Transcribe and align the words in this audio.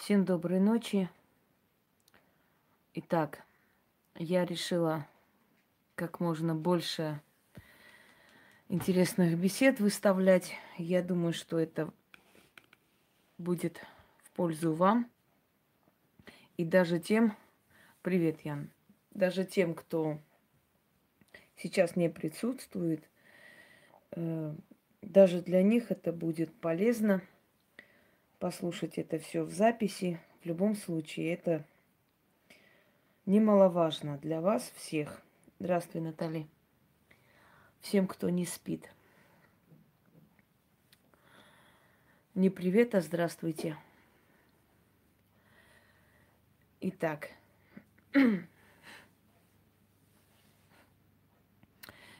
Всем 0.00 0.24
доброй 0.24 0.60
ночи. 0.60 1.10
Итак, 2.94 3.42
я 4.14 4.46
решила 4.46 5.06
как 5.94 6.20
можно 6.20 6.54
больше 6.54 7.20
интересных 8.70 9.38
бесед 9.38 9.78
выставлять. 9.78 10.54
Я 10.78 11.02
думаю, 11.02 11.34
что 11.34 11.58
это 11.58 11.92
будет 13.36 13.84
в 14.22 14.30
пользу 14.30 14.72
вам 14.72 15.06
и 16.56 16.64
даже 16.64 16.98
тем, 16.98 17.36
привет, 18.00 18.40
Ян, 18.40 18.70
даже 19.10 19.44
тем, 19.44 19.74
кто 19.74 20.18
сейчас 21.56 21.94
не 21.94 22.08
присутствует, 22.08 23.04
э, 24.12 24.54
даже 25.02 25.42
для 25.42 25.62
них 25.62 25.90
это 25.90 26.10
будет 26.10 26.58
полезно 26.58 27.20
послушать 28.40 28.98
это 28.98 29.20
все 29.20 29.44
в 29.44 29.52
записи. 29.52 30.18
В 30.42 30.46
любом 30.46 30.74
случае, 30.74 31.34
это 31.34 31.64
немаловажно 33.26 34.18
для 34.18 34.40
вас 34.40 34.72
всех. 34.74 35.22
Здравствуй, 35.60 36.00
Натали. 36.00 36.48
Всем, 37.80 38.08
кто 38.08 38.30
не 38.30 38.46
спит. 38.46 38.92
Не 42.34 42.48
привет, 42.48 42.94
а 42.94 43.02
здравствуйте. 43.02 43.76
Итак, 46.80 47.28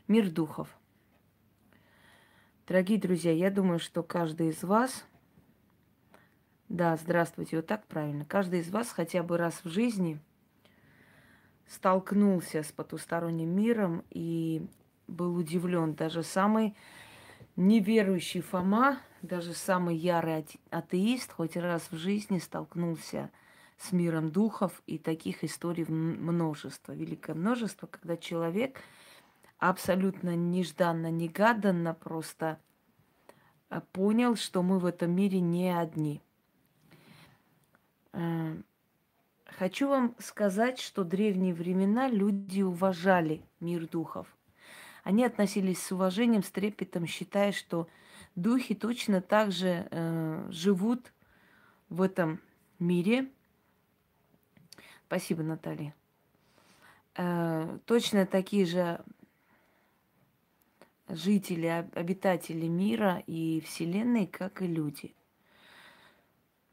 мир 0.07 0.30
духов. 0.30 0.68
Дорогие 2.66 3.01
друзья, 3.01 3.32
я 3.32 3.51
думаю, 3.51 3.79
что 3.79 4.02
каждый 4.02 4.51
из 4.51 4.62
вас– 4.62 5.07
да, 6.70 6.97
здравствуйте, 6.97 7.56
вот 7.56 7.66
так 7.66 7.84
правильно. 7.88 8.24
Каждый 8.24 8.60
из 8.60 8.70
вас 8.70 8.92
хотя 8.92 9.24
бы 9.24 9.37
раз 9.37 9.60
в 9.65 9.69
жизни 9.69 10.20
столкнулся 11.66 12.63
с 12.63 12.71
потусторонним 12.71 13.49
миром 13.49 14.04
и 14.10 14.65
был 15.09 15.35
удивлен. 15.35 15.95
Даже 15.95 16.23
самый 16.23 16.76
неверующий 17.57 18.41
Фома, 18.41 19.01
даже 19.21 19.52
самый 19.52 19.96
ярый 19.96 20.46
атеист 20.71 21.32
хоть 21.32 21.57
раз 21.57 21.88
в 21.91 21.96
жизни 21.96 22.38
столкнулся 22.38 23.32
с 23.76 23.91
миром 23.91 24.30
духов, 24.30 24.80
и 24.87 24.96
таких 24.96 25.43
историй 25.43 25.87
множество, 25.87 26.93
великое 26.93 27.35
множество, 27.35 27.88
когда 27.88 28.16
человек 28.16 28.80
абсолютно 29.59 30.37
нежданно, 30.37 31.10
негаданно 31.10 31.95
просто 31.95 32.60
а, 33.71 33.80
понял, 33.80 34.37
что 34.37 34.63
мы 34.63 34.79
в 34.79 34.87
этом 34.87 35.10
мире 35.10 35.41
не 35.41 35.76
одни– 35.76 36.23
Э, 36.29 36.29
хочу 39.45 39.89
вам 39.89 40.15
сказать, 40.19 40.79
что 40.79 41.05
древние 41.05 41.55
времена 41.55 42.09
люди 42.09 42.63
уважали 42.63 43.43
мир 43.61 43.89
духов. 43.89 44.27
Они 45.05 45.25
относились 45.25 45.83
с 45.83 45.93
уважением, 45.93 46.43
с 46.43 46.51
трепетом, 46.51 47.07
считая, 47.07 47.53
что 47.53 47.88
духи 48.35 48.75
точно 48.75 49.21
так 49.21 49.53
же 49.53 49.88
э, 49.91 50.49
живут 50.51 51.13
в 51.88 52.03
этом 52.03 52.41
мире. 52.79 53.31
Спасибо, 55.07 55.43
Наталья. 55.43 55.95
Э, 57.16 57.79
точно 57.87 58.27
такие 58.27 58.66
же 58.66 59.03
жители, 61.09 61.66
обитатели 61.95 62.66
мира 62.66 63.23
и 63.27 63.61
Вселенной, 63.61 64.27
как 64.27 64.62
и 64.62 64.66
люди. 64.66 65.15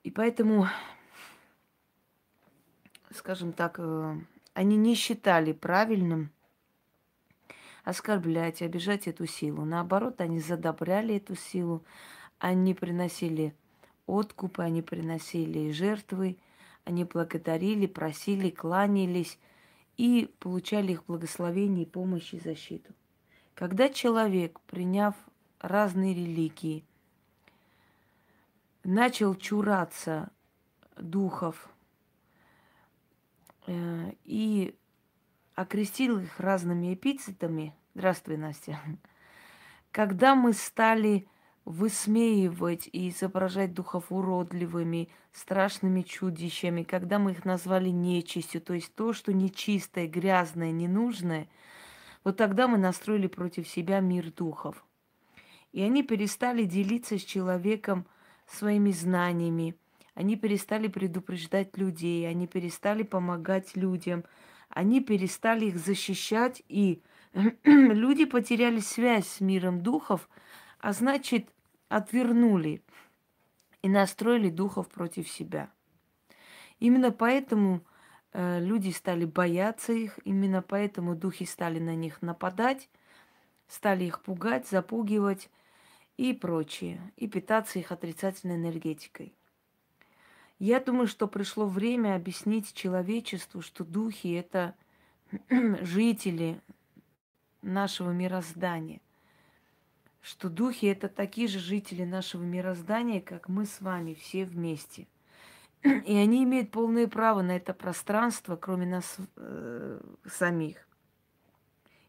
И 0.04 0.12
поэтому 0.12 0.68
скажем 3.13 3.53
так, 3.53 3.75
э, 3.80 4.16
они 4.53 4.77
не 4.77 4.95
считали 4.95 5.53
правильным 5.53 6.31
оскорблять, 7.83 8.62
обижать 8.62 9.07
эту 9.07 9.25
силу. 9.25 9.63
Наоборот, 9.63 10.19
они 10.19 10.40
задобряли 10.40 11.16
эту 11.16 11.35
силу, 11.35 11.84
они 12.40 12.73
приносили 12.73 13.56
откупы, 14.07 14.63
они 14.63 14.81
приносили 14.81 15.72
жертвы, 15.72 16.38
они 16.84 17.03
благодарили, 17.06 17.85
просили, 17.85 18.50
кланялись 18.50 19.38
и 19.97 20.34
получали 20.40 20.94
их 20.94 21.06
благословение, 21.06 21.85
помощь 21.85 22.34
и 22.34 22.40
защиту. 22.40 22.94
Когда 23.56 23.90
человек, 23.90 24.59
приняв 24.62 25.16
разные 25.59 26.13
религии, 26.13 26.84
начал 28.84 29.35
чураться 29.35 30.29
духов, 30.96 31.69
и 33.67 34.75
окрестил 35.55 36.19
их 36.19 36.39
разными 36.39 36.94
эпитетами. 36.94 37.75
Здравствуй, 37.95 38.38
Настя. 38.38 38.79
Когда 39.91 40.35
мы 40.35 40.53
стали 40.53 41.28
высмеивать 41.66 42.88
и 42.94 43.09
изображать 43.09 43.73
духов 43.73 44.05
уродливыми, 44.09 45.09
страшными 45.33 46.01
чудищами, 46.01 46.83
когда 46.83 47.19
мы 47.19 47.31
их 47.31 47.44
назвали 47.44 47.89
нечистью, 47.89 48.61
то 48.61 48.73
есть 48.73 48.95
то, 48.95 49.11
что 49.11 49.33
нечистое, 49.33 50.07
грязное, 50.07 50.72
ненужное, 50.72 51.49
вот 52.23 52.38
тогда 52.38 52.69
мы 52.69 52.78
настроили 52.78 53.28
против 53.28 53.67
себя 53.67 53.99
мир 53.99 54.31
духов. 54.31 54.85
И 55.73 55.81
они 55.81 56.03
перестали 56.03 56.63
делиться 56.63 57.17
с 57.17 57.23
человеком 57.23 58.05
своими 58.45 58.91
знаниями, 58.91 59.75
они 60.17 60.35
перестали 60.35 60.88
предупреждать 60.88 61.78
людей, 61.78 62.28
они 62.28 62.47
перестали 62.47 63.03
помогать 63.03 63.75
людям, 63.75 64.23
они 64.67 65.00
перестали 65.00 65.67
их 65.67 65.78
защищать, 65.78 66.63
и 66.67 67.03
люди 67.63 68.25
потеряли 68.25 68.79
связь 68.79 69.28
с 69.28 69.41
миром 69.41 69.81
духов, 69.81 70.28
а 70.79 70.91
значит, 70.94 71.53
отвернули 71.88 72.81
и 73.83 73.89
настроили 73.89 74.50
духов 74.50 74.89
против 74.89 75.29
себя. 75.29 75.69
Именно 76.79 77.11
поэтому 77.11 77.81
э, 78.34 78.59
люди 78.59 78.89
стали 78.89 79.25
бояться 79.25 79.94
их, 79.94 80.17
именно 80.23 80.63
поэтому 80.63 81.16
духи 81.16 81.45
стали 81.45 81.78
на 81.78 81.95
них 81.95 82.23
нападать, 82.23 82.89
стали 83.67 84.05
их 84.05 84.23
пугать, 84.23 84.67
запугивать 84.67 85.51
и 86.17 86.34
прочее, 86.34 87.13
и 87.17 87.28
питаться 87.28 87.78
их 87.78 87.91
отрицательной 87.91 88.55
энергетикой. 88.55 89.37
Я 90.59 90.79
думаю, 90.79 91.07
что 91.07 91.28
пришло 91.28 91.68
время 91.68 92.16
объяснить 92.16 92.73
человечеству, 92.73 93.62
что 93.62 93.84
духи– 93.84 94.28
это 94.34 94.75
жители 95.81 96.59
нашего 97.62 98.12
мироздания. 98.12 99.01
Что 100.22 100.50
духи– 100.50 100.85
это 100.88 101.09
такие 101.09 101.47
же 101.47 101.59
жители 101.59 102.03
нашего 102.03 102.41
мироздания, 102.41 103.22
как 103.22 103.50
мы 103.50 103.66
с 103.66 103.81
вами 103.81 104.16
все 104.16 104.46
вместе. 104.46 105.07
И 105.84 106.16
они 106.16 106.44
имеют 106.44 106.72
полное 106.72 107.07
право 107.07 107.44
на 107.44 107.56
это 107.56 107.73
пространство, 107.73 108.56
кроме 108.56 108.88
нас 108.88 109.17
э, 109.35 110.01
самих. 110.25 110.88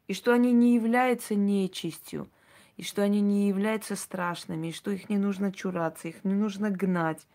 И 0.06 0.14
что 0.14 0.32
они 0.32 0.52
не 0.52 0.74
являются 0.74 1.34
нечистью, 1.34 2.30
и 2.78 2.82
что 2.82 3.02
они 3.02 3.20
не 3.20 3.48
являются 3.48 3.94
страшными, 3.94 4.68
и 4.68 4.72
что 4.72 4.90
их 4.90 5.10
не 5.10 5.18
нужно 5.18 5.52
чураться, 5.52 6.08
их 6.08 6.24
не 6.24 6.34
нужно 6.34 6.70
гнать, 6.70 7.26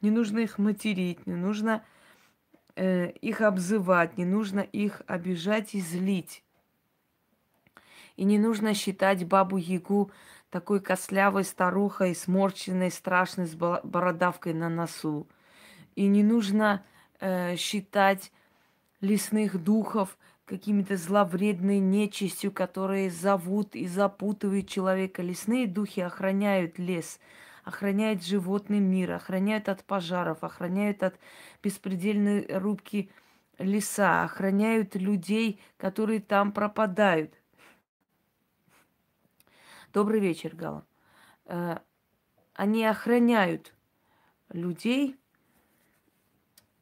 не 0.00 0.10
нужно 0.10 0.38
их 0.38 0.58
материть, 0.58 1.26
не 1.26 1.34
нужно 1.34 1.84
э, 2.74 3.10
их 3.10 3.40
обзывать, 3.42 4.16
не 4.16 4.24
нужно 4.24 4.60
их 4.60 5.02
обижать 5.06 5.74
и 5.74 5.80
злить. 5.80 6.42
И 8.16 8.24
не 8.24 8.38
нужно 8.38 8.74
считать 8.74 9.26
бабу 9.26 9.56
Ягу 9.56 10.10
такой 10.50 10.80
кослявой 10.80 11.44
старухой, 11.44 12.14
сморченной, 12.14 12.90
страшной, 12.90 13.46
с 13.46 13.54
бородавкой 13.54 14.54
на 14.54 14.68
носу. 14.68 15.28
И 15.94 16.06
не 16.06 16.22
нужно 16.22 16.84
э, 17.18 17.56
считать 17.56 18.32
лесных 19.00 19.62
духов 19.62 20.18
какими-то 20.44 20.96
зловредной 20.96 21.78
нечистью, 21.78 22.50
которые 22.50 23.10
зовут 23.10 23.76
и 23.76 23.86
запутывают 23.86 24.68
человека. 24.68 25.22
Лесные 25.22 25.66
духи 25.66 26.00
охраняют 26.00 26.78
лес– 26.78 27.20
охраняет 27.70 28.24
животный 28.24 28.80
мир, 28.80 29.12
охраняет 29.12 29.68
от 29.68 29.84
пожаров, 29.84 30.42
охраняют 30.42 31.04
от 31.04 31.18
беспредельной 31.62 32.46
рубки 32.58 33.10
леса, 33.58 34.24
охраняют 34.24 34.96
людей, 34.96 35.60
которые 35.76 36.20
там 36.20 36.50
пропадают. 36.50 37.32
Добрый 39.92 40.18
вечер, 40.20 40.56
Гала. 40.56 40.84
Э, 41.46 41.78
они 42.54 42.84
охраняют 42.84 43.72
людей 44.48 45.16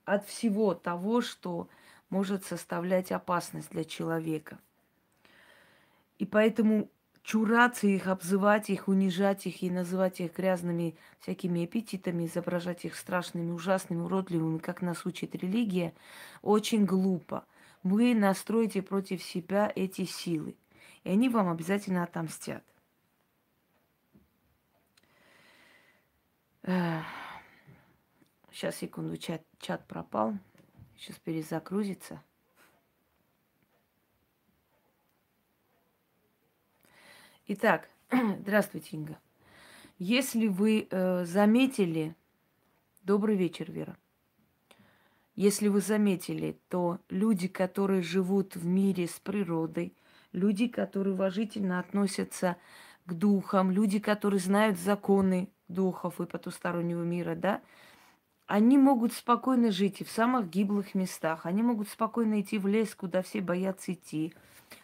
от 0.06 0.26
всего 0.26 0.74
того, 0.74 1.20
что 1.20 1.68
может 2.08 2.46
составлять 2.46 3.12
опасность 3.12 3.70
для 3.70 3.84
человека. 3.84 4.58
И 6.18 6.24
поэтому 6.24 6.88
чураться 7.28 7.86
их, 7.86 8.06
обзывать 8.06 8.70
их, 8.70 8.88
унижать 8.88 9.44
их 9.44 9.62
и 9.62 9.68
называть 9.70 10.18
их 10.18 10.34
грязными 10.34 10.96
всякими 11.20 11.66
эпитетами, 11.66 12.24
изображать 12.24 12.86
их 12.86 12.96
страшными, 12.96 13.50
ужасными, 13.50 14.00
уродливыми, 14.00 14.56
как 14.56 14.80
нас 14.80 15.04
учит 15.04 15.34
религия, 15.34 15.92
очень 16.40 16.86
глупо. 16.86 17.44
Вы 17.82 18.14
настроите 18.14 18.80
против 18.80 19.22
себя 19.22 19.70
эти 19.76 20.06
силы, 20.06 20.56
и 21.04 21.10
они 21.10 21.28
вам 21.28 21.50
обязательно 21.50 22.02
отомстят. 22.02 22.64
Сейчас, 28.50 28.76
секунду, 28.76 29.18
чат, 29.18 29.42
чат 29.60 29.86
пропал. 29.86 30.32
Сейчас 30.96 31.18
перезагрузится. 31.18 32.22
Итак, 37.50 37.88
здравствуйте, 38.40 38.88
Инга. 38.94 39.18
Если 39.98 40.48
вы 40.48 40.86
э, 40.90 41.24
заметили, 41.24 42.14
добрый 43.04 43.36
вечер, 43.36 43.72
Вера. 43.72 43.96
Если 45.34 45.68
вы 45.68 45.80
заметили, 45.80 46.58
то 46.68 46.98
люди, 47.08 47.48
которые 47.48 48.02
живут 48.02 48.54
в 48.54 48.66
мире 48.66 49.08
с 49.08 49.18
природой, 49.18 49.94
люди, 50.32 50.68
которые 50.68 51.14
уважительно 51.14 51.78
относятся 51.78 52.58
к 53.06 53.14
духам, 53.14 53.70
люди, 53.70 53.98
которые 53.98 54.40
знают 54.40 54.78
законы 54.78 55.48
духов 55.68 56.20
и 56.20 56.26
потустороннего 56.26 57.02
мира, 57.02 57.34
да, 57.34 57.62
они 58.46 58.76
могут 58.76 59.14
спокойно 59.14 59.70
жить 59.72 60.02
и 60.02 60.04
в 60.04 60.10
самых 60.10 60.50
гиблых 60.50 60.94
местах. 60.94 61.46
Они 61.46 61.62
могут 61.62 61.88
спокойно 61.88 62.42
идти 62.42 62.58
в 62.58 62.66
лес, 62.66 62.94
куда 62.94 63.22
все 63.22 63.40
боятся 63.40 63.94
идти. 63.94 64.34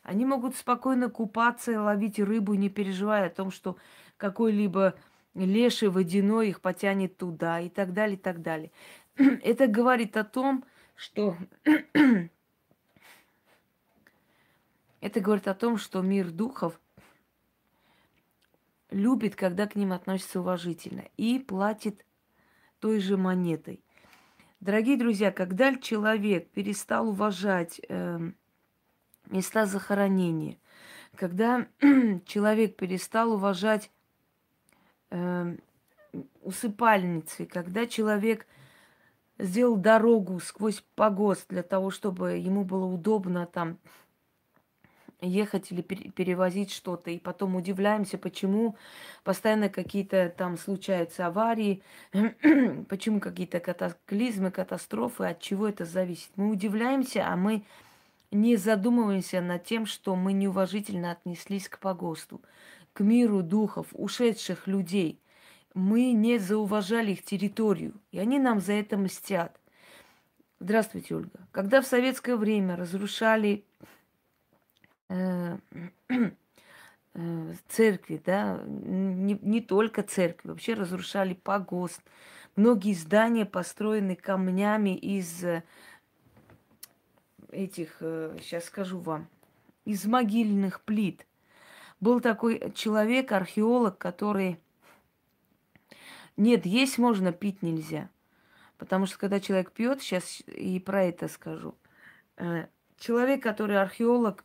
Они 0.02 0.24
могут 0.24 0.56
спокойно 0.56 1.08
купаться 1.08 1.72
и 1.72 1.76
ловить 1.76 2.18
рыбу, 2.18 2.54
не 2.54 2.68
переживая 2.68 3.26
о 3.26 3.30
том, 3.30 3.50
что 3.50 3.76
какой-либо 4.16 4.94
леший 5.34 5.88
водяной 5.88 6.48
их 6.48 6.60
потянет 6.60 7.16
туда 7.16 7.60
и 7.60 7.68
так 7.68 7.92
далее, 7.92 8.16
и 8.16 8.20
так 8.20 8.42
далее. 8.42 8.70
Это 9.16 9.66
говорит 9.66 10.16
о 10.16 10.24
том, 10.24 10.64
что 10.94 11.36
это 15.00 15.20
говорит 15.20 15.48
о 15.48 15.54
том, 15.54 15.76
что 15.76 16.00
мир 16.02 16.30
духов 16.30 16.80
любит, 18.90 19.34
когда 19.34 19.66
к 19.66 19.74
ним 19.74 19.92
относятся 19.92 20.40
уважительно 20.40 21.04
и 21.16 21.38
платит 21.38 22.06
той 22.78 23.00
же 23.00 23.16
монетой. 23.16 23.84
Дорогие 24.60 24.96
друзья, 24.96 25.30
когда 25.30 25.76
человек 25.76 26.50
перестал 26.50 27.08
уважать 27.08 27.80
э, 27.88 28.32
места 29.26 29.66
захоронения, 29.66 30.56
когда 31.16 31.66
человек 32.26 32.76
перестал 32.76 33.32
уважать 33.32 33.90
э, 35.10 35.56
усыпальницы, 36.42 37.46
когда 37.46 37.86
человек 37.86 38.46
сделал 39.38 39.76
дорогу 39.76 40.38
сквозь 40.40 40.82
погост 40.94 41.46
для 41.48 41.62
того, 41.62 41.90
чтобы 41.90 42.32
ему 42.32 42.64
было 42.64 42.84
удобно 42.84 43.46
там 43.46 43.78
ехать 45.20 45.72
или 45.72 45.82
перевозить 45.82 46.70
что-то. 46.70 47.10
И 47.10 47.18
потом 47.18 47.56
удивляемся, 47.56 48.18
почему 48.18 48.76
постоянно 49.22 49.68
какие-то 49.68 50.32
там 50.36 50.56
случаются 50.58 51.26
аварии, 51.26 51.82
почему 52.88 53.20
какие-то 53.20 53.60
катаклизмы, 53.60 54.50
катастрофы, 54.50 55.24
от 55.24 55.40
чего 55.40 55.68
это 55.68 55.84
зависит. 55.84 56.30
Мы 56.36 56.50
удивляемся, 56.50 57.26
а 57.26 57.36
мы 57.36 57.64
не 58.34 58.56
задумываемся 58.56 59.40
над 59.40 59.64
тем, 59.64 59.86
что 59.86 60.16
мы 60.16 60.32
неуважительно 60.32 61.12
отнеслись 61.12 61.68
к 61.68 61.78
погосту, 61.78 62.42
к 62.92 63.00
миру 63.00 63.42
духов, 63.42 63.86
ушедших 63.92 64.66
людей. 64.66 65.20
Мы 65.72 66.12
не 66.12 66.38
зауважали 66.38 67.12
их 67.12 67.24
территорию, 67.24 67.94
и 68.10 68.18
они 68.18 68.38
нам 68.38 68.60
за 68.60 68.72
это 68.74 68.96
мстят. 68.96 69.58
Здравствуйте, 70.58 71.14
Ольга. 71.14 71.46
Когда 71.52 71.80
в 71.80 71.86
советское 71.86 72.36
время 72.36 72.76
разрушали 72.76 73.64
э, 75.08 75.58
э, 77.14 77.54
церкви, 77.68 78.20
да, 78.24 78.60
не, 78.66 79.38
не 79.42 79.60
только 79.60 80.02
церкви, 80.02 80.48
вообще 80.48 80.74
разрушали 80.74 81.34
погост. 81.34 82.02
Многие 82.56 82.94
здания 82.94 83.46
построены 83.46 84.16
камнями 84.16 84.96
из 84.96 85.44
этих, 87.54 87.96
сейчас 88.00 88.64
э, 88.64 88.66
скажу 88.66 88.98
вам, 88.98 89.28
из 89.84 90.04
могильных 90.04 90.80
плит. 90.82 91.26
Был 92.00 92.20
такой 92.20 92.72
человек, 92.74 93.32
археолог, 93.32 93.96
который... 93.98 94.58
Нет, 96.36 96.66
есть 96.66 96.98
можно, 96.98 97.32
пить 97.32 97.62
нельзя. 97.62 98.10
Потому 98.76 99.06
что 99.06 99.18
когда 99.18 99.40
человек 99.40 99.70
пьет, 99.72 100.02
сейчас 100.02 100.42
и 100.46 100.80
про 100.80 101.04
это 101.04 101.28
скажу. 101.28 101.74
Э, 102.36 102.66
человек, 102.98 103.42
который 103.42 103.80
археолог, 103.80 104.42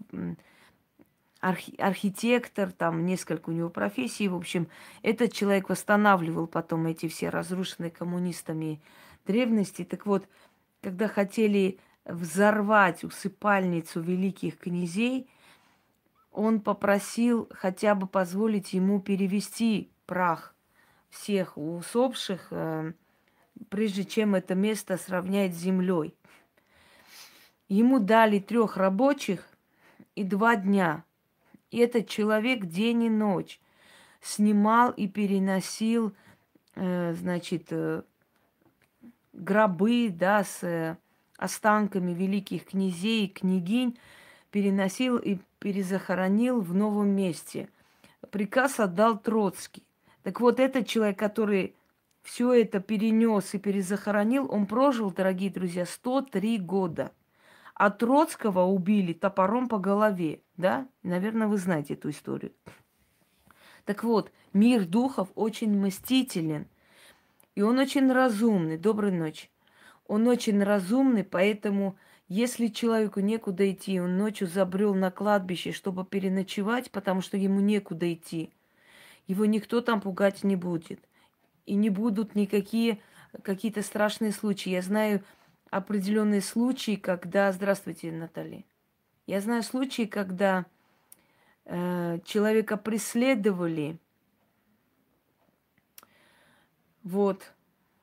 архи, 1.39 1.75
архитектор, 1.77 2.71
там 2.71 3.05
несколько 3.05 3.49
у 3.49 3.53
него 3.53 3.69
профессий, 3.69 4.27
в 4.27 4.35
общем, 4.35 4.67
этот 5.01 5.33
человек 5.33 5.69
восстанавливал 5.69 6.47
потом 6.47 6.85
эти 6.85 7.07
все 7.07 7.29
разрушенные 7.29 7.91
коммунистами 7.91 8.81
древности. 9.25 9.83
Так 9.83 10.05
вот, 10.05 10.27
когда 10.81 11.07
хотели 11.07 11.79
взорвать 12.09 13.03
усыпальницу 13.03 14.01
великих 14.01 14.57
князей, 14.57 15.29
он 16.31 16.61
попросил 16.61 17.49
хотя 17.51 17.95
бы 17.95 18.07
позволить 18.07 18.73
ему 18.73 19.01
перевести 19.01 19.91
прах 20.05 20.55
всех 21.09 21.57
усопших, 21.57 22.47
э, 22.51 22.93
прежде 23.69 24.05
чем 24.05 24.35
это 24.35 24.55
место 24.55 24.97
сравнять 24.97 25.53
с 25.53 25.59
землей. 25.59 26.15
Ему 27.67 27.99
дали 27.99 28.39
трех 28.39 28.77
рабочих 28.77 29.47
и 30.15 30.23
два 30.23 30.55
дня. 30.55 31.03
И 31.71 31.77
этот 31.77 32.07
человек 32.07 32.65
день 32.65 33.03
и 33.03 33.09
ночь 33.09 33.59
снимал 34.21 34.91
и 34.91 35.07
переносил, 35.07 36.15
э, 36.75 37.13
значит, 37.13 37.67
э, 37.71 38.03
гробы, 39.33 40.09
да, 40.09 40.43
с 40.43 40.97
останками 41.39 42.11
великих 42.13 42.65
князей 42.65 43.25
и 43.25 43.29
княгинь 43.29 43.97
переносил 44.51 45.17
и 45.17 45.37
перезахоронил 45.59 46.61
в 46.61 46.73
новом 46.73 47.09
месте. 47.09 47.69
Приказ 48.29 48.79
отдал 48.79 49.17
Троцкий. 49.17 49.83
Так 50.23 50.41
вот, 50.41 50.59
этот 50.59 50.85
человек, 50.85 51.17
который 51.17 51.75
все 52.21 52.53
это 52.53 52.79
перенес 52.79 53.53
и 53.53 53.57
перезахоронил, 53.57 54.51
он 54.51 54.65
прожил, 54.65 55.11
дорогие 55.11 55.49
друзья, 55.49 55.85
103 55.85 56.57
года. 56.59 57.11
А 57.73 57.89
Троцкого 57.89 58.63
убили 58.63 59.13
топором 59.13 59.69
по 59.69 59.79
голове, 59.79 60.41
да? 60.57 60.87
Наверное, 61.03 61.47
вы 61.47 61.57
знаете 61.57 61.93
эту 61.93 62.09
историю. 62.09 62.51
Так 63.85 64.03
вот, 64.03 64.31
мир 64.51 64.85
духов 64.85 65.29
очень 65.35 65.79
мстителен. 65.79 66.67
И 67.55 67.61
он 67.61 67.79
очень 67.79 68.11
разумный. 68.11 68.77
Доброй 68.77 69.11
ночи. 69.11 69.49
Он 70.09 70.27
очень 70.27 70.63
разумный, 70.63 71.23
поэтому 71.23 71.95
если 72.27 72.65
человеку 72.65 73.19
некуда 73.19 73.71
идти, 73.71 74.01
он 74.01 74.17
ночью 74.17 74.47
забрел 74.47 74.95
на 74.95 75.11
кладбище, 75.11 75.71
чтобы 75.71 76.03
переночевать, 76.03 76.89
потому 76.89 77.21
что 77.21 77.37
ему 77.37 77.59
некуда 77.59 78.11
идти, 78.11 78.49
его 79.27 79.45
никто 79.45 79.81
там 79.81 80.01
пугать 80.01 80.43
не 80.43 80.55
будет. 80.55 80.99
И 81.67 81.75
не 81.75 81.91
будут 81.91 82.33
никакие 82.33 82.99
какие-то 83.43 83.83
страшные 83.83 84.31
случаи. 84.31 84.71
Я 84.71 84.81
знаю 84.81 85.23
определенные 85.69 86.41
случаи, 86.41 86.95
когда... 86.95 87.51
Здравствуйте, 87.51 88.11
Наталья. 88.11 88.63
Я 89.27 89.41
знаю 89.41 89.61
случаи, 89.61 90.07
когда 90.07 90.65
э, 91.65 92.17
человека 92.25 92.77
преследовали. 92.77 93.99
Вот, 97.03 97.51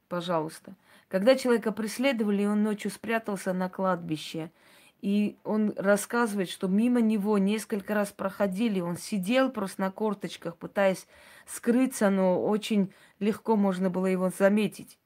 пожалуйста. 0.08 0.76
Когда 1.08 1.36
человека 1.36 1.70
преследовали, 1.72 2.44
он 2.46 2.62
ночью 2.62 2.90
спрятался 2.90 3.52
на 3.52 3.68
кладбище. 3.68 4.50
И 5.00 5.38
он 5.44 5.72
рассказывает, 5.76 6.48
что 6.48 6.68
мимо 6.68 7.00
него 7.00 7.38
несколько 7.38 7.94
раз 7.94 8.10
проходили. 8.10 8.80
Он 8.80 8.96
сидел 8.96 9.50
просто 9.52 9.82
на 9.82 9.90
корточках, 9.92 10.56
пытаясь 10.56 11.06
скрыться, 11.46 12.10
но 12.10 12.42
очень 12.44 12.92
легко 13.20 13.56
можно 13.56 13.88
было 13.88 14.06
его 14.06 14.30
заметить. 14.30 14.98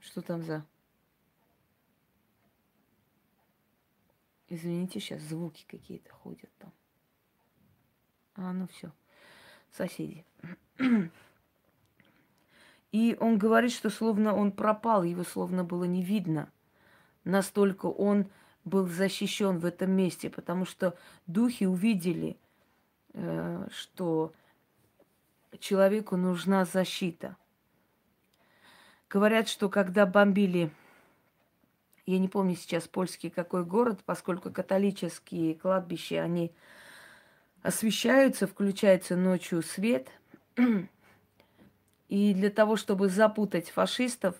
Что 0.00 0.20
там 0.20 0.42
за... 0.42 0.66
Извините, 4.50 4.98
сейчас 5.00 5.22
звуки 5.22 5.64
какие-то 5.68 6.10
ходят 6.10 6.50
там. 6.58 6.72
А, 8.34 8.52
ну 8.52 8.66
все. 8.66 8.92
Соседи. 9.70 10.24
И 12.92 13.16
он 13.20 13.38
говорит, 13.38 13.72
что 13.72 13.90
словно 13.90 14.34
он 14.34 14.52
пропал, 14.52 15.02
его 15.02 15.24
словно 15.24 15.64
было 15.64 15.84
не 15.84 16.02
видно. 16.02 16.50
Настолько 17.24 17.86
он 17.86 18.26
был 18.64 18.86
защищен 18.86 19.58
в 19.58 19.66
этом 19.66 19.90
месте, 19.90 20.30
потому 20.30 20.64
что 20.64 20.96
духи 21.26 21.64
увидели, 21.64 22.38
э, 23.12 23.68
что 23.70 24.32
человеку 25.58 26.16
нужна 26.16 26.64
защита. 26.64 27.36
Говорят, 29.08 29.48
что 29.48 29.68
когда 29.68 30.06
бомбили, 30.06 30.70
я 32.06 32.18
не 32.18 32.28
помню 32.28 32.56
сейчас 32.56 32.88
польский 32.88 33.30
какой 33.30 33.64
город, 33.64 34.00
поскольку 34.04 34.50
католические 34.50 35.54
кладбища, 35.54 36.22
они 36.22 36.52
освещаются, 37.62 38.46
включается 38.46 39.16
ночью 39.16 39.62
свет. 39.62 40.08
И 42.08 42.32
для 42.34 42.50
того, 42.50 42.76
чтобы 42.76 43.08
запутать 43.08 43.70
фашистов, 43.70 44.34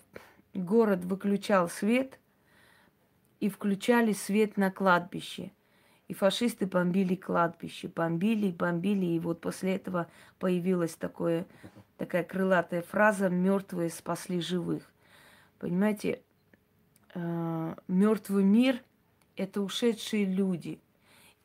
город 0.53 1.05
выключал 1.05 1.69
свет 1.69 2.19
и 3.39 3.49
включали 3.49 4.13
свет 4.13 4.57
на 4.57 4.71
кладбище. 4.71 5.51
И 6.07 6.13
фашисты 6.15 6.65
бомбили 6.65 7.13
кладбище, 7.13 7.87
бомбили, 7.87 8.51
бомбили. 8.51 9.05
И 9.05 9.19
вот 9.19 9.41
после 9.41 9.75
этого 9.75 10.09
появилась 10.39 10.95
такое, 10.95 11.45
такая 11.97 12.23
крылатая 12.23 12.81
фраза 12.81 13.29
«мертвые 13.29 13.91
спасли 13.91 14.41
живых». 14.41 14.91
Понимаете, 15.59 16.23
э, 17.13 17.75
мертвый 17.87 18.43
мир– 18.43 18.81
это 19.35 19.61
ушедшие 19.61 20.25
люди. 20.25 20.81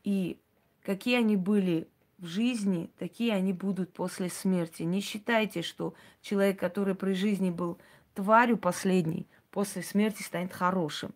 И 0.02 0.40
какие 0.83 1.19
они 1.19 1.37
были 1.37 1.87
в 2.25 2.26
жизни, 2.26 2.90
такие 2.99 3.33
они 3.33 3.52
будут 3.52 3.93
после 3.93 4.28
смерти. 4.28 4.83
Не 4.83 5.00
считайте, 5.00 5.62
что 5.62 5.95
человек, 6.23 6.59
который 6.59 6.95
при 6.95 7.12
жизни 7.12 7.50
был 7.50 7.78
тварью 8.14 8.57
последней, 8.57 9.26
после 9.50 9.83
смерти 9.83 10.23
станет 10.23 10.52
хорошим, 10.52 11.12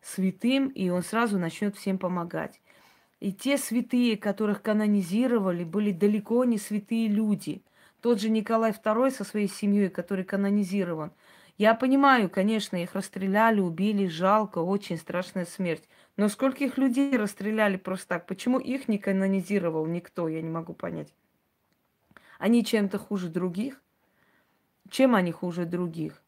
святым, 0.00 0.68
и 0.68 0.88
он 0.88 1.02
сразу 1.02 1.38
начнет 1.38 1.76
всем 1.76 1.98
помогать. 1.98 2.60
И 3.20 3.32
те 3.32 3.58
святые, 3.58 4.16
которых 4.16 4.62
канонизировали, 4.62 5.64
были 5.64 5.92
далеко 5.92 6.44
не 6.44 6.58
святые 6.58 7.08
люди. 7.08 7.62
Тот 8.00 8.20
же 8.20 8.30
Николай 8.30 8.72
II 8.72 9.10
со 9.10 9.24
своей 9.24 9.48
семьей, 9.48 9.90
который 9.90 10.24
канонизирован. 10.24 11.12
Я 11.58 11.74
понимаю, 11.74 12.30
конечно, 12.30 12.82
их 12.82 12.94
расстреляли, 12.94 13.60
убили, 13.60 14.06
жалко, 14.06 14.58
очень 14.58 14.96
страшная 14.96 15.44
смерть. 15.44 15.84
Но 16.16 16.28
скольких 16.28 16.76
людей 16.76 17.16
расстреляли 17.16 17.76
просто 17.76 18.08
так? 18.08 18.26
Почему 18.26 18.58
их 18.58 18.88
не 18.88 18.98
канонизировал 18.98 19.86
никто, 19.86 20.28
я 20.28 20.42
не 20.42 20.50
могу 20.50 20.74
понять. 20.74 21.14
Они 22.38 22.64
чем-то 22.64 22.98
хуже 22.98 23.28
других? 23.28 23.80
Чем 24.90 25.14
они 25.14 25.32
хуже 25.32 25.64
других? 25.64 26.22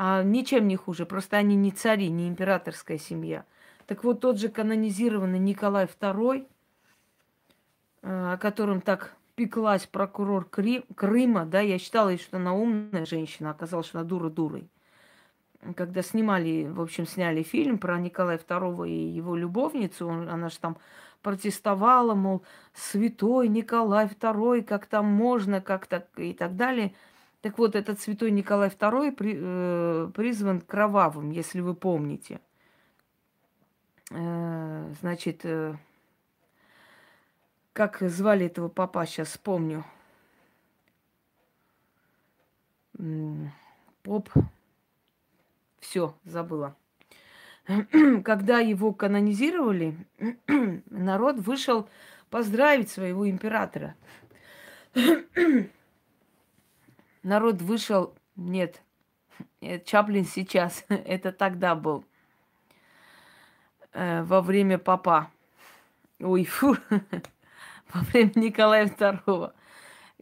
А 0.00 0.22
ничем 0.22 0.68
не 0.68 0.76
хуже, 0.76 1.06
просто 1.06 1.38
они 1.38 1.56
не 1.56 1.72
цари, 1.72 2.08
не 2.08 2.28
императорская 2.28 2.98
семья. 2.98 3.44
Так 3.86 4.04
вот, 4.04 4.20
тот 4.20 4.38
же 4.38 4.48
канонизированный 4.48 5.40
Николай 5.40 5.86
II, 5.86 6.46
э, 8.02 8.32
о 8.32 8.36
котором 8.36 8.80
так 8.80 9.16
пеклась 9.34 9.86
прокурор 9.86 10.44
Крыма, 10.44 11.46
да, 11.46 11.60
я 11.60 11.78
считала, 11.78 12.16
что 12.16 12.36
она 12.36 12.54
умная 12.54 13.06
женщина, 13.06 13.50
оказалось, 13.50 13.86
что 13.86 13.98
она 13.98 14.08
дура 14.08 14.30
дурой. 14.30 14.68
Когда 15.74 16.02
снимали, 16.02 16.68
в 16.70 16.80
общем, 16.80 17.06
сняли 17.06 17.42
фильм 17.42 17.78
про 17.78 17.98
Николая 17.98 18.38
II 18.38 18.88
и 18.88 19.08
его 19.08 19.36
любовницу, 19.36 20.06
он, 20.06 20.28
она 20.28 20.48
же 20.48 20.58
там 20.58 20.76
протестовала, 21.22 22.14
мол, 22.14 22.44
святой 22.74 23.48
Николай 23.48 24.06
II, 24.06 24.62
как 24.62 24.86
там 24.86 25.06
можно, 25.06 25.60
как 25.60 25.86
так 25.86 26.06
и 26.16 26.32
так 26.32 26.56
далее– 26.56 26.94
так 27.40 27.56
вот, 27.58 27.76
этот 27.76 28.00
святой 28.00 28.32
Николай 28.32 28.68
II 28.68 29.12
при, 29.12 29.36
э, 29.38 30.10
призван 30.12 30.60
кровавым, 30.60 31.30
если 31.30 31.60
вы 31.60 31.74
помните. 31.74 32.40
Э, 34.10 34.92
значит, 35.00 35.44
э, 35.44 35.76
как 37.72 38.00
звали 38.00 38.46
этого 38.46 38.68
папа, 38.68 39.06
сейчас 39.06 39.28
вспомню. 39.28 39.84
Поп. 44.02 44.28
Все, 45.80 46.14
забыла. 46.24 46.76
Когда 48.24 48.60
его 48.60 48.92
канонизировали, 48.92 49.96
народ 50.86 51.36
вышел 51.38 51.88
поздравить 52.30 52.90
своего 52.90 53.28
императора. 53.28 53.94
Народ 57.24 57.60
вышел, 57.60 58.14
нет, 58.36 58.80
Чаплин 59.84 60.24
сейчас, 60.24 60.84
это 60.88 61.32
тогда 61.32 61.74
был, 61.74 62.04
э, 63.92 64.22
во 64.22 64.40
время 64.40 64.78
папа, 64.78 65.30
ой, 66.20 66.44
фу, 66.44 66.76
во 67.92 68.00
время 68.00 68.32
Николая 68.36 68.86
II, 68.86 69.52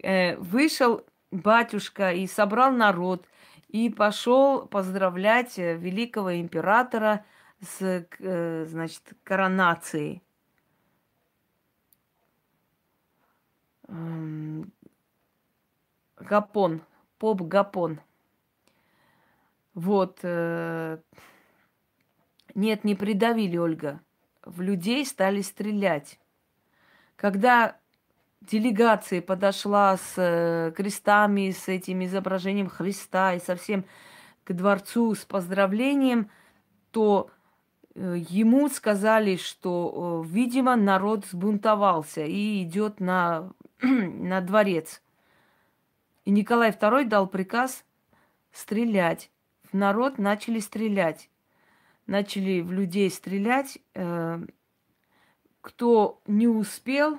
э, 0.02 0.36
вышел 0.36 1.04
батюшка 1.30 2.12
и 2.12 2.26
собрал 2.26 2.72
народ, 2.72 3.26
и 3.76 3.90
пошел 3.90 4.66
поздравлять 4.66 5.58
э, 5.58 5.76
великого 5.76 6.40
императора 6.40 7.26
с, 7.60 8.06
значит, 8.18 9.02
коронацией. 9.22 10.22
Гапон, 16.18 16.82
поп 17.18 17.42
Гапон. 17.42 18.00
Вот. 19.74 20.20
Э, 20.22 20.98
нет, 22.54 22.82
не 22.82 22.94
придавили, 22.94 23.58
Ольга. 23.58 24.00
В 24.42 24.62
людей 24.62 25.04
стали 25.04 25.42
стрелять. 25.42 26.18
Когда 27.16 27.78
делегация 28.46 29.20
подошла 29.20 29.96
с 29.96 30.14
э, 30.16 30.72
крестами, 30.76 31.50
с 31.50 31.68
этим 31.68 32.04
изображением 32.04 32.68
Христа 32.68 33.34
и 33.34 33.40
совсем 33.40 33.84
к 34.44 34.52
дворцу 34.52 35.14
с 35.14 35.24
поздравлением, 35.24 36.30
то 36.90 37.30
э, 37.94 38.16
ему 38.28 38.68
сказали, 38.68 39.36
что, 39.36 40.24
видимо, 40.26 40.76
народ 40.76 41.26
сбунтовался 41.26 42.24
и 42.24 42.62
идет 42.62 43.00
на, 43.00 43.52
на 43.82 44.40
дворец. 44.40 45.02
И 46.24 46.30
Николай 46.30 46.70
II 46.70 47.04
дал 47.04 47.26
приказ 47.26 47.84
стрелять. 48.52 49.30
В 49.70 49.74
народ 49.74 50.18
начали 50.18 50.60
стрелять. 50.60 51.28
Начали 52.06 52.60
в 52.60 52.72
людей 52.72 53.10
стрелять. 53.10 53.78
Э, 53.94 54.40
кто 55.60 56.20
не 56.26 56.46
успел, 56.46 57.14
э, 57.14 57.18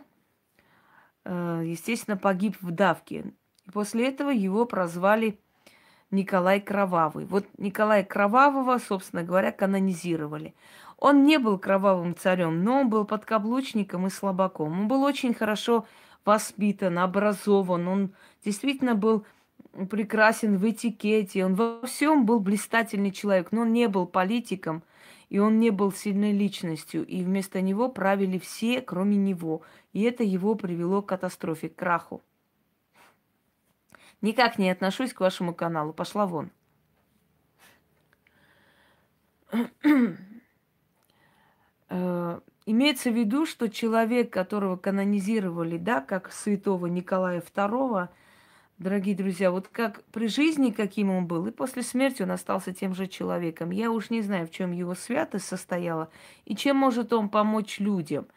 естественно, 1.27 2.17
погиб 2.17 2.57
в 2.61 2.71
давке. 2.71 3.33
И 3.65 3.71
после 3.71 4.07
этого 4.07 4.29
его 4.29 4.65
прозвали 4.65 5.39
Николай 6.11 6.61
Кровавый. 6.61 7.25
Вот 7.25 7.45
Николая 7.57 8.03
Кровавого, 8.03 8.77
собственно 8.77 9.23
говоря, 9.23 9.51
канонизировали. 9.51 10.55
Он 10.97 11.25
не 11.25 11.37
был 11.37 11.59
кровавым 11.59 12.15
царем, 12.15 12.63
но 12.63 12.81
он 12.81 12.89
был 12.89 13.05
подкаблучником 13.05 14.07
и 14.07 14.09
слабаком. 14.09 14.81
Он 14.81 14.87
был 14.87 15.03
очень 15.03 15.33
хорошо 15.33 15.85
воспитан, 16.25 16.99
образован, 16.99 17.87
он 17.87 18.13
действительно 18.43 18.95
был 18.95 19.25
прекрасен 19.89 20.57
в 20.57 20.69
этикете, 20.69 21.45
он 21.45 21.55
во 21.55 21.85
всем 21.85 22.25
был 22.25 22.39
блистательный 22.39 23.11
человек, 23.11 23.51
но 23.51 23.61
он 23.61 23.71
не 23.71 23.87
был 23.87 24.05
политиком, 24.05 24.83
и 25.29 25.39
он 25.39 25.59
не 25.59 25.71
был 25.71 25.91
сильной 25.91 26.31
личностью, 26.31 27.05
и 27.05 27.23
вместо 27.23 27.61
него 27.61 27.89
правили 27.89 28.37
все, 28.37 28.81
кроме 28.81 29.17
него. 29.17 29.61
И 29.93 30.03
это 30.03 30.23
его 30.23 30.55
привело 30.55 31.01
к 31.01 31.09
катастрофе, 31.09 31.69
к 31.69 31.75
краху. 31.75 32.21
Никак 34.21 34.57
не 34.57 34.69
отношусь 34.69 35.13
к 35.13 35.19
вашему 35.19 35.53
каналу. 35.53 35.93
Пошла 35.93 36.25
вон. 36.25 36.51
Э, 41.89 42.41
Имеется 42.69 43.11
в 43.11 43.15
виду, 43.15 43.45
что 43.45 43.69
человек, 43.69 44.29
которого 44.29 44.75
канонизировали, 44.75 45.77
да, 45.77 46.01
как 46.01 46.33
святого 46.33 46.87
Николая 46.87 47.39
II, 47.39 48.09
дорогие 48.77 49.15
друзья, 49.15 49.51
вот 49.51 49.67
как 49.67 50.03
при 50.05 50.27
жизни, 50.27 50.71
каким 50.71 51.09
он 51.09 51.27
был, 51.27 51.47
и 51.47 51.51
после 51.51 51.83
смерти 51.83 52.21
он 52.21 52.31
остался 52.31 52.73
тем 52.73 52.93
же 52.93 53.07
человеком. 53.07 53.71
Я 53.71 53.91
уж 53.91 54.09
не 54.09 54.21
знаю, 54.21 54.47
в 54.47 54.51
чем 54.51 54.71
его 54.71 54.95
святость 54.95 55.47
состояла, 55.47 56.09
и 56.45 56.55
чем 56.55 56.77
может 56.77 57.13
он 57.13 57.29
помочь 57.29 57.79
людям. 57.79 58.27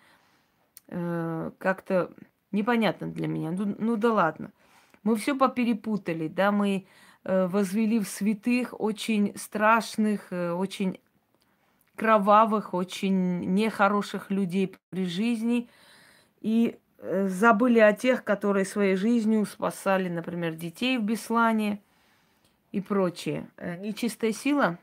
Э, 0.88 1.50
как-то 1.58 2.12
непонятно 2.52 3.08
для 3.08 3.28
меня. 3.28 3.50
Ну, 3.50 3.74
ну 3.78 3.96
да 3.96 4.12
ладно. 4.12 4.52
Мы 5.02 5.16
все 5.16 5.36
поперепутали, 5.36 6.28
да, 6.28 6.52
мы 6.52 6.86
э, 7.24 7.46
возвели 7.46 7.98
в 7.98 8.08
святых 8.08 8.78
очень 8.78 9.32
страшных, 9.36 10.32
э, 10.32 10.52
очень 10.52 10.98
кровавых, 11.96 12.72
очень 12.74 13.40
нехороших 13.54 14.30
людей 14.30 14.74
при 14.88 15.04
жизни 15.04 15.68
и 16.40 16.78
Э, 17.02 17.28
забыли 17.28 17.78
о 17.78 17.92
тех, 17.94 18.24
которые 18.24 18.64
своей 18.64 18.94
жизнью 18.94 19.46
спасали, 19.46 20.08
например, 20.08 20.54
детей 20.54 20.98
в 20.98 21.02
Беслане 21.02 21.80
и 22.72 22.80
прочее. 22.80 23.48
Э, 23.56 23.78
нечистая 23.78 24.32
сила 24.32 24.78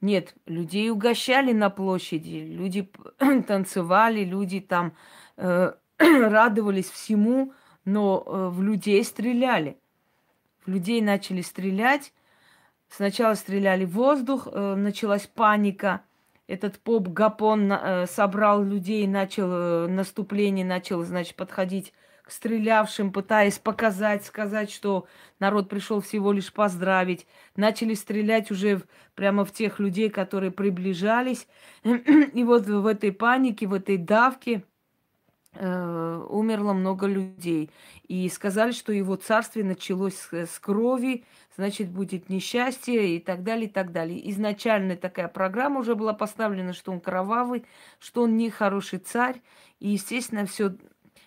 Нет, 0.00 0.34
людей 0.46 0.90
угощали 0.90 1.52
на 1.52 1.70
площади, 1.70 2.38
люди 2.38 2.90
танцевали, 3.46 4.24
люди 4.24 4.60
там 4.60 4.94
э, 5.36 5.72
радовались 5.98 6.90
всему, 6.90 7.54
но 7.84 8.24
э, 8.26 8.48
в 8.48 8.62
людей 8.62 9.02
стреляли. 9.04 9.78
В 10.66 10.70
людей 10.70 11.00
начали 11.00 11.40
стрелять, 11.40 12.12
Сначала 12.94 13.34
стреляли 13.34 13.86
в 13.86 13.92
воздух, 13.92 14.48
э, 14.52 14.74
началась 14.74 15.26
паника. 15.26 16.02
Этот 16.46 16.78
поп 16.78 17.08
Гапон 17.08 17.72
э, 17.72 18.06
собрал 18.06 18.62
людей, 18.62 19.06
начал 19.06 19.48
э, 19.50 19.86
наступление, 19.86 20.66
начал, 20.66 21.02
значит, 21.02 21.34
подходить 21.34 21.94
к 22.22 22.30
стрелявшим, 22.30 23.10
пытаясь 23.10 23.58
показать, 23.58 24.26
сказать, 24.26 24.70
что 24.70 25.06
народ 25.38 25.70
пришел 25.70 26.02
всего 26.02 26.32
лишь 26.32 26.52
поздравить. 26.52 27.26
Начали 27.56 27.94
стрелять 27.94 28.50
уже 28.50 28.82
прямо 29.14 29.46
в 29.46 29.52
тех 29.52 29.78
людей, 29.78 30.10
которые 30.10 30.50
приближались. 30.50 31.48
И 31.84 32.44
вот 32.44 32.66
в 32.66 32.86
этой 32.86 33.10
панике, 33.10 33.66
в 33.66 33.72
этой 33.72 33.96
давке 33.96 34.64
э, 35.54 36.26
умерло 36.28 36.74
много 36.74 37.06
людей. 37.06 37.70
И 38.06 38.28
сказали, 38.28 38.72
что 38.72 38.92
его 38.92 39.16
царствие 39.16 39.64
началось 39.64 40.16
с, 40.16 40.32
с 40.32 40.58
крови, 40.58 41.24
значит, 41.56 41.90
будет 41.90 42.28
несчастье 42.28 43.16
и 43.16 43.20
так 43.20 43.42
далее, 43.42 43.66
и 43.66 43.70
так 43.70 43.92
далее. 43.92 44.30
Изначально 44.30 44.96
такая 44.96 45.28
программа 45.28 45.80
уже 45.80 45.94
была 45.94 46.14
поставлена, 46.14 46.72
что 46.72 46.92
он 46.92 47.00
кровавый, 47.00 47.64
что 47.98 48.22
он 48.22 48.36
нехороший 48.36 48.98
царь. 48.98 49.40
И, 49.80 49.90
естественно, 49.90 50.46
все 50.46 50.76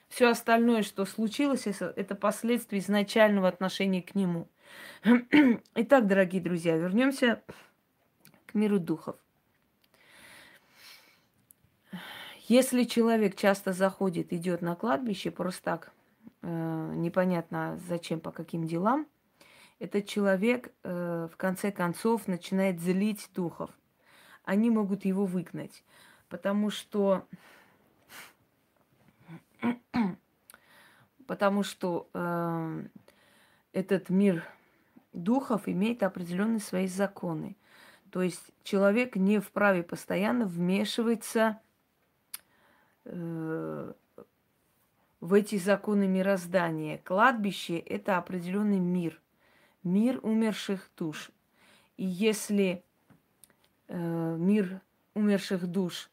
все 0.07 0.29
остальное, 0.29 0.83
что 0.83 1.03
случилось, 1.05 1.67
это 1.67 2.15
последствия 2.15 2.79
изначального 2.79 3.47
отношения 3.47 4.01
к 4.01 4.15
нему. 4.15 4.47
Итак, 5.75 6.07
дорогие 6.07 6.41
друзья, 6.41 6.77
вернемся 6.77 7.41
к 8.45 8.53
миру 8.53 8.79
духов. 8.79 9.17
Если 12.47 12.83
человек 12.83 13.35
часто 13.35 13.73
заходит, 13.73 14.31
идет 14.31 14.61
на 14.61 14.75
кладбище, 14.75 15.31
просто 15.31 15.63
так, 15.63 15.91
э, 16.43 16.93
непонятно 16.95 17.79
зачем, 17.87 18.19
по 18.19 18.31
каким 18.31 18.67
делам, 18.67 19.07
этот 19.79 20.07
человек 20.07 20.71
э, 20.83 21.27
в 21.31 21.37
конце 21.37 21.71
концов 21.71 22.27
начинает 22.27 22.79
злить 22.79 23.29
духов. 23.33 23.69
Они 24.43 24.69
могут 24.69 25.05
его 25.05 25.25
выгнать, 25.25 25.83
потому 26.29 26.69
что 26.69 27.27
потому 31.27 31.63
что 31.63 32.09
э, 32.13 32.85
этот 33.73 34.09
мир 34.09 34.43
духов 35.13 35.67
имеет 35.67 36.03
определенные 36.03 36.59
свои 36.59 36.87
законы. 36.87 37.57
То 38.11 38.21
есть 38.21 38.43
человек 38.63 39.15
не 39.15 39.39
вправе 39.39 39.83
постоянно 39.83 40.45
вмешиваться 40.45 41.59
э, 43.03 43.93
в 45.19 45.33
эти 45.33 45.57
законы 45.57 46.07
мироздания. 46.07 46.99
Кладбище– 46.99 47.77
это 47.79 48.17
определенный 48.17 48.79
мир, 48.79 49.19
мир 49.85 50.19
умерших 50.23 50.89
душ. 50.97 51.31
И 51.95 52.03
если 52.05 52.83
э, 53.87 54.35
мир 54.37 54.81
умерших 55.13 55.65
душ 55.67 56.09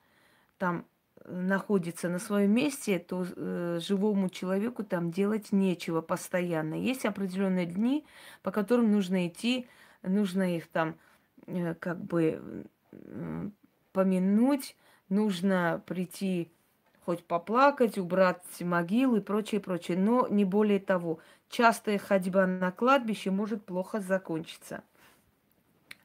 там 0.58 0.86
находится 1.24 2.08
на 2.08 2.18
своем 2.18 2.52
месте, 2.52 2.98
то 2.98 3.24
э, 3.24 3.80
живому 3.80 4.28
человеку 4.28 4.84
там 4.84 5.10
делать 5.10 5.52
нечего 5.52 6.00
постоянно. 6.00 6.74
Есть 6.74 7.04
определенные 7.04 7.66
дни, 7.66 8.04
по 8.42 8.50
которым 8.50 8.92
нужно 8.92 9.26
идти, 9.26 9.66
нужно 10.02 10.56
их 10.56 10.68
там 10.68 10.96
э, 11.46 11.74
как 11.74 12.02
бы 12.02 12.66
э, 12.92 13.48
помянуть, 13.92 14.76
нужно 15.08 15.82
прийти 15.86 16.50
хоть 17.04 17.24
поплакать, 17.24 17.98
убрать 17.98 18.42
могилы 18.60 19.18
и 19.18 19.22
прочее, 19.22 19.60
прочее. 19.60 19.96
Но 19.96 20.26
не 20.28 20.44
более 20.44 20.80
того. 20.80 21.18
Частая 21.48 21.98
ходьба 21.98 22.46
на 22.46 22.72
кладбище 22.72 23.30
может 23.30 23.64
плохо 23.64 24.00
закончиться. 24.00 24.82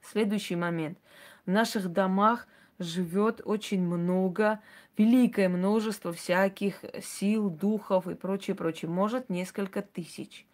Следующий 0.02 0.56
момент. 0.56 0.98
В 1.45 1.52
наших 1.52 1.91
домах 1.91 2.48
живет 2.80 3.41
очень 3.43 3.82
много 3.82 4.60
великое 4.98 5.50
множество 5.50 6.12
всяких 6.12 6.84
сил, 7.02 7.50
духов 7.50 8.08
и 8.08 8.15
прочее, 8.15 8.56
прочее. 8.56 8.89
Может, 8.89 9.30
несколько 9.30 9.82
тысяч. 9.82 10.45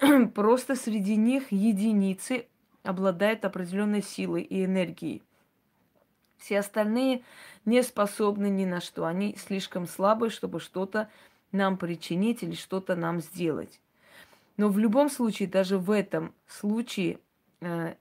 Просто 0.34 0.74
среди 0.74 1.16
них 1.16 1.52
единицы 1.52 2.46
обладают 2.82 3.44
определенной 3.44 4.02
силой 4.02 4.42
и 4.42 4.64
энергией. 4.64 5.22
Все 6.42 6.58
остальные 6.58 7.22
не 7.64 7.82
способны 7.84 8.50
ни 8.50 8.64
на 8.64 8.80
что. 8.80 9.06
Они 9.06 9.36
слишком 9.36 9.86
слабы, 9.86 10.28
чтобы 10.28 10.58
что-то 10.58 11.08
нам 11.52 11.76
причинить 11.76 12.42
или 12.42 12.56
что-то 12.56 12.96
нам 12.96 13.20
сделать. 13.20 13.80
Но 14.56 14.68
в 14.68 14.78
любом 14.78 15.08
случае, 15.08 15.48
даже 15.48 15.78
в 15.78 15.90
этом 15.92 16.34
случае 16.48 17.20
э, 17.60 17.94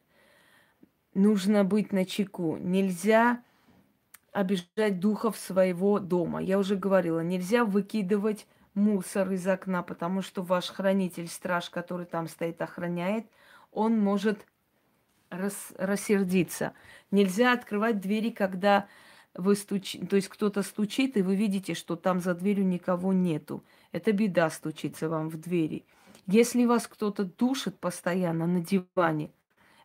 нужно 1.13 1.63
быть 1.63 1.93
на 1.93 2.03
чеку. 2.03 2.57
Нельзя 2.57 3.43
обижать 4.31 4.99
духов 4.99 5.37
своего 5.37 5.99
дома. 5.99 6.41
Я 6.41 6.57
уже 6.57 6.75
говорила, 6.75 7.19
нельзя 7.19 7.63
выкидывать 7.63 8.47
мусор 8.73 9.31
из 9.31 9.45
окна, 9.45 9.83
потому 9.83 10.23
что 10.23 10.41
ваш 10.41 10.69
хранитель, 10.69 11.27
страж, 11.27 11.69
который 11.69 12.07
там 12.07 12.27
стоит, 12.27 12.59
охраняет, 12.59 13.27
он 13.71 13.99
может 13.99 14.47
рас, 15.31 15.73
рассердиться. 15.77 16.73
Нельзя 17.09 17.53
открывать 17.53 17.99
двери, 17.99 18.29
когда 18.29 18.87
вы 19.33 19.55
стучите, 19.55 20.05
то 20.05 20.15
есть 20.15 20.27
кто-то 20.27 20.61
стучит, 20.61 21.17
и 21.17 21.23
вы 21.23 21.35
видите, 21.35 21.73
что 21.73 21.95
там 21.95 22.19
за 22.19 22.35
дверью 22.35 22.67
никого 22.67 23.13
нету. 23.13 23.63
Это 23.91 24.11
беда 24.11 24.49
стучится 24.49 25.09
вам 25.09 25.29
в 25.29 25.39
двери. 25.39 25.85
Если 26.27 26.65
вас 26.65 26.87
кто-то 26.87 27.23
душит 27.23 27.79
постоянно 27.79 28.45
на 28.45 28.59
диване, 28.59 29.31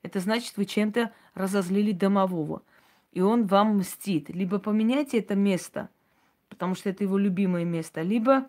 это 0.02 0.20
значит, 0.20 0.58
вы 0.58 0.66
чем-то 0.66 1.12
разозлили 1.34 1.92
домового– 1.92 2.62
и 3.16 3.22
он 3.22 3.46
вам 3.46 3.78
мстит. 3.78 4.28
Либо 4.28 4.58
поменяйте 4.58 5.20
это 5.20 5.34
место, 5.34 5.88
потому 6.50 6.74
что 6.74 6.90
это 6.90 7.02
его 7.02 7.16
любимое 7.16 7.64
место, 7.64 8.02
либо 8.02 8.46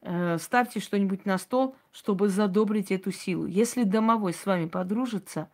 э, 0.00 0.38
ставьте 0.38 0.80
что-нибудь 0.80 1.26
на 1.26 1.36
стол, 1.36 1.76
чтобы 1.92 2.30
задобрить 2.30 2.90
эту 2.90 3.12
силу. 3.12 3.44
Если 3.44 3.82
домовой 3.82 4.32
с 4.32 4.46
вами 4.46 4.64
подружится, 4.64 5.50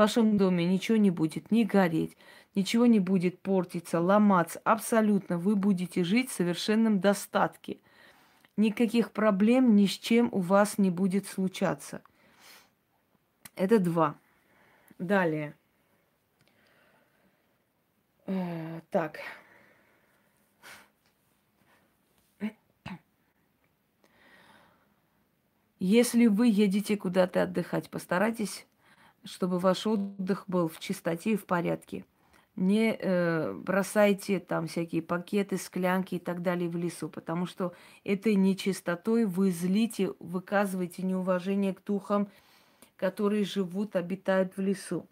вашем 0.00 0.38
доме 0.38 0.64
ничего 0.64 0.96
не 0.96 1.10
будет 1.10 1.50
ни 1.50 1.62
гореть, 1.62 2.16
ничего 2.54 2.86
не 2.86 3.00
будет 3.00 3.38
портиться, 3.38 4.00
ломаться. 4.00 4.58
Абсолютно 4.64 5.36
вы 5.36 5.56
будете 5.56 6.04
жить 6.04 6.30
в 6.30 6.32
совершенном 6.32 7.00
достатке. 7.00 7.76
Никаких 8.56 9.10
проблем 9.10 9.76
ни 9.76 9.84
с 9.84 9.90
чем 9.90 10.30
у 10.32 10.40
вас 10.40 10.78
не 10.78 10.90
будет 10.90 11.26
случаться. 11.26 12.00
Это 13.56 13.78
два. 13.78 14.14
Далее. 14.98 15.54
Э, 18.26 18.80
так. 18.90 19.18
Если 25.78 26.26
вы 26.26 26.48
едете 26.48 26.96
куда-то 26.96 27.42
отдыхать, 27.42 27.90
постарайтесь, 27.90 28.66
чтобы 29.24 29.58
ваш 29.58 29.86
отдых 29.86 30.44
был 30.46 30.68
в 30.68 30.78
чистоте 30.78 31.32
и 31.32 31.36
в 31.36 31.46
порядке. 31.46 32.04
Не 32.56 32.96
э, 32.98 33.52
бросайте 33.52 34.40
там 34.40 34.66
всякие 34.66 35.02
пакеты, 35.02 35.56
склянки 35.56 36.16
и 36.16 36.18
так 36.18 36.42
далее 36.42 36.68
в 36.68 36.76
лесу, 36.76 37.08
потому 37.08 37.46
что 37.46 37.72
этой 38.04 38.34
нечистотой 38.34 39.24
вы 39.24 39.50
злите, 39.50 40.12
выказываете 40.18 41.02
неуважение 41.02 41.74
к 41.74 41.82
духам, 41.84 42.28
которые 42.96 43.44
живут, 43.44 43.96
обитают 43.96 44.56
в 44.56 44.60
лесу 44.60 45.06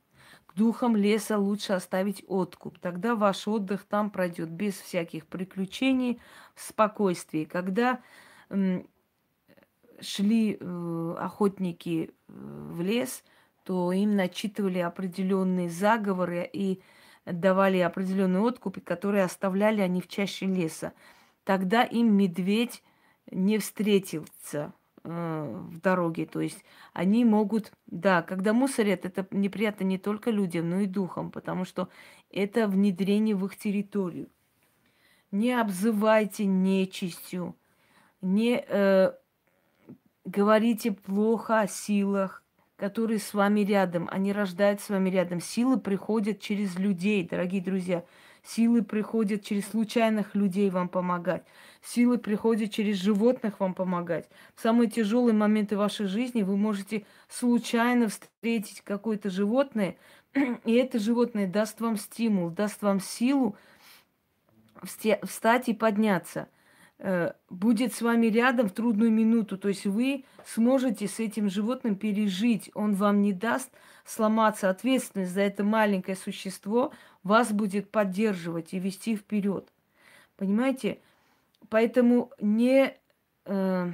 духом 0.58 0.96
леса 0.96 1.38
лучше 1.38 1.72
оставить 1.72 2.24
откуп. 2.26 2.78
Тогда 2.78 3.14
ваш 3.14 3.48
отдых 3.48 3.84
там 3.84 4.10
пройдет 4.10 4.50
без 4.50 4.74
всяких 4.74 5.26
приключений, 5.26 6.20
в 6.54 6.62
спокойствии. 6.62 7.44
Когда 7.44 8.00
м, 8.50 8.86
шли 10.00 10.58
э, 10.60 11.14
охотники 11.18 12.10
э, 12.10 12.32
в 12.32 12.82
лес, 12.82 13.22
то 13.68 13.92
им 13.92 14.16
начитывали 14.16 14.78
определенные 14.78 15.68
заговоры 15.68 16.48
и 16.50 16.80
давали 17.26 17.78
определенные 17.78 18.42
откупы, 18.48 18.80
которые 18.80 19.24
оставляли 19.24 19.82
они 19.82 20.00
в 20.00 20.08
чаще 20.08 20.46
леса. 20.46 20.94
Тогда 21.44 21.82
им 21.82 22.16
медведь 22.16 22.82
не 23.30 23.58
встретился 23.58 24.72
Э, 25.10 25.62
в 25.70 25.80
дороге. 25.80 26.26
То 26.26 26.40
есть 26.40 26.62
они 26.92 27.24
могут, 27.24 27.72
да, 27.86 28.20
когда 28.20 28.52
мусорят, 28.52 29.06
это 29.06 29.26
неприятно 29.30 29.84
не 29.84 29.96
только 29.96 30.30
людям, 30.30 30.68
но 30.68 30.80
и 30.80 30.86
духам, 30.86 31.30
потому 31.30 31.64
что 31.64 31.88
это 32.30 32.66
внедрение 32.66 33.34
в 33.34 33.46
их 33.46 33.56
территорию. 33.56 34.28
Не 35.30 35.52
обзывайте 35.58 36.44
нечистью, 36.44 37.56
не, 38.20 38.62
э, 38.68 39.12
говорите 40.26 40.92
плохо 40.92 41.60
о 41.60 41.66
силах, 41.66 42.42
которые 42.78 43.18
с 43.18 43.34
вами 43.34 43.60
рядом. 43.60 44.08
Они 44.10 44.32
рождают 44.32 44.80
с 44.80 44.88
вами 44.88 45.10
рядом. 45.10 45.40
Силы 45.40 45.78
приходят 45.78 46.40
через 46.40 46.78
людей, 46.78 47.26
дорогие 47.28 47.60
друзья. 47.60 48.04
Силы 48.44 48.82
приходят 48.82 49.42
через 49.42 49.66
случайных 49.68 50.36
людей 50.36 50.70
вам 50.70 50.88
помогать. 50.88 51.44
Силы 51.82 52.18
приходят 52.18 52.70
через 52.70 52.96
животных 52.96 53.58
вам 53.58 53.74
помогать. 53.74 54.28
В 54.54 54.62
самые 54.62 54.88
тяжелые 54.88 55.34
моменты 55.34 55.76
вашей 55.76 56.06
жизни 56.06 56.42
вы 56.42 56.56
можете 56.56 57.04
случайно 57.28 58.08
встретить 58.08 58.80
какое-то 58.82 59.28
животное, 59.28 59.96
и 60.64 60.72
это 60.74 61.00
животное 61.00 61.48
даст 61.48 61.80
вам 61.80 61.96
стимул, 61.96 62.50
даст 62.50 62.80
вам 62.80 63.00
силу 63.00 63.56
встать 65.24 65.68
и 65.68 65.74
подняться– 65.74 66.48
будет 67.48 67.94
с 67.94 68.02
вами 68.02 68.26
рядом 68.26 68.68
в 68.68 68.72
трудную 68.72 69.10
минуту. 69.10 69.56
То 69.56 69.68
есть 69.68 69.86
вы 69.86 70.24
сможете 70.44 71.06
с 71.06 71.20
этим 71.20 71.48
животным 71.48 71.96
пережить. 71.96 72.70
Он 72.74 72.94
вам 72.94 73.22
не 73.22 73.32
даст 73.32 73.70
сломаться. 74.04 74.68
Ответственность 74.68 75.32
за 75.32 75.42
это 75.42 75.62
маленькое 75.62 76.16
существо 76.16 76.92
вас 77.22 77.52
будет 77.52 77.90
поддерживать 77.90 78.74
и 78.74 78.78
вести 78.78 79.16
вперед. 79.16 79.68
Понимаете? 80.36 80.98
Поэтому 81.68 82.30
не... 82.40 82.96
Э, 83.44 83.92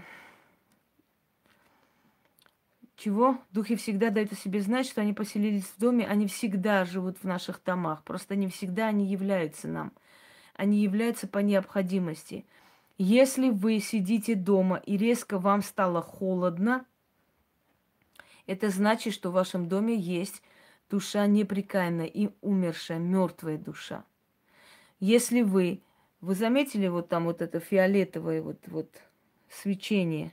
чего? 2.97 3.39
Духи 3.51 3.77
всегда 3.77 4.11
дают 4.11 4.33
о 4.33 4.37
себе 4.37 4.61
знать, 4.61 4.87
что 4.87 5.01
они 5.01 5.13
поселились 5.13 5.65
в 5.65 5.79
доме, 5.79 6.07
они 6.07 6.27
всегда 6.27 6.85
живут 6.85 7.19
в 7.19 7.25
наших 7.25 7.61
домах. 7.65 8.03
Просто 8.05 8.37
не 8.37 8.49
всегда 8.49 8.89
они 8.89 9.07
являются 9.07 9.69
нам. 9.69 9.93
Они 10.55 10.81
являются 10.81 11.27
по 11.27 11.39
необходимости. 11.39 12.47
Если 12.97 13.51
вы 13.51 13.81
сидите 13.81 14.37
дома 14.37 14.77
и 14.77 14.97
резко 14.97 15.41
вам 15.41 15.63
стало 15.63 16.01
холодно, 16.01 16.87
это 18.47 18.71
значит, 18.71 19.15
что 19.15 19.31
в 19.31 19.35
вашем 19.35 19.69
доме 19.69 19.97
есть 19.97 20.43
душа 20.89 21.27
неприкаянная 21.27 22.07
и 22.07 22.31
умершая, 22.41 22.99
мертвая 22.99 23.59
душа. 23.59 24.05
Если 25.01 25.43
вы, 25.43 25.83
вы 26.21 26.37
заметили 26.37 26.87
вот 26.87 27.09
там 27.09 27.25
вот 27.25 27.43
это 27.43 27.59
фиолетовое 27.59 28.41
вот, 28.41 28.59
вот 28.69 29.03
свечение, 29.49 30.33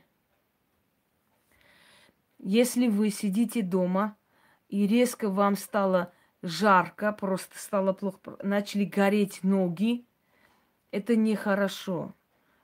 если 2.37 2.87
вы 2.87 3.09
сидите 3.09 3.63
дома 3.63 4.15
и 4.69 4.85
резко 4.85 5.29
вам 5.29 5.55
стало 5.55 6.13
жарко, 6.43 7.11
просто 7.11 7.57
стало 7.57 7.93
плохо, 7.93 8.37
начали 8.43 8.85
гореть 8.85 9.43
ноги, 9.43 10.05
это 10.91 11.15
нехорошо 11.15 12.13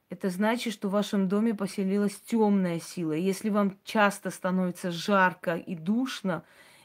это 0.09 0.29
значит, 0.29 0.73
что 0.73 0.87
в 0.87 0.93
вашем 0.93 1.27
доме 1.27 1.53
поселилась 1.53 2.15
темная 2.21 2.79
сила. 2.79 3.13
Если 3.13 3.49
вам 3.49 3.77
часто 3.83 4.29
становится 4.29 4.91
жарко 4.91 5.55
и 5.55 5.75
душно, 5.75 6.43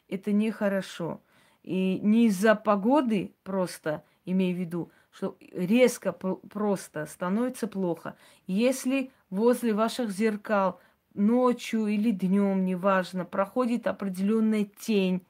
это 0.09 0.33
нехорошо. 0.33 1.21
И 1.63 2.01
не 2.01 2.27
из-за 2.27 2.57
погоды 2.57 3.33
просто, 3.45 4.03
имею 4.25 4.57
в 4.57 4.59
виду, 4.59 4.91
что 5.13 5.37
резко 5.53 6.13
просто 6.13 7.07
становится 7.07 7.69
плохо. 7.69 8.17
Если 8.47 9.13
возле 9.31 9.73
ваших 9.73 10.11
зеркал 10.11 10.81
ночью 11.15 11.87
или 11.87 12.11
днем, 12.11 12.65
неважно, 12.65 13.25
проходит 13.25 13.87
определенная 13.87 14.65
тень, 14.65 15.25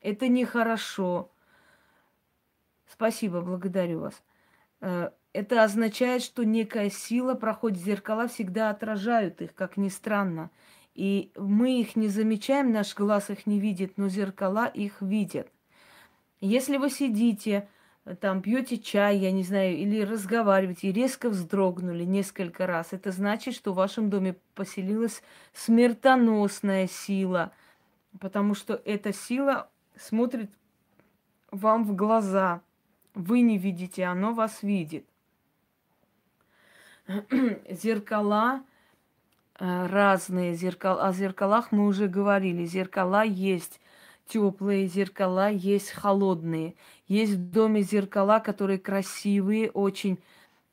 это 0.00 0.26
нехорошо. 0.28 1.30
Спасибо, 2.88 3.40
благодарю 3.40 4.00
вас. 4.80 5.10
Это 5.32 5.62
означает, 5.62 6.22
что 6.22 6.44
некая 6.44 6.90
сила 6.90 7.34
проходит 7.34 7.78
зеркала, 7.78 8.26
всегда 8.26 8.70
отражают 8.70 9.40
их, 9.40 9.54
как 9.54 9.76
ни 9.76 9.88
странно. 9.88 10.50
И 10.94 11.30
мы 11.36 11.80
их 11.80 11.94
не 11.94 12.08
замечаем, 12.08 12.72
наш 12.72 12.94
глаз 12.94 13.30
их 13.30 13.46
не 13.46 13.60
видит, 13.60 13.96
но 13.96 14.08
зеркала 14.08 14.66
их 14.66 15.00
видят. 15.00 15.48
Если 16.40 16.78
вы 16.78 16.90
сидите, 16.90 17.68
там 18.20 18.42
пьете 18.42 18.78
чай, 18.78 19.18
я 19.18 19.30
не 19.30 19.44
знаю, 19.44 19.76
или 19.76 20.00
разговариваете, 20.00 20.88
и 20.88 20.92
резко 20.92 21.28
вздрогнули 21.28 22.04
несколько 22.04 22.66
раз, 22.66 22.88
это 22.92 23.12
значит, 23.12 23.54
что 23.54 23.72
в 23.72 23.76
вашем 23.76 24.10
доме 24.10 24.36
поселилась 24.54 25.22
смертоносная 25.52 26.88
сила, 26.88 27.52
потому 28.18 28.54
что 28.54 28.80
эта 28.84 29.12
сила 29.12 29.70
смотрит 29.96 30.50
вам 31.52 31.84
в 31.84 31.94
глаза. 31.94 32.62
Вы 33.14 33.42
не 33.42 33.58
видите, 33.58 34.04
оно 34.04 34.32
вас 34.32 34.62
видит. 34.62 35.06
зеркала 37.70 38.62
э, 39.58 39.86
разные 39.86 40.54
зеркала. 40.54 41.08
О 41.08 41.12
зеркалах 41.12 41.72
мы 41.72 41.86
уже 41.86 42.08
говорили. 42.08 42.64
Зеркала 42.64 43.24
есть 43.24 43.80
теплые 44.28 44.86
зеркала, 44.86 45.50
есть 45.50 45.90
холодные. 45.90 46.74
Есть 47.08 47.32
в 47.32 47.50
доме 47.50 47.82
зеркала, 47.82 48.38
которые 48.38 48.78
красивые, 48.78 49.70
очень 49.70 50.18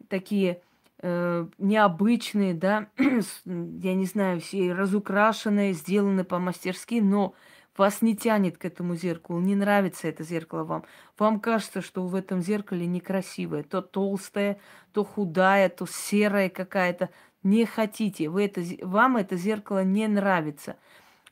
такие 0.10 0.62
э, 1.00 1.48
необычные, 1.58 2.54
да, 2.54 2.88
я 2.98 3.96
не 3.96 4.06
знаю, 4.06 4.42
все 4.42 4.74
разукрашенные, 4.74 5.74
сделаны 5.74 6.24
по-мастерски, 6.24 7.00
но 7.02 7.34
вас 7.78 8.02
не 8.02 8.16
тянет 8.16 8.58
к 8.58 8.66
этому 8.66 8.96
зеркалу, 8.96 9.40
не 9.40 9.56
нравится 9.56 10.08
это 10.08 10.24
зеркало 10.24 10.64
вам. 10.64 10.84
Вам 11.18 11.40
кажется, 11.40 11.82
что 11.82 12.06
в 12.06 12.16
этом 12.16 12.42
зеркале 12.42 12.86
некрасивое. 12.86 13.64
То 13.64 13.82
толстое, 13.82 14.60
то 14.94 15.04
худая, 15.04 15.70
то 15.70 15.86
серая 15.86 16.50
какая-то. 16.50 17.10
Не 17.44 17.66
хотите. 17.66 18.30
Вы 18.30 18.46
это, 18.46 18.62
вам 18.82 19.18
это 19.18 19.36
зеркало 19.38 19.84
не 19.84 20.08
нравится. 20.08 20.78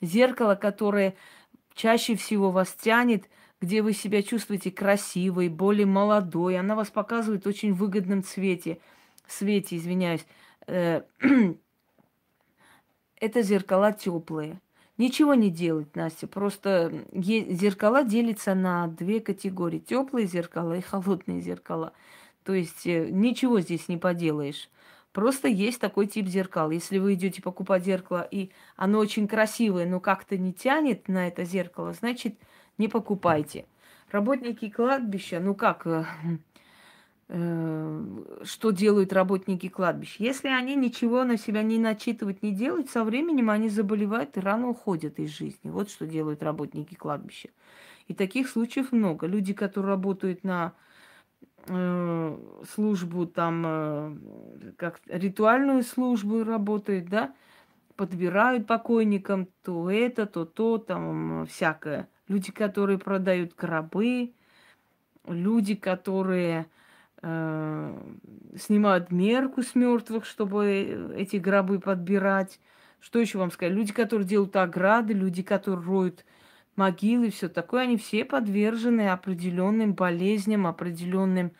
Зеркало, 0.02 0.56
которое 0.56 1.16
чаще 1.74 2.16
всего 2.16 2.52
вас 2.52 2.74
тянет, 2.74 3.30
где 3.60 3.82
вы 3.82 3.94
себя 3.94 4.22
чувствуете 4.22 4.72
красивой, 4.72 5.50
более 5.50 5.86
молодой. 5.86 6.60
Она 6.60 6.76
вас 6.76 6.90
показывает 6.90 7.46
в 7.46 7.50
очень 7.50 7.74
выгодном 7.74 8.24
цвете. 8.24 8.80
Свете, 9.28 9.78
извиняюсь. 9.78 10.26
Э, 10.68 11.02
это 13.20 13.42
зеркала 13.42 13.92
теплые. 13.94 14.60
Ничего 14.98 15.34
не 15.34 15.50
делать, 15.50 15.94
Настя. 15.96 16.28
Просто 16.28 17.06
зеркала 17.14 18.04
делятся 18.04 18.56
на 18.56 18.88
две 18.88 19.20
категории. 19.20 19.80
Теплые 19.80 20.26
зеркала 20.26 20.78
и 20.78 20.82
холодные 20.82 21.42
зеркала. 21.42 21.92
То 22.44 22.54
есть 22.54 22.88
э, 22.88 23.10
ничего 23.10 23.60
здесь 23.60 23.90
не 23.90 23.98
поделаешь. 23.98 24.70
Просто 25.12 25.48
есть 25.50 25.82
такой 25.82 26.08
тип 26.08 26.28
зеркал. 26.28 26.72
Если 26.72 26.98
вы 26.98 27.16
идете 27.16 27.42
покупать 27.42 27.84
зеркало, 27.84 28.26
и 28.30 28.52
оно 28.78 29.00
очень 29.00 29.28
красивое, 29.28 29.86
но 29.86 30.00
как-то 30.00 30.38
не 30.38 30.54
тянет 30.54 31.08
на 31.10 31.28
это 31.28 31.44
зеркало, 31.44 31.94
значит, 31.94 32.36
не 32.78 32.88
покупайте. 32.88 33.66
Работники 34.12 34.70
кладбища, 34.70 35.40
ну 35.42 35.56
как, 35.56 35.88
э, 35.88 36.06
что 37.28 38.70
делают 38.72 39.12
работники 39.12 39.68
кладбищ. 39.68 40.18
Если 40.20 40.48
они 40.48 40.76
ничего 40.76 41.24
на 41.24 41.38
себя 41.38 41.64
не 41.64 41.80
начитывают, 41.80 42.44
не 42.44 42.52
делают, 42.52 42.92
со 42.92 43.04
временем 43.04 43.50
они 43.50 43.68
заболевают 43.68 44.38
и 44.38 44.40
рано 44.40 44.70
уходят 44.70 45.18
из 45.18 45.32
жизни. 45.32 45.72
Вот 45.72 45.90
что 45.90 46.06
делают 46.06 46.44
работники 46.44 46.94
кладбища. 46.94 47.50
И 48.08 48.14
таких 48.14 48.48
случаев 48.48 48.92
много. 48.92 49.26
Люди, 49.26 49.54
которые 49.54 49.90
работают 49.90 50.44
на 50.44 50.74
э, 51.68 52.38
службу, 52.70 53.26
там, 53.26 53.64
э, 53.66 54.18
как 54.78 55.02
ритуальную 55.08 55.82
службу 55.82 56.44
работают, 56.44 57.10
да, 57.10 57.34
подбирают 57.96 58.68
покойникам 58.68 59.48
то 59.64 59.90
это, 59.90 60.28
то 60.28 60.46
то, 60.46 60.78
там, 60.78 61.48
всякое. 61.48 62.08
Люди, 62.28 62.52
которые 62.52 63.00
продают 63.00 63.56
гробы, 63.56 64.34
люди, 65.26 65.74
которые 65.74 66.62
э, 66.62 66.66
снимают 67.26 69.12
мерку 69.12 69.64
с 69.64 69.74
мертвых, 69.74 70.26
чтобы 70.26 71.14
эти 71.18 71.38
гробы 71.38 71.80
подбирать. 71.80 72.60
Что 73.00 73.20
еще 73.20 73.40
вам 73.40 73.52
сказать? 73.52 73.74
Люди, 73.74 73.94
которые 73.94 74.28
делают 74.28 74.56
ограды, 74.56 75.14
люди, 75.14 75.42
которые 75.42 75.84
роют 75.84 76.26
могилы, 76.76 77.32
все 77.32 77.50
такое, 77.50 77.84
они 77.84 77.98
все 77.98 78.26
подвержены 78.26 79.10
определенным 79.10 79.94
болезням, 79.94 80.68
определенным 80.68 81.52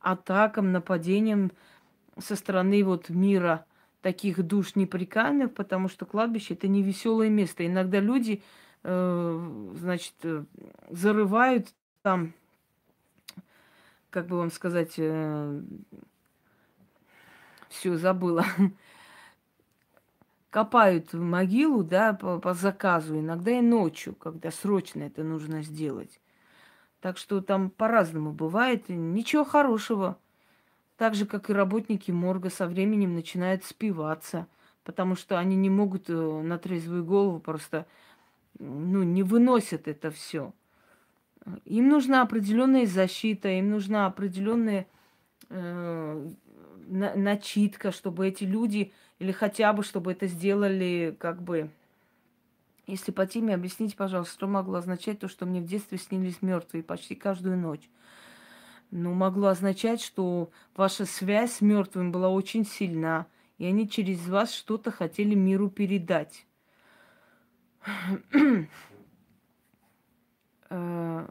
атакам, 0.00 0.72
нападениям 0.72 1.52
со 2.18 2.36
стороны 2.36 2.84
вот 2.84 3.08
мира 3.08 3.64
таких 4.02 4.42
душ 4.46 4.76
неприкаянных, 4.76 5.54
потому 5.54 5.88
что 5.88 6.04
кладбище 6.04 6.54
это 6.54 6.68
не 6.68 6.82
веселое 6.82 7.30
место. 7.30 7.66
Иногда 7.66 8.00
люди, 8.00 8.42
э, 8.82 9.70
значит, 9.76 10.14
э, 10.22 10.44
зарывают 10.90 11.68
там 12.02 12.34
как 14.14 14.28
бы 14.28 14.38
вам 14.38 14.52
сказать, 14.52 14.94
э, 14.96 15.60
все 17.68 17.96
забыла. 17.96 18.44
Копают 20.50 21.12
могилу, 21.14 21.82
да, 21.82 22.12
по, 22.12 22.38
по 22.38 22.54
заказу, 22.54 23.18
иногда 23.18 23.50
и 23.50 23.60
ночью, 23.60 24.14
когда 24.14 24.52
срочно 24.52 25.02
это 25.02 25.24
нужно 25.24 25.64
сделать. 25.64 26.20
Так 27.00 27.18
что 27.18 27.40
там 27.40 27.70
по-разному 27.70 28.32
бывает, 28.32 28.88
ничего 28.88 29.44
хорошего. 29.44 30.16
Так 30.96 31.16
же, 31.16 31.26
как 31.26 31.50
и 31.50 31.52
работники 31.52 32.12
морга 32.12 32.50
со 32.50 32.68
временем 32.68 33.16
начинают 33.16 33.64
спиваться, 33.64 34.46
потому 34.84 35.16
что 35.16 35.40
они 35.40 35.56
не 35.56 35.70
могут 35.70 36.08
э, 36.08 36.12
на 36.12 36.56
трезвую 36.56 37.04
голову 37.04 37.40
просто, 37.40 37.84
ну, 38.60 39.02
не 39.02 39.24
выносят 39.24 39.88
это 39.88 40.12
все. 40.12 40.52
Им 41.64 41.88
нужна 41.88 42.22
определенная 42.22 42.86
защита, 42.86 43.48
им 43.48 43.70
нужна 43.70 44.06
определенная 44.06 44.86
э, 45.50 46.30
начитка, 46.88 47.92
чтобы 47.92 48.28
эти 48.28 48.44
люди, 48.44 48.92
или 49.18 49.32
хотя 49.32 49.72
бы, 49.72 49.82
чтобы 49.82 50.12
это 50.12 50.26
сделали, 50.26 51.14
как 51.18 51.42
бы, 51.42 51.70
если 52.86 53.12
по 53.12 53.26
теме, 53.26 53.54
объясните, 53.54 53.96
пожалуйста, 53.96 54.32
что 54.32 54.46
могло 54.46 54.76
означать 54.76 55.18
то, 55.20 55.28
что 55.28 55.46
мне 55.46 55.60
в 55.60 55.66
детстве 55.66 55.98
снились 55.98 56.42
мертвые 56.42 56.82
почти 56.82 57.14
каждую 57.14 57.58
ночь. 57.58 57.88
Ну, 58.90 59.12
могло 59.12 59.48
означать, 59.48 60.00
что 60.00 60.50
ваша 60.76 61.04
связь 61.04 61.54
с 61.54 61.60
мертвым 61.60 62.12
была 62.12 62.28
очень 62.28 62.64
сильна, 62.64 63.26
и 63.58 63.66
они 63.66 63.88
через 63.88 64.26
вас 64.28 64.52
что-то 64.52 64.90
хотели 64.90 65.34
миру 65.34 65.68
передать. 65.68 66.46
Э, 70.70 71.26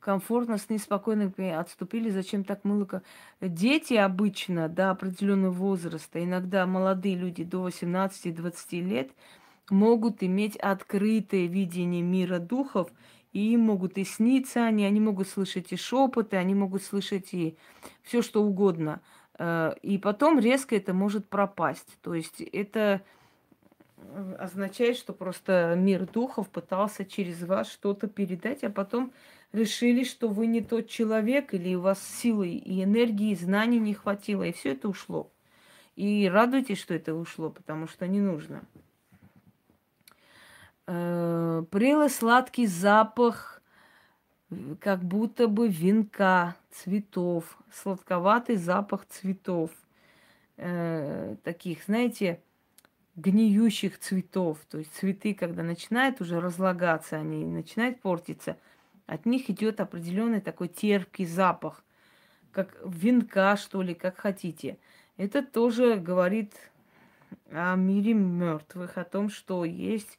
комфортно, 0.00 0.58
сны 0.58 0.78
спокойно 0.78 1.32
отступили, 1.58 2.10
зачем 2.10 2.44
так 2.44 2.64
мыло? 2.64 3.02
Дети 3.40 3.94
обычно 3.94 4.68
до 4.68 4.90
определенного 4.90 5.52
возраста, 5.52 6.22
иногда 6.22 6.66
молодые 6.66 7.16
люди 7.16 7.44
до 7.44 7.68
18-20 7.68 8.80
лет, 8.80 9.10
могут 9.70 10.22
иметь 10.22 10.56
открытое 10.56 11.46
видение 11.46 12.02
мира 12.02 12.38
духов, 12.38 12.90
и 13.32 13.52
им 13.52 13.60
могут 13.60 13.98
и 13.98 14.04
сниться 14.04 14.64
они, 14.64 14.84
они 14.84 15.00
могут 15.00 15.28
слышать 15.28 15.72
и 15.72 15.76
шепоты, 15.76 16.36
они 16.36 16.54
могут 16.54 16.82
слышать 16.82 17.34
и 17.34 17.56
все 18.02 18.22
что 18.22 18.42
угодно. 18.42 19.00
Э, 19.38 19.74
и 19.82 19.98
потом 19.98 20.38
резко 20.38 20.74
это 20.74 20.94
может 20.94 21.28
пропасть. 21.28 21.98
То 22.02 22.14
есть 22.14 22.40
это 22.40 23.02
означает, 24.38 24.96
что 24.96 25.12
просто 25.12 25.74
мир 25.76 26.06
духов 26.06 26.48
пытался 26.48 27.04
через 27.04 27.42
вас 27.42 27.70
что-то 27.70 28.08
передать, 28.08 28.64
а 28.64 28.70
потом 28.70 29.12
решили, 29.52 30.04
что 30.04 30.28
вы 30.28 30.46
не 30.46 30.60
тот 30.60 30.88
человек, 30.88 31.54
или 31.54 31.74
у 31.74 31.80
вас 31.80 32.02
силы 32.02 32.48
и 32.48 32.82
энергии, 32.82 33.32
и 33.32 33.36
знаний 33.36 33.78
не 33.78 33.94
хватило, 33.94 34.42
и 34.42 34.52
все 34.52 34.72
это 34.72 34.88
ушло. 34.88 35.30
И 35.96 36.28
радуйтесь, 36.28 36.78
что 36.78 36.94
это 36.94 37.14
ушло, 37.14 37.50
потому 37.50 37.88
что 37.88 38.06
не 38.06 38.20
нужно. 38.20 38.62
Э, 40.86 41.64
прелый 41.70 42.08
сладкий 42.08 42.66
запах, 42.66 43.60
как 44.80 45.04
будто 45.04 45.48
бы 45.48 45.68
венка, 45.68 46.56
цветов, 46.70 47.58
сладковатый 47.72 48.56
запах 48.56 49.06
цветов. 49.06 49.70
Э, 50.56 51.36
таких, 51.44 51.84
знаете, 51.84 52.40
гниющих 53.18 53.98
цветов. 53.98 54.58
То 54.70 54.78
есть 54.78 54.94
цветы, 54.94 55.34
когда 55.34 55.62
начинают 55.62 56.20
уже 56.20 56.40
разлагаться, 56.40 57.16
они 57.16 57.44
начинают 57.44 58.00
портиться, 58.00 58.56
от 59.06 59.26
них 59.26 59.50
идет 59.50 59.80
определенный 59.80 60.40
такой 60.40 60.68
терпкий 60.68 61.26
запах, 61.26 61.82
как 62.52 62.76
венка, 62.84 63.56
что 63.56 63.82
ли, 63.82 63.94
как 63.94 64.18
хотите. 64.18 64.78
Это 65.16 65.42
тоже 65.42 65.96
говорит 65.96 66.52
о 67.50 67.74
мире 67.74 68.14
мертвых, 68.14 68.98
о 68.98 69.04
том, 69.04 69.30
что 69.30 69.64
есть 69.64 70.18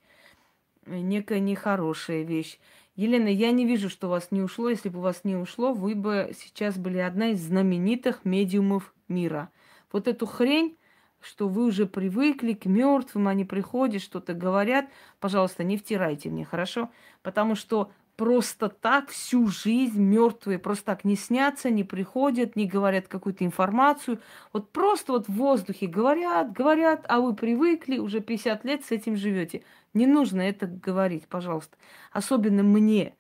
некая 0.86 1.40
нехорошая 1.40 2.24
вещь. 2.24 2.60
Елена, 2.96 3.30
я 3.30 3.52
не 3.52 3.66
вижу, 3.66 3.90
что 3.90 4.08
у 4.08 4.10
вас 4.10 4.30
не 4.32 4.42
ушло. 4.42 4.70
Если 4.70 4.90
бы 4.90 5.00
у 5.00 5.04
вас 5.04 5.24
не 5.24 5.36
ушло, 5.36 5.74
вы 5.74 5.96
бы 5.96 6.34
сейчас 6.38 6.78
были 6.78 6.98
одна 6.98 7.30
из 7.30 7.42
знаменитых 7.42 8.26
медиумов 8.26 8.94
мира. 9.08 9.50
Вот 9.92 10.08
эту 10.08 10.26
хрень 10.26 10.76
что 11.22 11.48
вы 11.48 11.66
уже 11.66 11.86
привыкли 11.86 12.54
к 12.54 12.66
мертвым, 12.66 13.28
они 13.28 13.46
приходят, 13.46 14.02
что-то 14.02 14.34
говорят, 14.34 14.86
пожалуйста, 15.20 15.64
не 15.64 15.78
втирайте 15.78 16.30
мне, 16.30 16.46
хорошо? 16.46 16.90
Потому 17.22 17.56
что 17.56 17.92
просто 18.20 18.68
так 18.68 19.10
всю 19.10 19.48
жизнь 19.48 20.02
мертвые 20.02 20.60
просто 20.60 20.86
так 20.88 21.06
не 21.06 21.16
снятся, 21.16 21.70
не 21.70 21.86
приходят, 21.86 22.58
не 22.58 22.68
говорят 22.68 23.08
какую-то 23.08 23.46
информацию. 23.46 24.20
Вот 24.52 24.72
просто 24.72 25.14
вот 25.14 25.28
в 25.30 25.34
воздухе 25.34 25.88
говорят, 25.88 26.52
говорят, 26.52 27.06
а 27.08 27.22
вы 27.22 27.34
привыкли, 27.34 27.98
уже 27.98 28.20
50 28.20 28.66
лет 28.66 28.84
с 28.84 28.92
этим 28.92 29.16
живете. 29.16 29.64
Не 29.94 30.06
нужно 30.06 30.42
это 30.42 30.68
говорить, 30.68 31.28
пожалуйста. 31.28 31.78
Особенно 32.12 32.62
мне. 32.62 33.16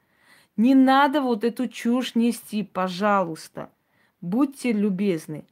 Не 0.57 0.75
надо 0.75 1.21
вот 1.21 1.45
эту 1.45 1.69
чушь 1.69 2.15
нести, 2.15 2.63
пожалуйста. 2.63 3.69
Будьте 4.19 4.73
любезны. 4.73 5.45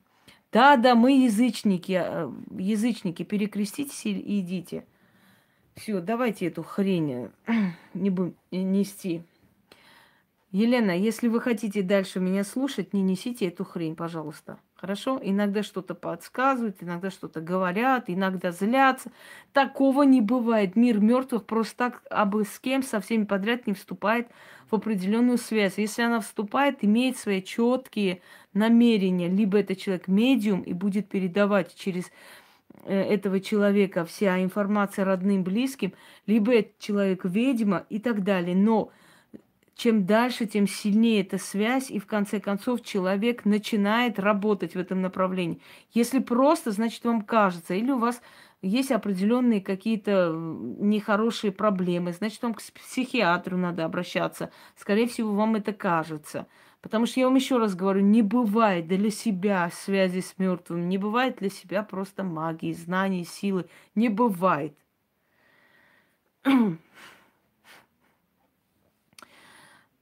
Да, 0.51 0.77
да, 0.77 0.95
мы 0.95 1.25
язычники, 1.25 1.99
э, 2.01 2.31
язычники, 2.57 3.23
перекреститесь 3.23 4.05
и 4.05 4.39
идите. 4.39 4.85
Все, 5.75 5.99
давайте 5.99 6.47
эту 6.47 6.63
хрень 6.63 7.29
э, 7.47 7.51
не 7.93 8.09
будем 8.09 8.35
нести. 8.51 9.23
Елена, 10.51 10.97
если 10.97 11.27
вы 11.27 11.41
хотите 11.41 11.83
дальше 11.83 12.21
меня 12.21 12.45
слушать, 12.45 12.93
не 12.93 13.01
несите 13.01 13.47
эту 13.47 13.65
хрень, 13.65 13.97
пожалуйста. 13.97 14.57
Хорошо? 14.75 15.19
Иногда 15.21 15.61
что-то 15.61 15.93
подсказывают, 15.93 16.77
иногда 16.81 17.11
что-то 17.11 17.41
говорят, 17.41 18.05
иногда 18.07 18.51
злятся. 18.51 19.11
Такого 19.51 20.03
не 20.03 20.21
бывает. 20.21 20.75
Мир 20.75 20.99
мертвых 20.99 21.45
просто 21.45 21.75
так 21.75 22.03
абы 22.09 22.45
с 22.45 22.59
кем, 22.59 22.81
со 22.81 23.01
всеми 23.01 23.25
подряд 23.25 23.67
не 23.67 23.73
вступает 23.73 24.29
в 24.69 24.75
определенную 24.75 25.37
связь. 25.37 25.77
Если 25.77 26.01
она 26.01 26.19
вступает, 26.19 26.83
имеет 26.83 27.17
свои 27.17 27.41
четкие 27.41 28.21
намерения. 28.53 29.29
Либо 29.29 29.59
это 29.59 29.75
человек 29.75 30.07
медиум 30.07 30.61
и 30.61 30.73
будет 30.73 31.07
передавать 31.07 31.75
через 31.75 32.05
э, 32.83 32.93
этого 32.93 33.39
человека 33.39 34.05
вся 34.05 34.41
информация 34.43 35.05
родным, 35.05 35.43
близким, 35.43 35.93
либо 36.25 36.53
это 36.53 36.71
человек 36.79 37.25
ведьма 37.25 37.85
и 37.89 37.99
так 37.99 38.23
далее. 38.23 38.55
Но 38.55 38.91
чем 39.77 40.07
дальше, 40.07 40.47
тем 40.47 40.67
сильнее 40.67 41.21
эта 41.21 41.37
связь, 41.37 41.91
и 41.91 41.99
в 41.99 42.07
конце 42.07 42.39
концов 42.39 42.83
человек 42.83 43.45
начинает 43.45 44.17
работать 44.17 44.73
в 44.73 44.79
этом 44.79 45.01
направлении. 45.01 45.61
Если 45.93 46.17
просто, 46.19 46.71
значит, 46.71 47.05
вам 47.05 47.21
кажется, 47.21 47.75
или 47.75 47.91
у 47.91 47.99
вас 47.99 48.21
есть 48.61 48.91
определенные 48.91 49.61
какие-то 49.61 50.31
нехорошие 50.33 51.51
проблемы, 51.51 52.11
значит, 52.11 52.41
вам 52.41 52.53
к 52.53 52.61
психиатру 52.61 53.57
надо 53.57 53.85
обращаться. 53.85 54.51
Скорее 54.75 55.07
всего, 55.07 55.33
вам 55.33 55.55
это 55.55 55.73
кажется. 55.73 56.47
Потому 56.81 57.05
что 57.05 57.19
я 57.19 57.27
вам 57.27 57.35
еще 57.35 57.57
раз 57.57 57.75
говорю, 57.75 58.01
не 58.01 58.21
бывает 58.21 58.87
для 58.87 59.11
себя 59.11 59.69
связи 59.71 60.21
с 60.21 60.37
мертвым, 60.37 60.87
не 60.89 60.97
бывает 60.97 61.37
для 61.37 61.49
себя 61.49 61.83
просто 61.83 62.23
магии, 62.23 62.73
знаний, 62.73 63.25
силы. 63.25 63.67
Не 63.95 64.09
бывает. 64.09 64.77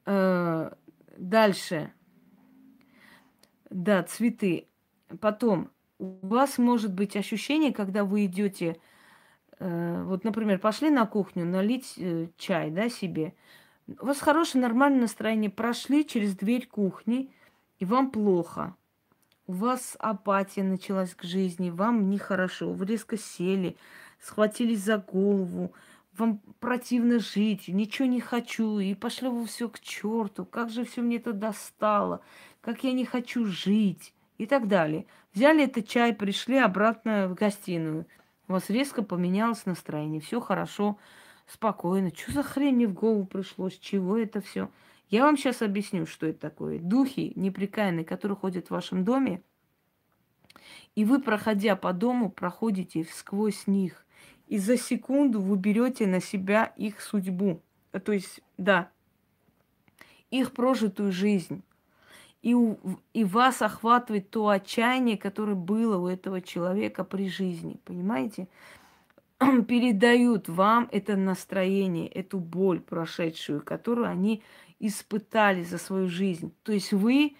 Э, 0.08 0.72
дальше. 1.18 1.92
Да, 3.72 4.04
цветы. 4.04 4.68
Потом, 5.20 5.72
у 6.00 6.28
вас 6.28 6.58
может 6.58 6.94
быть 6.94 7.16
ощущение, 7.16 7.74
когда 7.74 8.04
вы 8.04 8.26
идете, 8.26 8.78
э, 9.60 10.04
вот, 10.06 10.24
например, 10.24 10.60
пошли 10.60 10.90
на 10.90 11.06
кухню 11.06 11.46
налить 11.46 11.94
э, 11.98 12.28
чай, 12.38 12.70
да, 12.72 12.90
себе. 12.90 13.34
У 13.88 14.06
вас 14.06 14.20
хорошее, 14.20 14.62
нормальное 14.62 15.02
настроение. 15.02 15.50
Прошли 15.50 16.06
через 16.06 16.36
дверь 16.36 16.68
кухни, 16.68 17.32
и 17.80 17.86
вам 17.86 18.12
плохо. 18.12 18.76
У 19.48 19.54
вас 19.54 19.96
апатия 20.00 20.64
началась 20.64 21.14
к 21.14 21.24
жизни, 21.24 21.70
вам 21.70 22.10
нехорошо, 22.10 22.74
вы 22.74 22.86
резко 22.88 23.16
сели, 23.16 23.78
схватились 24.20 24.80
за 24.80 24.98
голову, 24.98 25.72
вам 26.18 26.40
противно 26.60 27.20
жить, 27.20 27.68
ничего 27.68 28.08
не 28.08 28.20
хочу, 28.20 28.80
и 28.80 28.96
пошло 28.96 29.30
вы 29.30 29.46
все 29.46 29.70
к 29.70 29.80
черту, 29.80 30.46
как 30.46 30.72
же 30.72 30.84
все 30.84 31.02
мне 31.02 31.18
это 31.18 31.32
достало, 31.32 32.22
как 32.62 32.84
я 32.84 32.92
не 32.92 33.06
хочу 33.06 33.46
жить 33.46 34.16
и 34.40 34.48
так 34.48 34.68
далее. 34.68 35.06
Взяли 35.36 35.66
этот 35.66 35.88
чай, 35.88 36.14
пришли 36.14 36.58
обратно 36.58 37.28
в 37.28 37.36
гостиную. 37.36 38.08
У 38.48 38.54
вас 38.54 38.70
резко 38.70 39.04
поменялось 39.04 39.66
настроение, 39.66 40.22
все 40.22 40.40
хорошо, 40.40 40.98
спокойно. 41.46 42.10
Что 42.16 42.32
за 42.32 42.44
хрень 42.44 42.76
мне 42.76 42.88
в 42.88 42.94
голову 42.94 43.26
пришло, 43.26 43.70
с 43.70 43.78
чего 43.78 44.18
это 44.18 44.40
все? 44.40 44.70
Я 45.10 45.26
вам 45.26 45.38
сейчас 45.38 45.62
объясню, 45.62 46.06
что 46.06 46.26
это 46.26 46.40
такое. 46.40 46.80
Духи 46.80 47.34
неприкаянные, 47.36 48.06
которые 48.06 48.38
ходят 48.38 48.68
в 48.68 48.72
вашем 48.72 49.04
доме, 49.04 49.44
и 50.96 51.04
вы, 51.04 51.22
проходя 51.22 51.76
по 51.76 51.92
дому, 51.92 52.32
проходите 52.32 53.04
сквозь 53.04 53.68
них 53.68 54.06
и 54.48 54.58
за 54.58 54.78
секунду 54.78 55.42
вы 55.42 55.58
берете 55.58 56.08
на 56.08 56.22
себя 56.22 56.66
их 56.78 57.02
судьбу. 57.02 57.62
То 58.04 58.12
есть, 58.12 58.42
да, 58.58 58.90
их 60.30 60.52
прожитую 60.54 61.12
жизнь. 61.12 61.64
И, 62.46 62.54
у, 62.54 62.78
и 63.14 63.24
вас 63.24 63.64
охватывает 63.64 64.30
то 64.30 64.50
отчаяние, 64.50 65.18
которое 65.18 65.56
было 65.56 65.98
у 65.98 66.06
этого 66.06 66.42
человека 66.42 67.04
при 67.04 67.28
жизни. 67.28 67.80
Понимаете? 67.86 68.48
Передают 69.68 70.48
вам 70.48 70.88
это 70.92 71.16
настроение, 71.16 72.08
эту 72.08 72.38
боль 72.38 72.82
прошедшую, 72.82 73.64
которую 73.64 74.08
они 74.08 74.44
испытали 74.80 75.64
за 75.64 75.80
свою 75.80 76.08
жизнь. 76.08 76.54
То 76.62 76.72
есть 76.72 76.94
вы 76.94 77.36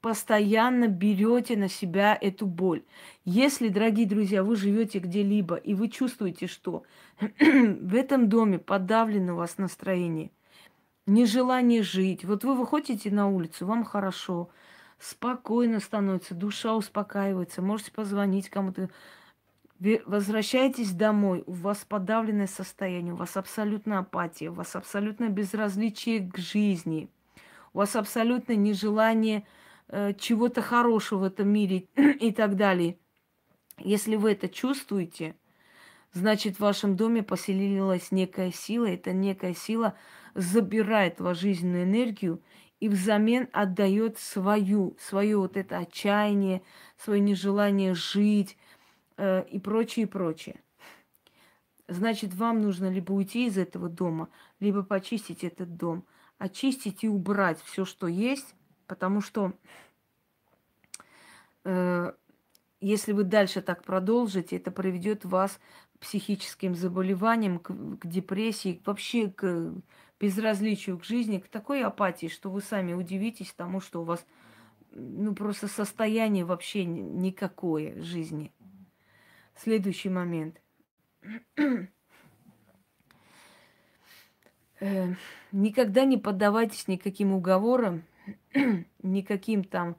постоянно 0.00 0.88
берете 0.88 1.56
на 1.56 1.68
себя 1.68 2.18
эту 2.20 2.46
боль. 2.46 2.82
Если, 3.24 3.68
дорогие 3.68 4.08
друзья, 4.08 4.42
вы 4.42 4.56
живете 4.56 4.98
где-либо, 4.98 5.54
и 5.54 5.74
вы 5.74 5.88
чувствуете, 5.88 6.48
что 6.48 6.82
в 7.20 7.94
этом 7.94 8.28
доме 8.28 8.58
подавлено 8.58 9.34
у 9.34 9.36
вас 9.36 9.58
настроение, 9.58 10.32
нежелание 11.10 11.82
жить, 11.82 12.24
вот 12.24 12.44
вы 12.44 12.54
выходите 12.54 13.10
на 13.10 13.28
улицу, 13.28 13.66
вам 13.66 13.84
хорошо, 13.84 14.50
спокойно 14.98 15.80
становится, 15.80 16.34
душа 16.34 16.74
успокаивается, 16.74 17.62
можете 17.62 17.90
позвонить 17.92 18.48
кому-то, 18.48 18.88
возвращаетесь 20.06 20.92
домой, 20.92 21.42
у 21.46 21.52
вас 21.52 21.84
подавленное 21.88 22.46
состояние, 22.46 23.14
у 23.14 23.16
вас 23.16 23.36
абсолютно 23.36 23.98
апатия, 23.98 24.50
у 24.50 24.54
вас 24.54 24.76
абсолютно 24.76 25.28
безразличие 25.28 26.30
к 26.30 26.38
жизни, 26.38 27.08
у 27.72 27.78
вас 27.78 27.96
абсолютно 27.96 28.52
нежелание 28.52 29.46
э, 29.88 30.12
чего-то 30.14 30.62
хорошего 30.62 31.20
в 31.20 31.24
этом 31.24 31.48
мире 31.48 31.88
и 31.96 32.30
так 32.30 32.56
далее. 32.56 32.98
Если 33.78 34.16
вы 34.16 34.32
это 34.32 34.48
чувствуете, 34.48 35.34
значит, 36.12 36.56
в 36.56 36.60
вашем 36.60 36.96
доме 36.96 37.22
поселилась 37.22 38.10
некая 38.10 38.52
сила. 38.52 38.86
Эта 38.86 39.12
некая 39.12 39.54
сила 39.54 39.96
забирает 40.34 41.20
вашу 41.20 41.40
жизненную 41.40 41.84
энергию 41.84 42.42
и 42.80 42.88
взамен 42.88 43.48
отдает 43.52 44.18
свою, 44.18 44.96
свое 44.98 45.36
вот 45.36 45.56
это 45.56 45.78
отчаяние, 45.78 46.62
свое 46.96 47.20
нежелание 47.20 47.94
жить 47.94 48.56
э, 49.16 49.44
и 49.50 49.58
прочее, 49.58 50.06
и 50.06 50.08
прочее. 50.08 50.60
Значит, 51.88 52.34
вам 52.34 52.60
нужно 52.62 52.88
либо 52.88 53.12
уйти 53.12 53.46
из 53.46 53.58
этого 53.58 53.88
дома, 53.88 54.28
либо 54.60 54.82
почистить 54.82 55.44
этот 55.44 55.76
дом. 55.76 56.06
Очистить 56.38 57.04
и 57.04 57.08
убрать 57.08 57.60
все, 57.62 57.84
что 57.84 58.06
есть, 58.06 58.54
потому 58.86 59.20
что 59.20 59.52
э, 61.64 62.12
если 62.80 63.12
вы 63.12 63.24
дальше 63.24 63.60
так 63.60 63.84
продолжите, 63.84 64.56
это 64.56 64.70
приведет 64.70 65.24
вас 65.24 65.60
психическим 66.00 66.74
заболеваниям, 66.74 67.58
к, 67.58 67.72
к 67.98 68.06
депрессии, 68.06 68.80
вообще 68.84 69.28
к 69.28 69.74
безразличию 70.18 70.98
к 70.98 71.04
жизни, 71.04 71.38
к 71.38 71.48
такой 71.48 71.82
апатии, 71.82 72.28
что 72.28 72.50
вы 72.50 72.60
сами 72.60 72.92
удивитесь 72.92 73.52
тому, 73.52 73.80
что 73.80 74.02
у 74.02 74.04
вас 74.04 74.24
ну, 74.92 75.34
просто 75.34 75.68
состояние 75.68 76.44
вообще 76.44 76.84
никакое 76.84 78.00
жизни. 78.02 78.52
Следующий 79.56 80.08
момент. 80.08 80.60
Э, 84.82 85.14
никогда 85.52 86.06
не 86.06 86.16
поддавайтесь 86.16 86.88
никаким 86.88 87.34
уговорам, 87.34 88.02
никаким 89.02 89.62
там 89.62 89.94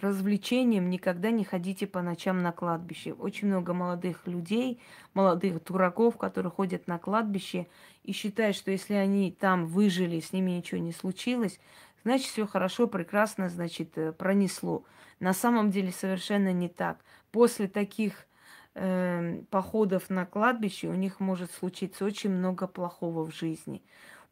развлечением 0.00 0.88
никогда 0.88 1.30
не 1.30 1.44
ходите 1.44 1.86
по 1.86 2.00
ночам 2.00 2.42
на 2.42 2.52
кладбище. 2.52 3.12
Очень 3.12 3.48
много 3.48 3.74
молодых 3.74 4.26
людей, 4.26 4.80
молодых 5.12 5.62
дураков, 5.64 6.16
которые 6.16 6.50
ходят 6.50 6.86
на 6.86 6.98
кладбище 6.98 7.66
и 8.02 8.12
считают, 8.12 8.56
что 8.56 8.70
если 8.70 8.94
они 8.94 9.30
там 9.30 9.66
выжили, 9.66 10.20
с 10.20 10.32
ними 10.32 10.52
ничего 10.52 10.80
не 10.80 10.92
случилось, 10.92 11.60
значит, 12.04 12.28
все 12.28 12.46
хорошо, 12.46 12.86
прекрасно, 12.86 13.48
значит, 13.48 13.98
э, 13.98 14.12
пронесло. 14.12 14.84
На 15.20 15.34
самом 15.34 15.70
деле 15.70 15.92
совершенно 15.92 16.52
не 16.52 16.68
так. 16.68 16.98
После 17.30 17.68
таких 17.68 18.26
э, 18.74 19.42
походов 19.50 20.08
на 20.08 20.24
кладбище 20.24 20.88
у 20.88 20.94
них 20.94 21.20
может 21.20 21.52
случиться 21.52 22.04
очень 22.04 22.30
много 22.30 22.66
плохого 22.66 23.24
в 23.24 23.34
жизни. 23.34 23.82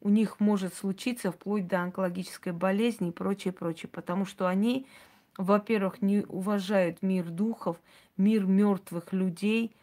У 0.03 0.09
них 0.09 0.39
может 0.39 0.73
случиться 0.73 1.31
вплоть 1.31 1.67
до 1.67 1.81
онкологической 1.81 2.53
болезни 2.53 3.09
и 3.09 3.11
прочее, 3.11 3.53
прочее, 3.53 3.89
потому 3.89 4.25
что 4.25 4.47
они 4.47 4.87
во-первых, 5.37 6.01
не 6.01 6.25
уважают 6.27 7.01
мир 7.01 7.29
духов, 7.29 7.77
мир 8.17 8.45
мертвых 8.45 9.13
людей 9.13 9.75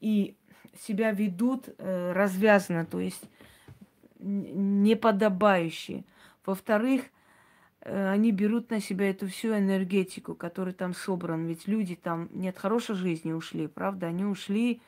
и 0.00 0.36
себя 0.78 1.12
ведут 1.12 1.68
э, 1.78 2.12
развязанно, 2.12 2.86
то 2.86 3.00
есть 3.00 3.22
неподобающе. 4.18 6.04
Во-вторых, 6.46 7.02
э, 7.80 8.10
они 8.10 8.32
берут 8.32 8.70
на 8.70 8.80
себя 8.80 9.10
эту 9.10 9.28
всю 9.28 9.48
энергетику, 9.56 10.34
которая 10.34 10.74
там 10.74 10.94
собрана. 10.94 11.46
Ведь 11.46 11.66
люди 11.66 11.96
там 11.96 12.28
не 12.32 12.48
от 12.48 12.58
хорошей 12.58 12.94
жизни 12.94 13.32
ушли, 13.32 13.66
правда? 13.66 14.06
Они 14.06 14.24
ушли, 14.24 14.80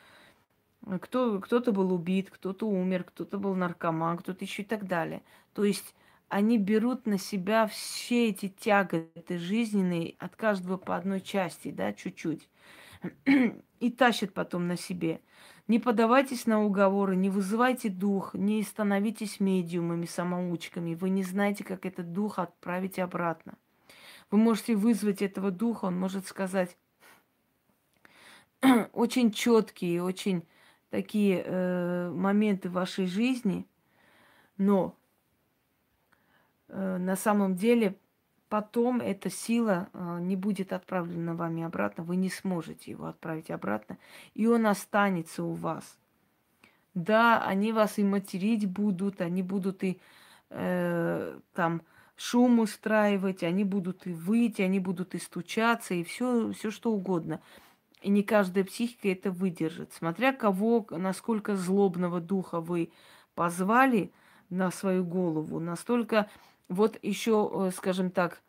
кто, 1.01 1.41
кто-то 1.41 1.73
был 1.73 1.93
убит, 1.93 2.31
кто-то 2.31 2.69
умер, 2.69 3.05
кто-то 3.05 3.39
был 3.39 3.55
наркоман, 3.55 4.19
кто-то 4.19 4.45
еще 4.45 4.63
и 4.63 4.67
так 4.67 4.87
далее. 4.87 5.23
То 5.55 5.65
есть 5.65 5.95
они 6.29 6.59
берут 6.59 7.07
на 7.07 7.19
себя 7.19 7.67
все 7.67 8.29
эти 8.29 8.49
тяготы 8.49 9.39
жизненные 9.39 10.17
от 10.19 10.37
каждого 10.37 10.77
по 10.77 10.97
одной 10.97 11.21
части, 11.21 11.71
да, 11.71 11.93
чуть-чуть. 11.93 12.49
И 13.81 13.91
тащат 13.91 14.33
потом 14.33 14.67
на 14.67 14.77
себе. 14.77 15.21
Не 15.67 15.79
подавайтесь 15.79 16.47
на 16.47 16.63
уговоры, 16.63 17.17
не 17.17 17.31
вызывайте 17.31 17.89
дух, 17.89 18.35
не 18.35 18.63
становитесь 18.63 19.41
медиумами, 19.41 20.07
самоучками. 20.07 20.95
Вы 20.95 21.11
не 21.11 21.23
знаете, 21.23 21.65
как 21.65 21.87
этот 21.87 22.13
дух 22.13 22.39
отправить 22.39 22.99
обратно. 22.99 23.55
Вы 24.31 24.39
можете 24.39 24.75
вызвать 24.75 25.23
этого 25.23 25.51
духа, 25.51 25.87
он 25.87 25.99
может 25.99 26.27
сказать 26.27 26.77
очень 28.93 29.33
четкие, 29.33 30.03
очень 30.03 30.47
такие 30.91 31.43
э, 31.45 32.11
моменты 32.11 32.71
вашей 32.71 33.07
жизни, 33.07 33.67
но 34.57 34.97
на 36.69 37.17
самом 37.17 37.57
деле 37.57 37.97
потом 38.49 39.01
эта 39.01 39.31
сила 39.31 39.89
э, 39.93 40.19
не 40.21 40.37
будет 40.37 40.73
отправлена 40.73 41.35
вами 41.35 41.65
обратно, 41.65 42.05
вы 42.05 42.15
не 42.15 42.31
сможете 42.31 42.93
его 42.93 43.07
отправить 43.07 43.51
обратно, 43.51 43.99
и 44.35 44.47
он 44.47 44.67
останется 44.67 45.43
у 45.43 45.55
вас. 45.55 45.99
Да, 46.95 47.45
они 47.45 47.73
вас 47.73 47.99
и 47.99 48.05
материть 48.05 48.71
будут, 48.71 49.21
они 49.21 49.43
будут 49.43 49.83
и 49.83 50.01
э, 50.51 51.39
там 51.53 51.83
шум 52.15 52.61
устраивать, 52.61 53.43
они 53.43 53.65
будут 53.65 54.07
и 54.07 54.13
выйти, 54.13 54.63
они 54.63 54.79
будут 54.79 55.17
и 55.17 55.19
стучаться, 55.19 55.95
и 55.95 56.05
все, 56.05 56.53
все 56.53 56.71
что 56.71 56.93
угодно. 56.93 57.41
И 58.03 58.11
не 58.11 58.23
каждая 58.23 58.63
психика 58.65 59.09
это 59.09 59.33
выдержит. 59.33 59.93
Смотря 59.93 60.33
кого, 60.33 60.87
насколько 60.91 61.57
злобного 61.57 62.21
духа 62.21 62.61
вы 62.61 62.93
позвали 63.35 64.13
на 64.49 64.71
свою 64.71 65.05
голову, 65.05 65.59
настолько 65.59 66.31
вот 66.69 66.99
еще, 67.03 67.51
э, 67.53 67.71
скажем 67.77 68.11
так, 68.11 68.43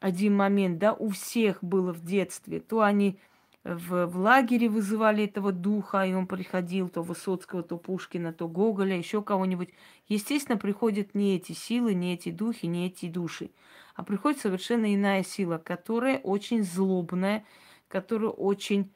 один 0.00 0.36
момент, 0.36 0.78
да, 0.78 0.92
у 0.92 1.08
всех 1.08 1.62
было 1.62 1.92
в 1.92 2.04
детстве. 2.04 2.60
То 2.60 2.82
они 2.82 3.18
в, 3.64 4.06
в 4.06 4.16
лагере 4.18 4.68
вызывали 4.68 5.24
этого 5.24 5.50
духа, 5.52 6.04
и 6.06 6.14
он 6.14 6.26
приходил, 6.26 6.88
то 6.88 7.02
Высоцкого, 7.02 7.62
то 7.62 7.76
Пушкина, 7.76 8.32
то 8.32 8.46
Гоголя, 8.48 8.96
еще 8.96 9.22
кого-нибудь. 9.22 9.70
Естественно, 10.08 10.56
приходят 10.56 11.14
не 11.14 11.36
эти 11.36 11.52
силы, 11.52 11.94
не 11.94 12.14
эти 12.14 12.30
духи, 12.30 12.66
не 12.66 12.86
эти 12.86 13.08
души, 13.08 13.50
а 13.94 14.04
приходит 14.04 14.40
совершенно 14.40 14.94
иная 14.94 15.24
сила, 15.24 15.58
которая 15.58 16.18
очень 16.18 16.62
злобная, 16.62 17.44
которая 17.88 18.30
очень 18.30 18.92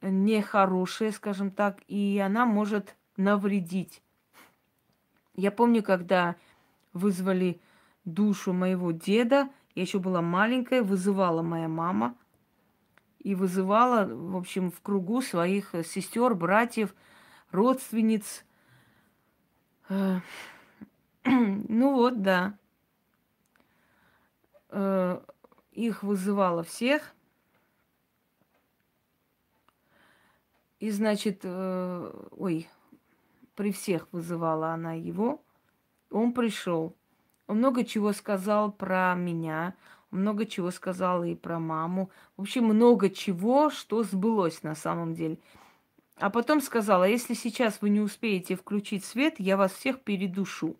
нехорошая, 0.00 1.12
скажем 1.12 1.50
так, 1.50 1.80
и 1.88 2.18
она 2.24 2.46
может 2.46 2.94
навредить. 3.16 4.02
Я 5.34 5.50
помню, 5.50 5.82
когда 5.82 6.36
вызвали 6.92 7.60
душу 8.04 8.52
моего 8.52 8.92
деда. 8.92 9.48
Я 9.74 9.82
еще 9.82 9.98
была 9.98 10.22
маленькая, 10.22 10.82
вызывала 10.82 11.42
моя 11.42 11.68
мама. 11.68 12.16
И 13.18 13.34
вызывала, 13.34 14.06
в 14.06 14.36
общем, 14.36 14.70
в 14.70 14.80
кругу 14.82 15.22
своих 15.22 15.74
сестер, 15.84 16.34
братьев, 16.34 16.94
родственниц. 17.50 18.44
Э, 19.88 20.20
ну 21.24 21.94
вот, 21.94 22.20
да. 22.20 22.58
Э, 24.68 25.20
их 25.72 26.02
вызывала 26.02 26.62
всех. 26.62 27.14
И, 30.80 30.90
значит, 30.90 31.40
э, 31.44 32.26
ой, 32.32 32.68
при 33.54 33.72
всех 33.72 34.06
вызывала 34.12 34.72
она 34.72 34.92
его. 34.92 35.42
Он 36.10 36.32
пришел. 36.34 36.94
Он 37.46 37.58
много 37.58 37.84
чего 37.84 38.12
сказал 38.12 38.72
про 38.72 39.14
меня, 39.14 39.74
много 40.10 40.46
чего 40.46 40.70
сказал 40.70 41.24
и 41.24 41.34
про 41.34 41.58
маму. 41.58 42.10
В 42.36 42.42
общем, 42.42 42.64
много 42.64 43.10
чего, 43.10 43.70
что 43.70 44.02
сбылось 44.02 44.62
на 44.62 44.74
самом 44.74 45.14
деле. 45.14 45.38
А 46.16 46.30
потом 46.30 46.60
сказала, 46.60 47.04
если 47.04 47.34
сейчас 47.34 47.82
вы 47.82 47.90
не 47.90 48.00
успеете 48.00 48.56
включить 48.56 49.04
свет, 49.04 49.34
я 49.38 49.56
вас 49.56 49.72
всех 49.72 50.00
передушу. 50.00 50.76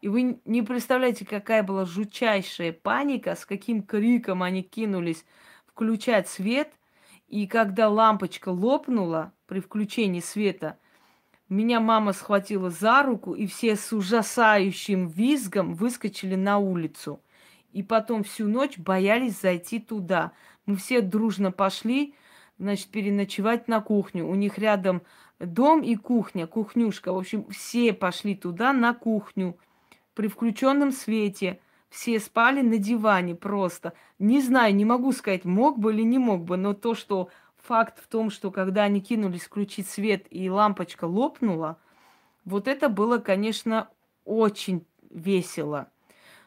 И 0.00 0.08
вы 0.08 0.38
не 0.44 0.62
представляете, 0.62 1.26
какая 1.26 1.62
была 1.62 1.84
жутчайшая 1.84 2.72
паника, 2.72 3.34
с 3.34 3.44
каким 3.44 3.82
криком 3.82 4.42
они 4.42 4.62
кинулись 4.62 5.24
включать 5.66 6.28
свет. 6.28 6.70
И 7.28 7.46
когда 7.46 7.88
лампочка 7.88 8.50
лопнула 8.50 9.32
при 9.46 9.60
включении 9.60 10.20
света– 10.20 10.78
меня 11.50 11.80
мама 11.80 12.12
схватила 12.12 12.70
за 12.70 13.02
руку, 13.02 13.34
и 13.34 13.46
все 13.46 13.76
с 13.76 13.92
ужасающим 13.92 15.08
визгом 15.08 15.74
выскочили 15.74 16.36
на 16.36 16.58
улицу. 16.58 17.20
И 17.72 17.82
потом 17.82 18.22
всю 18.22 18.46
ночь 18.48 18.78
боялись 18.78 19.40
зайти 19.40 19.80
туда. 19.80 20.32
Мы 20.64 20.76
все 20.76 21.00
дружно 21.00 21.50
пошли, 21.50 22.14
значит, 22.58 22.88
переночевать 22.88 23.68
на 23.68 23.80
кухню. 23.80 24.26
У 24.28 24.34
них 24.34 24.58
рядом 24.58 25.02
дом 25.40 25.82
и 25.82 25.96
кухня, 25.96 26.46
кухнюшка. 26.46 27.12
В 27.12 27.18
общем, 27.18 27.46
все 27.50 27.92
пошли 27.92 28.36
туда 28.36 28.72
на 28.72 28.94
кухню 28.94 29.58
при 30.14 30.28
включенном 30.28 30.92
свете. 30.92 31.60
Все 31.88 32.20
спали 32.20 32.60
на 32.60 32.78
диване 32.78 33.34
просто. 33.34 33.94
Не 34.20 34.40
знаю, 34.40 34.74
не 34.76 34.84
могу 34.84 35.10
сказать, 35.10 35.44
мог 35.44 35.80
бы 35.80 35.92
или 35.92 36.02
не 36.02 36.18
мог 36.18 36.44
бы, 36.44 36.56
но 36.56 36.74
то, 36.74 36.94
что 36.94 37.30
факт 37.62 38.02
в 38.02 38.08
том, 38.08 38.30
что 38.30 38.50
когда 38.50 38.84
они 38.84 39.00
кинулись 39.00 39.42
включить 39.42 39.88
свет 39.88 40.26
и 40.30 40.48
лампочка 40.50 41.04
лопнула, 41.04 41.78
вот 42.44 42.68
это 42.68 42.88
было, 42.88 43.18
конечно, 43.18 43.88
очень 44.24 44.86
весело. 45.10 45.90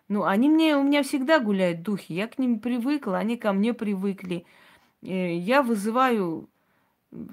Ну, 0.10 0.24
они 0.24 0.50
мне, 0.50 0.76
у 0.78 0.84
меня 0.84 1.04
всегда 1.04 1.40
гуляют 1.40 1.82
духи, 1.82 2.14
я 2.14 2.28
к 2.28 2.38
ним 2.38 2.60
привыкла, 2.60 3.18
они 3.18 3.38
ко 3.38 3.54
мне 3.54 3.74
привыкли. 3.74 4.46
Э, 5.02 5.36
я 5.36 5.64
вызываю 5.64 6.50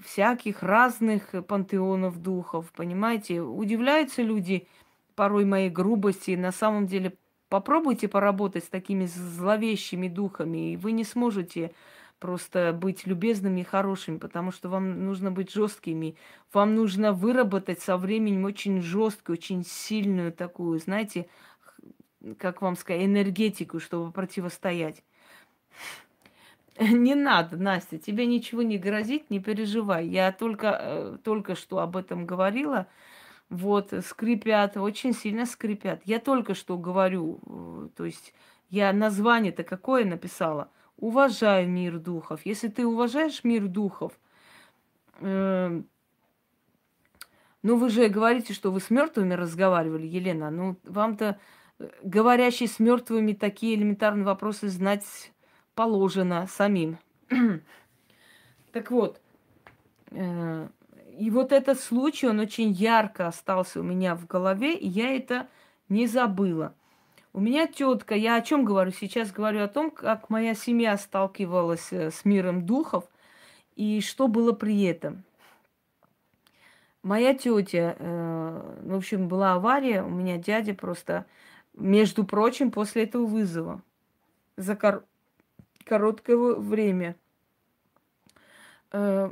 всяких 0.04 0.62
разных 0.62 1.34
пантеонов 1.46 2.20
духов, 2.20 2.72
понимаете? 2.72 3.40
Удивляются 3.40 4.22
люди 4.22 4.66
порой 5.14 5.44
моей 5.44 5.70
грубости. 5.70 6.32
На 6.32 6.52
самом 6.52 6.86
деле 6.86 7.16
попробуйте 7.48 8.08
поработать 8.08 8.64
с 8.64 8.68
такими 8.68 9.06
зловещими 9.06 10.08
духами, 10.08 10.72
и 10.72 10.76
вы 10.76 10.92
не 10.92 11.04
сможете 11.04 11.72
просто 12.20 12.72
быть 12.72 13.06
любезными 13.06 13.62
и 13.62 13.64
хорошими, 13.64 14.18
потому 14.18 14.52
что 14.52 14.68
вам 14.68 15.06
нужно 15.06 15.32
быть 15.32 15.50
жесткими. 15.50 16.16
Вам 16.52 16.76
нужно 16.76 17.12
выработать 17.12 17.80
со 17.80 17.96
временем 17.96 18.44
очень 18.44 18.82
жесткую, 18.82 19.38
очень 19.38 19.64
сильную 19.64 20.32
такую, 20.32 20.78
знаете, 20.78 21.26
как 22.38 22.62
вам 22.62 22.76
сказать, 22.76 23.04
энергетику, 23.04 23.80
чтобы 23.80 24.12
противостоять. 24.12 25.02
Не 26.78 27.14
надо, 27.14 27.56
Настя, 27.56 27.98
тебе 27.98 28.26
ничего 28.26 28.62
не 28.62 28.78
грозит, 28.78 29.30
не 29.30 29.40
переживай. 29.40 30.06
Я 30.06 30.32
только, 30.32 30.78
э, 30.80 31.18
только 31.24 31.54
что 31.54 31.78
об 31.80 31.96
этом 31.96 32.26
говорила. 32.26 32.86
Вот, 33.48 33.92
скрипят, 34.06 34.76
очень 34.76 35.12
сильно 35.12 35.44
скрипят. 35.44 36.02
Я 36.04 36.20
только 36.20 36.54
что 36.54 36.78
говорю, 36.78 37.40
э, 37.46 37.88
то 37.96 38.04
есть 38.04 38.32
я 38.70 38.92
название-то 38.92 39.64
какое 39.64 40.04
написала? 40.04 40.70
Уважаю 41.00 41.66
мир 41.66 41.98
духов. 41.98 42.40
Если 42.44 42.68
ты 42.68 42.86
уважаешь 42.86 43.42
мир 43.42 43.66
духов, 43.68 44.12
э, 45.20 45.82
ну 47.62 47.76
вы 47.76 47.88
же 47.88 48.08
говорите, 48.08 48.52
что 48.52 48.70
вы 48.70 48.80
с 48.80 48.90
мертвыми 48.90 49.32
разговаривали, 49.32 50.06
Елена. 50.06 50.50
Ну, 50.50 50.76
вам-то, 50.84 51.38
э, 51.78 51.88
говорящий 52.02 52.68
с 52.68 52.78
мертвыми, 52.78 53.32
такие 53.32 53.76
элементарные 53.76 54.26
вопросы 54.26 54.68
знать 54.68 55.32
положено 55.74 56.46
самим. 56.46 56.98
так 58.72 58.90
вот, 58.90 59.22
э, 60.10 60.68
и 61.18 61.30
вот 61.30 61.52
этот 61.52 61.80
случай, 61.80 62.28
он 62.28 62.40
очень 62.40 62.72
ярко 62.72 63.26
остался 63.26 63.80
у 63.80 63.82
меня 63.82 64.14
в 64.14 64.26
голове, 64.26 64.74
и 64.74 64.86
я 64.86 65.16
это 65.16 65.48
не 65.88 66.06
забыла. 66.06 66.74
У 67.32 67.38
меня 67.38 67.68
тетка, 67.68 68.16
я 68.16 68.34
о 68.34 68.42
чем 68.42 68.64
говорю? 68.64 68.90
Сейчас 68.90 69.30
говорю 69.30 69.62
о 69.62 69.68
том, 69.68 69.92
как 69.92 70.30
моя 70.30 70.54
семья 70.54 70.96
сталкивалась 70.98 71.92
э, 71.92 72.10
с 72.10 72.24
миром 72.24 72.66
духов 72.66 73.04
и 73.76 74.00
что 74.00 74.26
было 74.26 74.52
при 74.52 74.82
этом. 74.82 75.22
Моя 77.04 77.32
тетя, 77.34 77.94
э, 77.96 78.78
в 78.82 78.96
общем, 78.96 79.28
была 79.28 79.54
авария, 79.54 80.02
у 80.02 80.08
меня 80.08 80.38
дядя 80.38 80.74
просто, 80.74 81.24
между 81.74 82.24
прочим, 82.24 82.72
после 82.72 83.04
этого 83.04 83.26
вызова 83.26 83.80
за 84.56 84.74
кор- 84.74 85.04
короткое 85.84 86.36
время 86.36 87.14
э, 88.90 89.30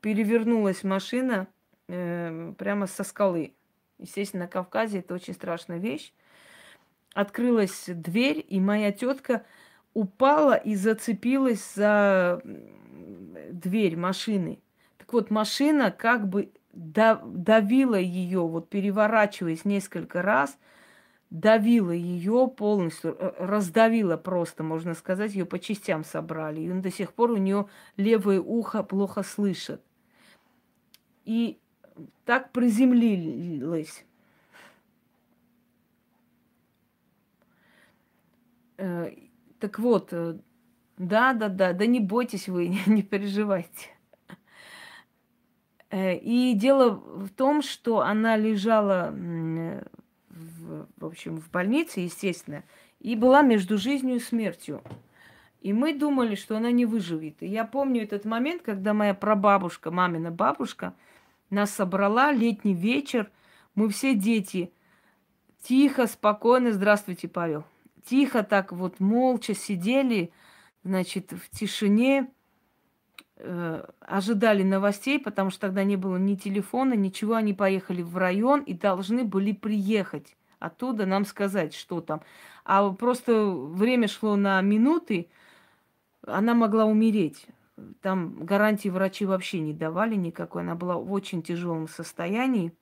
перевернулась 0.00 0.82
машина 0.82 1.46
прямо 1.86 2.86
со 2.86 3.04
скалы. 3.04 3.52
Естественно, 3.98 4.44
на 4.44 4.48
Кавказе 4.48 5.00
это 5.00 5.12
очень 5.12 5.34
страшная 5.34 5.78
вещь. 5.78 6.14
Открылась 7.14 7.84
дверь, 7.86 8.44
и 8.48 8.60
моя 8.60 8.92
тетка 8.92 9.44
упала 9.94 10.54
и 10.54 10.74
зацепилась 10.74 11.74
за 11.74 12.40
дверь 13.50 13.96
машины. 13.96 14.60
Так 14.98 15.12
вот, 15.12 15.30
машина 15.30 15.90
как 15.90 16.28
бы 16.28 16.52
давила 16.72 17.96
ее, 17.96 18.40
вот 18.40 18.68
переворачиваясь 18.70 19.64
несколько 19.64 20.22
раз– 20.22 20.56
давила 21.32 21.92
ее 21.92 22.46
полностью, 22.54 23.16
раздавила 23.38 24.18
просто, 24.18 24.62
можно 24.62 24.92
сказать, 24.94 25.32
ее 25.32 25.46
по 25.46 25.58
частям 25.58 26.04
собрали. 26.04 26.60
И 26.60 26.70
до 26.70 26.90
сих 26.90 27.14
пор 27.14 27.30
у 27.30 27.36
нее 27.38 27.68
левое 27.96 28.38
ухо 28.38 28.82
плохо 28.82 29.22
слышит. 29.22 29.80
И 31.24 31.58
так 32.26 32.52
приземлилась. 32.52 34.04
Так 39.58 39.78
вот, 39.78 40.08
э, 40.12 40.38
да, 40.98 41.32
да, 41.32 41.48
да, 41.48 41.72
да 41.72 41.86
не 41.86 42.00
бойтесь 42.00 42.48
вы, 42.48 42.68
не 42.86 43.02
переживайте. 43.02 43.88
Э, 45.90 46.16
и 46.16 46.54
дело 46.54 46.90
в 46.90 47.28
том, 47.28 47.62
что 47.62 48.00
она 48.00 48.36
лежала 48.36 49.12
в, 49.12 50.86
в 50.96 51.04
общем, 51.04 51.36
в 51.36 51.50
больнице, 51.50 52.00
естественно, 52.00 52.64
и 52.98 53.14
была 53.14 53.42
между 53.42 53.78
жизнью 53.78 54.16
и 54.16 54.20
смертью. 54.20 54.82
И 55.60 55.72
мы 55.72 55.94
думали, 55.94 56.34
что 56.34 56.56
она 56.56 56.72
не 56.72 56.86
выживет. 56.86 57.36
И 57.40 57.46
я 57.46 57.64
помню 57.64 58.02
этот 58.02 58.24
момент, 58.24 58.62
когда 58.62 58.94
моя 58.94 59.14
прабабушка, 59.14 59.92
мамина 59.92 60.32
бабушка, 60.32 60.94
нас 61.50 61.70
собрала, 61.70 62.32
летний 62.32 62.74
вечер, 62.74 63.30
мы 63.76 63.88
все 63.90 64.14
дети 64.14 64.72
тихо, 65.62 66.08
спокойно, 66.08 66.72
здравствуйте, 66.72 67.28
Павел, 67.28 67.64
тихо 68.04 68.42
так 68.42 68.72
вот 68.72 69.00
молча 69.00 69.54
сидели, 69.54 70.32
значит, 70.84 71.32
в 71.32 71.50
тишине, 71.50 72.30
э, 73.36 73.84
ожидали 74.00 74.62
новостей, 74.62 75.18
потому 75.18 75.50
что 75.50 75.62
тогда 75.62 75.84
не 75.84 75.96
было 75.96 76.16
ни 76.16 76.34
телефона, 76.34 76.94
ничего, 76.94 77.34
они 77.34 77.54
поехали 77.54 78.02
в 78.02 78.16
район 78.16 78.62
и 78.62 78.74
должны 78.74 79.24
были 79.24 79.52
приехать 79.52 80.36
оттуда 80.62 81.06
нам 81.06 81.24
сказать, 81.24 81.74
что 81.74 82.00
там. 82.00 82.22
А 82.64 82.90
просто 82.90 83.50
время 83.50 84.08
шло 84.08 84.36
на 84.36 84.60
минуты, 84.62 85.28
она 86.26 86.54
могла 86.54 86.84
умереть. 86.84 87.46
Там 88.00 88.44
гарантии 88.44 88.88
врачи 88.88 89.26
вообще 89.26 89.58
не 89.58 89.72
давали 89.72 90.14
никакой. 90.14 90.62
Она 90.62 90.74
была 90.74 90.96
в 90.96 91.12
очень 91.12 91.42
тяжелом 91.42 91.88
состоянии. 91.88 92.72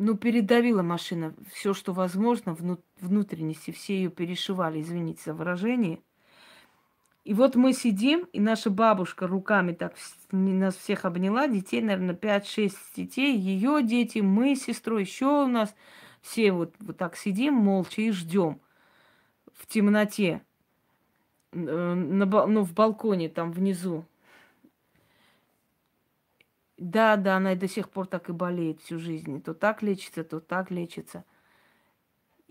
Ну, 0.00 0.16
передавила 0.16 0.82
машина 0.82 1.34
все, 1.52 1.74
что 1.74 1.92
возможно, 1.92 2.54
вну- 2.54 2.80
внутренности. 3.00 3.72
Все 3.72 3.96
ее 3.96 4.10
перешивали, 4.10 4.80
извините 4.80 5.22
за 5.24 5.34
выражение. 5.34 5.98
И 7.24 7.34
вот 7.34 7.56
мы 7.56 7.72
сидим, 7.72 8.28
и 8.32 8.38
наша 8.38 8.70
бабушка 8.70 9.26
руками 9.26 9.72
так 9.72 9.94
нас 10.30 10.76
всех 10.76 11.04
обняла, 11.04 11.48
детей, 11.48 11.82
наверное, 11.82 12.14
5-6 12.14 12.76
детей, 12.94 13.36
ее 13.36 13.82
дети, 13.82 14.20
мы 14.20 14.54
с 14.54 14.66
сестрой, 14.66 15.02
еще 15.02 15.26
у 15.42 15.48
нас 15.48 15.74
все 16.22 16.52
вот, 16.52 16.76
вот 16.78 16.96
так 16.96 17.16
сидим 17.16 17.54
молча 17.54 18.00
и 18.00 18.12
ждем 18.12 18.60
в 19.52 19.66
темноте, 19.66 20.42
э, 21.50 21.56
на, 21.56 22.46
ну, 22.46 22.62
в 22.62 22.72
балконе 22.72 23.28
там 23.28 23.50
внизу. 23.50 24.06
Да, 26.78 27.16
да, 27.16 27.36
она 27.36 27.54
и 27.54 27.56
до 27.56 27.66
сих 27.66 27.90
пор 27.90 28.06
так 28.06 28.28
и 28.28 28.32
болеет 28.32 28.80
всю 28.80 28.98
жизнь. 28.98 29.42
То 29.42 29.52
так 29.52 29.82
лечится, 29.82 30.22
то 30.22 30.38
так 30.38 30.70
лечится. 30.70 31.24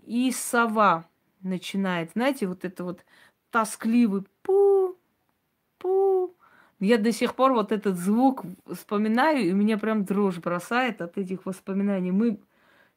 И 0.04 0.30
сова 0.32 1.08
начинает, 1.40 2.12
знаете, 2.12 2.46
вот 2.46 2.64
это 2.64 2.84
вот 2.84 3.04
тоскливый 3.50 4.24
пу, 4.42 4.98
пу. 5.78 6.34
Я 6.78 6.98
до 6.98 7.10
сих 7.10 7.34
пор 7.34 7.54
вот 7.54 7.72
этот 7.72 7.96
звук 7.96 8.44
вспоминаю, 8.70 9.40
и 9.48 9.52
меня 9.52 9.78
прям 9.78 10.04
дрожь 10.04 10.38
бросает 10.38 11.00
от 11.00 11.16
этих 11.16 11.46
воспоминаний. 11.46 12.12
Мы 12.12 12.38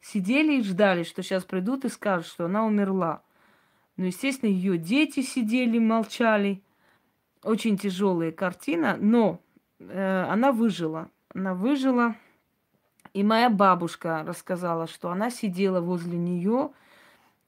сидели 0.01 0.59
и 0.59 0.63
ждали, 0.63 1.03
что 1.03 1.23
сейчас 1.23 1.45
придут 1.45 1.85
и 1.85 1.89
скажут, 1.89 2.27
что 2.27 2.45
она 2.45 2.65
умерла. 2.65 3.23
Ну, 3.95 4.05
естественно, 4.05 4.49
ее 4.49 4.77
дети 4.77 5.21
сидели, 5.21 5.79
молчали. 5.79 6.61
Очень 7.43 7.77
тяжелая 7.77 8.31
картина, 8.31 8.97
но 8.99 9.39
э, 9.79 10.25
она 10.29 10.51
выжила. 10.51 11.09
Она 11.33 11.53
выжила. 11.53 12.15
И 13.13 13.23
моя 13.23 13.49
бабушка 13.49 14.23
рассказала, 14.25 14.87
что 14.87 15.09
она 15.09 15.29
сидела 15.29 15.81
возле 15.81 16.17
нее, 16.17 16.71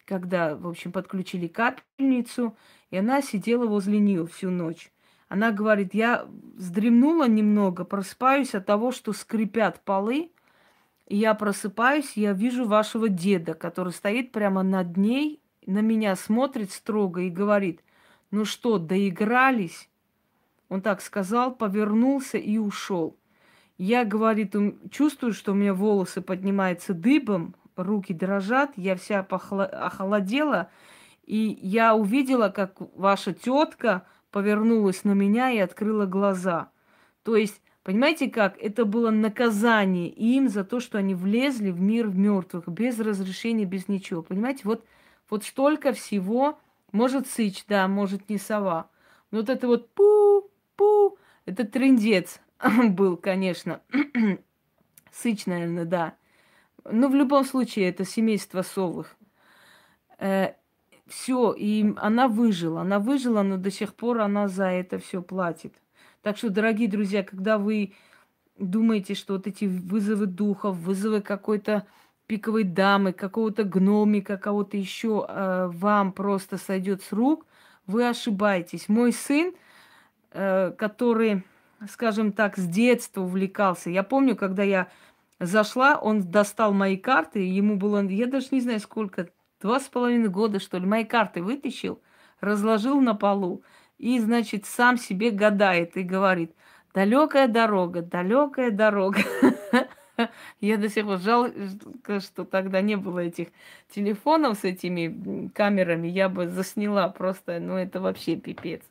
когда, 0.05 0.55
в 0.55 0.67
общем, 0.67 0.91
подключили 0.91 1.47
капельницу, 1.47 2.55
и 2.91 2.97
она 2.97 3.21
сидела 3.21 3.65
возле 3.65 3.99
нее 3.99 4.27
всю 4.27 4.49
ночь. 4.49 4.91
Она 5.29 5.51
говорит, 5.51 5.93
я 5.93 6.27
вздремнула 6.55 7.27
немного, 7.27 7.85
просыпаюсь 7.85 8.53
от 8.55 8.65
того, 8.65 8.91
что 8.91 9.13
скрипят 9.13 9.79
полы, 9.81 10.31
и 11.07 11.15
я 11.15 11.33
просыпаюсь, 11.33 12.17
я 12.17 12.33
вижу 12.33 12.65
вашего 12.65 13.07
деда, 13.07 13.53
который 13.53 13.93
стоит 13.93 14.31
прямо 14.31 14.63
над 14.63 14.97
ней 14.97 15.43
на 15.65 15.79
меня 15.79 16.15
смотрит 16.15 16.71
строго 16.71 17.21
и 17.21 17.29
говорит, 17.29 17.83
ну 18.31 18.45
что, 18.45 18.77
доигрались? 18.77 19.89
Он 20.69 20.81
так 20.81 21.01
сказал, 21.01 21.55
повернулся 21.55 22.37
и 22.37 22.57
ушел. 22.57 23.17
Я, 23.77 24.05
говорит, 24.05 24.55
чувствую, 24.91 25.33
что 25.33 25.51
у 25.51 25.55
меня 25.55 25.73
волосы 25.73 26.21
поднимаются 26.21 26.93
дыбом, 26.93 27.55
руки 27.75 28.13
дрожат, 28.13 28.71
я 28.75 28.95
вся 28.95 29.21
охолодела, 29.21 30.69
и 31.25 31.57
я 31.61 31.95
увидела, 31.95 32.49
как 32.49 32.75
ваша 32.95 33.33
тетка 33.33 34.05
повернулась 34.31 35.03
на 35.03 35.13
меня 35.13 35.51
и 35.51 35.57
открыла 35.57 36.05
глаза. 36.05 36.69
То 37.23 37.35
есть, 37.35 37.61
понимаете 37.83 38.29
как, 38.29 38.57
это 38.59 38.85
было 38.85 39.09
наказание 39.09 40.09
им 40.09 40.49
за 40.49 40.63
то, 40.63 40.79
что 40.79 40.97
они 40.97 41.15
влезли 41.15 41.71
в 41.71 41.81
мир 41.81 42.07
мертвых 42.07 42.67
без 42.67 42.99
разрешения, 42.99 43.65
без 43.65 43.87
ничего. 43.87 44.21
Понимаете, 44.21 44.61
вот, 44.65 44.85
вот 45.29 45.45
столько 45.45 45.93
всего, 45.93 46.59
может 46.91 47.27
сыч, 47.27 47.65
да, 47.67 47.87
может 47.87 48.29
не 48.29 48.37
сова. 48.37 48.89
Но 49.31 49.39
вот 49.39 49.49
это 49.49 49.67
вот 49.67 49.89
пу-пу, 49.95 51.17
это 51.45 51.65
трендец 51.65 52.39
был, 52.89 53.17
конечно. 53.17 53.81
сыч, 55.11 55.45
наверное, 55.45 55.85
да. 55.85 56.15
Но 56.89 57.07
в 57.07 57.15
любом 57.15 57.45
случае 57.45 57.89
это 57.89 58.05
семейство 58.05 58.61
совых. 58.61 59.15
Э, 60.19 60.53
все, 61.07 61.53
и 61.53 61.93
она 61.97 62.27
выжила. 62.27 62.81
Она 62.81 62.99
выжила, 62.99 63.41
но 63.43 63.57
до 63.57 63.71
сих 63.71 63.93
пор 63.93 64.21
она 64.21 64.47
за 64.47 64.65
это 64.65 64.99
все 64.99 65.21
платит. 65.21 65.73
Так 66.21 66.37
что, 66.37 66.49
дорогие 66.49 66.87
друзья, 66.87 67.23
когда 67.23 67.57
вы 67.57 67.93
думаете, 68.57 69.13
что 69.13 69.33
вот 69.33 69.47
эти 69.47 69.65
вызовы 69.65 70.25
духов, 70.25 70.77
вызовы 70.77 71.21
какой-то 71.21 71.85
пиковой 72.27 72.63
дамы, 72.63 73.11
какого-то 73.11 73.63
гномика, 73.63 74.37
кого-то 74.37 74.77
еще 74.77 75.25
э, 75.27 75.69
вам 75.73 76.13
просто 76.13 76.57
сойдет 76.57 77.03
с 77.03 77.11
рук, 77.11 77.45
вы 77.85 78.07
ошибаетесь. 78.07 78.87
Мой 78.87 79.11
сын, 79.11 79.53
э, 80.31 80.71
который, 80.77 81.43
скажем 81.89 82.31
так, 82.31 82.57
с 82.57 82.67
детства 82.67 83.21
увлекался, 83.21 83.89
я 83.89 84.03
помню, 84.03 84.35
когда 84.35 84.63
я 84.63 84.87
зашла, 85.39 85.97
он 85.97 86.21
достал 86.21 86.73
мои 86.73 86.97
карты, 86.97 87.39
ему 87.39 87.75
было, 87.77 88.01
я 88.07 88.27
даже 88.27 88.47
не 88.51 88.61
знаю 88.61 88.79
сколько, 88.79 89.29
два 89.61 89.79
с 89.79 89.87
половиной 89.87 90.29
года, 90.29 90.59
что 90.59 90.77
ли, 90.77 90.85
мои 90.85 91.05
карты 91.05 91.41
вытащил, 91.41 92.01
разложил 92.39 92.99
на 92.99 93.15
полу 93.15 93.63
и, 93.97 94.19
значит, 94.19 94.65
сам 94.65 94.97
себе 94.97 95.31
гадает 95.31 95.97
и 95.97 96.03
говорит, 96.03 96.53
далекая 96.93 97.47
дорога, 97.47 98.01
далекая 98.01 98.71
дорога. 98.71 99.19
Я 100.61 100.77
до 100.77 100.89
сих 100.89 101.05
пор 101.05 101.17
жалко, 101.17 102.19
что 102.19 102.45
тогда 102.45 102.81
не 102.81 102.95
было 102.97 103.19
этих 103.19 103.47
телефонов 103.89 104.59
с 104.59 104.63
этими 104.63 105.49
камерами. 105.49 106.07
Я 106.07 106.29
бы 106.29 106.47
засняла 106.47 107.07
просто, 107.07 107.59
ну 107.59 107.75
это 107.75 107.99
вообще 107.99 108.35
пипец. 108.35 108.81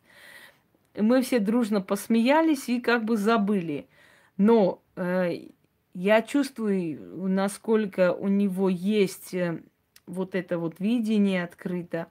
Мы 0.95 1.23
все 1.23 1.39
дружно 1.39 1.81
посмеялись 1.81 2.69
и 2.69 2.81
как 2.81 3.05
бы 3.05 3.17
забыли. 3.17 3.89
Но 4.37 4.83
э, 4.97 5.49
я 5.95 6.23
чувствую, 6.23 7.29
насколько 7.29 8.13
у 8.13 8.29
него 8.29 8.69
есть 8.69 9.35
э, 9.35 9.63
вот 10.07 10.35
это 10.35 10.59
вот 10.59 10.81
видение 10.81 11.45
открыто. 11.45 12.09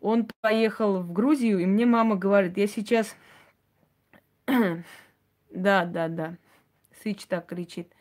Он 0.00 0.28
поехал 0.40 1.00
в 1.00 1.12
Грузию, 1.12 1.58
и 1.58 1.66
мне 1.66 1.86
мама 1.86 2.16
говорит, 2.16 2.56
я 2.56 2.66
сейчас... 2.66 3.16
да, 4.46 4.82
да, 5.50 6.08
да. 6.08 6.36
Сыч 7.02 7.26
так 7.26 7.46
кричит. 7.46 7.92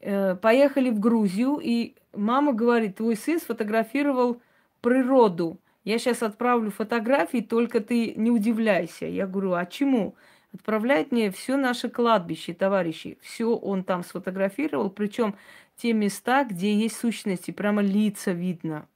Э, 0.00 0.34
поехали 0.34 0.90
в 0.90 1.00
Грузию, 1.00 1.58
и 1.62 1.94
мама 2.14 2.52
говорит, 2.52 2.96
твой 2.96 3.16
сын 3.16 3.38
сфотографировал 3.38 4.40
природу. 4.80 5.60
Я 5.86 6.00
сейчас 6.00 6.24
отправлю 6.24 6.72
фотографии, 6.72 7.38
только 7.38 7.78
ты 7.78 8.12
не 8.16 8.32
удивляйся. 8.32 9.06
Я 9.06 9.28
говорю, 9.28 9.52
а 9.52 9.64
чему? 9.66 10.16
Отправляет 10.52 11.12
мне 11.12 11.30
все 11.30 11.56
наше 11.56 11.88
кладбище, 11.88 12.54
товарищи. 12.54 13.18
Все 13.22 13.54
он 13.54 13.84
там 13.84 14.02
сфотографировал, 14.02 14.90
причем 14.90 15.36
те 15.76 15.92
места, 15.92 16.42
где 16.42 16.74
есть 16.74 16.96
сущности, 16.96 17.52
прямо 17.52 17.82
лица 17.82 18.32
видно. 18.32 18.88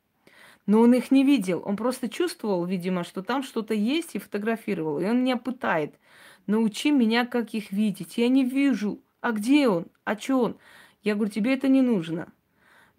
Но 0.66 0.80
он 0.80 0.93
их 0.93 1.12
не 1.12 1.22
видел, 1.22 1.62
он 1.64 1.76
просто 1.76 2.09
чувствовал, 2.09 2.64
видимо, 2.64 3.05
что 3.05 3.22
там 3.22 3.45
что-то 3.45 3.72
есть 3.72 4.16
и 4.16 4.18
фотографировал. 4.18 4.99
И 4.99 5.05
он 5.05 5.22
меня 5.22 5.36
пытает. 5.36 5.95
Научи 6.49 6.91
меня, 6.91 7.24
как 7.24 7.55
их 7.55 7.70
видеть. 7.70 8.18
Я 8.18 8.28
не 8.28 8.45
вижу. 8.45 9.01
А 9.20 9.30
где 9.30 9.68
он? 9.68 9.86
А 10.03 10.16
что 10.16 10.41
он? 10.41 10.57
Я 11.05 11.14
говорю, 11.14 11.30
тебе 11.30 11.55
это 11.55 11.68
не 11.68 11.82
нужно. 11.82 12.32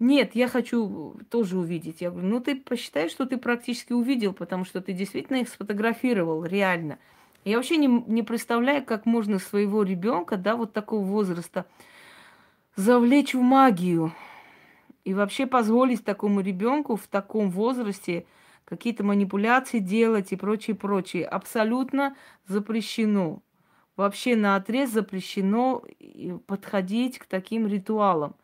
Нет, 0.02 0.34
я 0.34 0.48
хочу 0.48 1.14
тоже 1.30 1.56
увидеть. 1.56 2.00
Я 2.00 2.10
говорю, 2.10 2.26
ну 2.26 2.40
ты 2.40 2.56
посчитай, 2.56 3.08
что 3.08 3.24
ты 3.24 3.36
практически 3.36 3.92
увидел, 3.92 4.32
потому 4.32 4.64
что 4.64 4.80
ты 4.80 4.92
действительно 4.92 5.36
их 5.36 5.48
сфотографировал, 5.48 6.44
реально. 6.44 6.98
Я 7.44 7.56
вообще 7.56 7.76
не, 7.76 7.86
не 7.86 8.24
представляю, 8.24 8.84
как 8.84 9.06
можно 9.06 9.38
своего 9.38 9.84
ребенка, 9.84 10.36
да, 10.36 10.56
вот 10.56 10.72
такого 10.72 11.04
возраста, 11.04 11.66
завлечь 12.74 13.32
в 13.32 13.40
магию 13.42 14.12
и 15.04 15.14
вообще 15.14 15.46
позволить 15.46 16.04
такому 16.04 16.40
ребенку 16.40 16.96
в 16.96 17.06
таком 17.06 17.48
возрасте 17.48 18.26
какие-то 18.64 19.04
манипуляции 19.04 19.78
делать 19.78 20.32
и 20.32 20.36
прочее, 20.36 20.74
прочее. 20.74 21.26
Абсолютно 21.26 22.16
запрещено. 22.48 23.40
Вообще 23.94 24.34
на 24.34 24.56
отрез 24.56 24.90
запрещено 24.90 25.84
подходить 26.48 27.20
к 27.20 27.26
таким 27.26 27.68
ритуалам. 27.68 28.34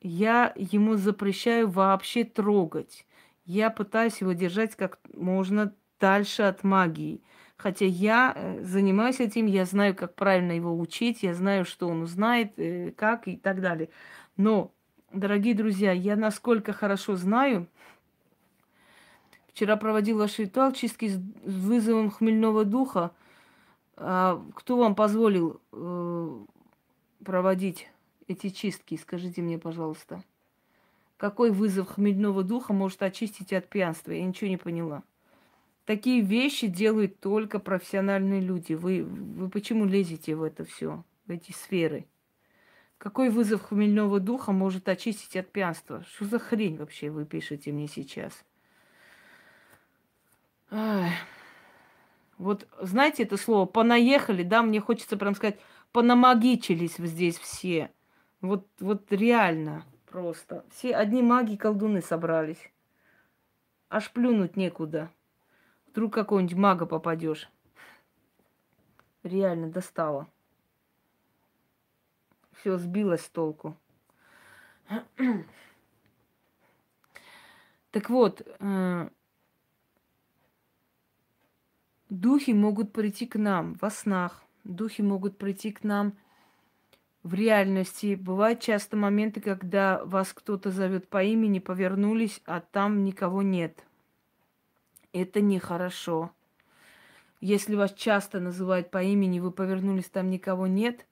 Я 0.00 0.52
ему 0.56 0.96
запрещаю 0.96 1.68
вообще 1.68 2.24
трогать. 2.24 3.06
Я 3.44 3.70
пытаюсь 3.70 4.20
его 4.20 4.32
держать 4.32 4.76
как 4.76 4.98
можно 5.12 5.74
дальше 5.98 6.42
от 6.42 6.62
магии. 6.64 7.22
Хотя 7.56 7.86
я 7.86 8.32
э, 8.36 8.62
занимаюсь 8.62 9.18
этим, 9.18 9.46
я 9.46 9.64
знаю, 9.64 9.94
как 9.96 10.14
правильно 10.14 10.52
его 10.52 10.78
учить, 10.78 11.24
я 11.24 11.34
знаю, 11.34 11.64
что 11.64 11.88
он 11.88 12.02
узнает, 12.02 12.52
э, 12.56 12.92
как 12.92 13.26
и 13.26 13.36
так 13.36 13.60
далее. 13.60 13.88
Но, 14.36 14.72
дорогие 15.12 15.54
друзья, 15.54 15.90
я 15.90 16.14
насколько 16.14 16.72
хорошо 16.72 17.16
знаю, 17.16 17.66
вчера 19.48 19.76
проводил 19.76 20.18
ваш 20.18 20.38
ритуал 20.38 20.72
чистки 20.72 21.08
с 21.08 21.18
вызовом 21.44 22.10
хмельного 22.10 22.64
духа. 22.64 23.10
А 23.96 24.40
кто 24.54 24.76
вам 24.76 24.94
позволил 24.94 25.60
э, 25.72 26.38
проводить 27.24 27.88
эти 28.28 28.50
чистки? 28.50 28.96
Скажите 28.96 29.42
мне, 29.42 29.58
пожалуйста. 29.58 30.22
Какой 31.16 31.50
вызов 31.50 31.88
хмельного 31.88 32.44
духа 32.44 32.72
может 32.72 33.02
очистить 33.02 33.52
от 33.52 33.68
пьянства? 33.68 34.12
Я 34.12 34.24
ничего 34.24 34.48
не 34.48 34.56
поняла. 34.56 35.02
Такие 35.84 36.20
вещи 36.20 36.66
делают 36.66 37.18
только 37.18 37.58
профессиональные 37.58 38.40
люди. 38.40 38.74
Вы, 38.74 39.02
вы 39.02 39.48
почему 39.48 39.84
лезете 39.84 40.36
в 40.36 40.42
это 40.42 40.64
все, 40.64 41.02
в 41.26 41.30
эти 41.30 41.50
сферы? 41.52 42.06
Какой 42.98 43.30
вызов 43.30 43.62
хмельного 43.62 44.20
духа 44.20 44.52
может 44.52 44.88
очистить 44.88 45.36
от 45.36 45.50
пьянства? 45.50 46.04
Что 46.04 46.26
за 46.26 46.38
хрень 46.38 46.76
вообще 46.76 47.10
вы 47.10 47.24
пишете 47.24 47.72
мне 47.72 47.88
сейчас? 47.88 48.44
Ай. 50.70 51.12
Вот 52.36 52.68
знаете 52.80 53.24
это 53.24 53.36
слово 53.36 53.66
«понаехали», 53.66 54.42
да, 54.42 54.62
мне 54.62 54.80
хочется 54.80 55.16
прям 55.16 55.34
сказать, 55.34 55.58
понамагичились 55.92 56.96
здесь 56.98 57.36
все. 57.38 57.90
Вот, 58.40 58.68
вот 58.80 59.10
реально 59.12 59.84
просто. 60.06 60.64
Все 60.70 60.94
одни 60.94 61.22
маги 61.22 61.56
колдуны 61.56 62.00
собрались. 62.00 62.70
Аж 63.90 64.10
плюнуть 64.12 64.56
некуда. 64.56 65.10
Вдруг 65.88 66.14
какого-нибудь 66.14 66.56
мага 66.56 66.86
попадешь. 66.86 67.50
Реально 69.22 69.68
достало. 69.68 70.28
Все 72.52 72.76
сбилось 72.78 73.22
с 73.22 73.28
толку. 73.28 73.76
Так 77.90 78.10
вот, 78.10 78.42
э, 78.46 79.08
духи 82.10 82.50
могут 82.50 82.92
прийти 82.92 83.26
к 83.26 83.36
нам 83.36 83.74
во 83.80 83.90
снах, 83.90 84.42
духи 84.62 85.00
могут 85.00 85.38
прийти 85.38 85.72
к 85.72 85.82
нам 85.82 86.12
в 87.22 87.34
реальности. 87.34 88.14
Бывают 88.14 88.60
часто 88.60 88.96
моменты, 88.96 89.40
когда 89.40 90.04
вас 90.04 90.32
кто-то 90.32 90.70
зовет 90.70 91.08
по 91.08 91.22
имени, 91.22 91.58
повернулись, 91.58 92.40
а 92.46 92.60
там 92.60 93.04
никого 93.04 93.42
нет. 93.42 93.84
Это 95.12 95.40
нехорошо. 95.40 96.30
Если 97.40 97.76
вас 97.76 97.92
часто 97.94 98.40
называют 98.40 98.90
по 98.90 99.02
имени, 99.02 99.38
вы 99.40 99.52
повернулись, 99.52 100.06
там 100.06 100.28
никого 100.28 100.66
нет, 100.66 101.06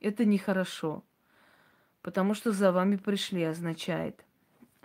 это 0.00 0.24
нехорошо. 0.24 1.02
Потому 2.02 2.34
что 2.34 2.52
за 2.52 2.72
вами 2.72 2.96
пришли, 2.96 3.42
означает. 3.42 4.24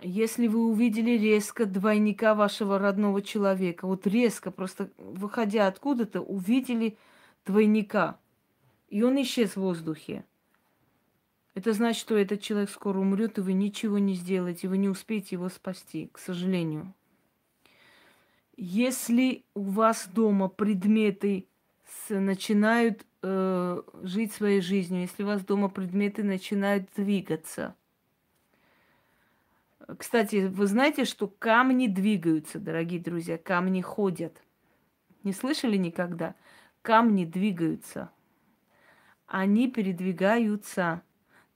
Если 0.01 0.47
вы 0.47 0.65
увидели 0.67 1.11
резко 1.11 1.65
двойника 1.65 2.35
вашего 2.35 2.77
родного 2.79 3.21
человека, 3.21 3.87
вот 3.87 4.05
резко, 4.07 4.51
просто 4.51 4.89
выходя 4.97 5.67
откуда-то, 5.67 6.19
увидели 6.19 6.97
двойника, 7.45 8.19
и 8.89 9.03
он 9.03 9.21
исчез 9.21 9.51
в 9.51 9.61
воздухе. 9.61 10.25
Это 11.55 11.71
значит, 11.71 12.01
что 12.01 12.17
этот 12.17 12.41
человек 12.41 12.69
скоро 12.69 12.99
умрет, 12.99 13.37
и 13.37 13.41
вы 13.41 13.53
ничего 13.53 13.97
не 13.97 14.13
сделаете, 14.13 14.67
вы 14.67 14.77
не 14.77 14.89
успеете 14.89 15.35
его 15.35 15.47
спасти, 15.47 16.09
к 16.11 16.19
сожалению. 16.19 16.93
Если 18.57 19.45
у 19.53 19.63
вас 19.63 20.07
дома 20.07 20.49
предметы 20.49 21.47
начинают 22.09 23.05
э, 23.21 23.81
жить 24.03 24.33
своей 24.33 24.59
жизнью, 24.59 25.01
если 25.01 25.23
у 25.23 25.27
вас 25.27 25.45
дома 25.45 25.69
предметы 25.69 26.23
начинают 26.23 26.89
двигаться. 26.95 27.75
Кстати, 29.97 30.47
вы 30.47 30.67
знаете, 30.67 31.05
что 31.05 31.27
камни 31.27 31.87
двигаются, 31.87 32.59
дорогие 32.59 32.99
друзья, 32.99 33.37
камни 33.37 33.81
ходят. 33.81 34.41
Не 35.23 35.31
слышали 35.31 35.77
никогда? 35.77 36.35
Камни 36.81 37.23
двигаются. 37.23 38.09
Они 39.27 39.69
передвигаются, 39.71 41.01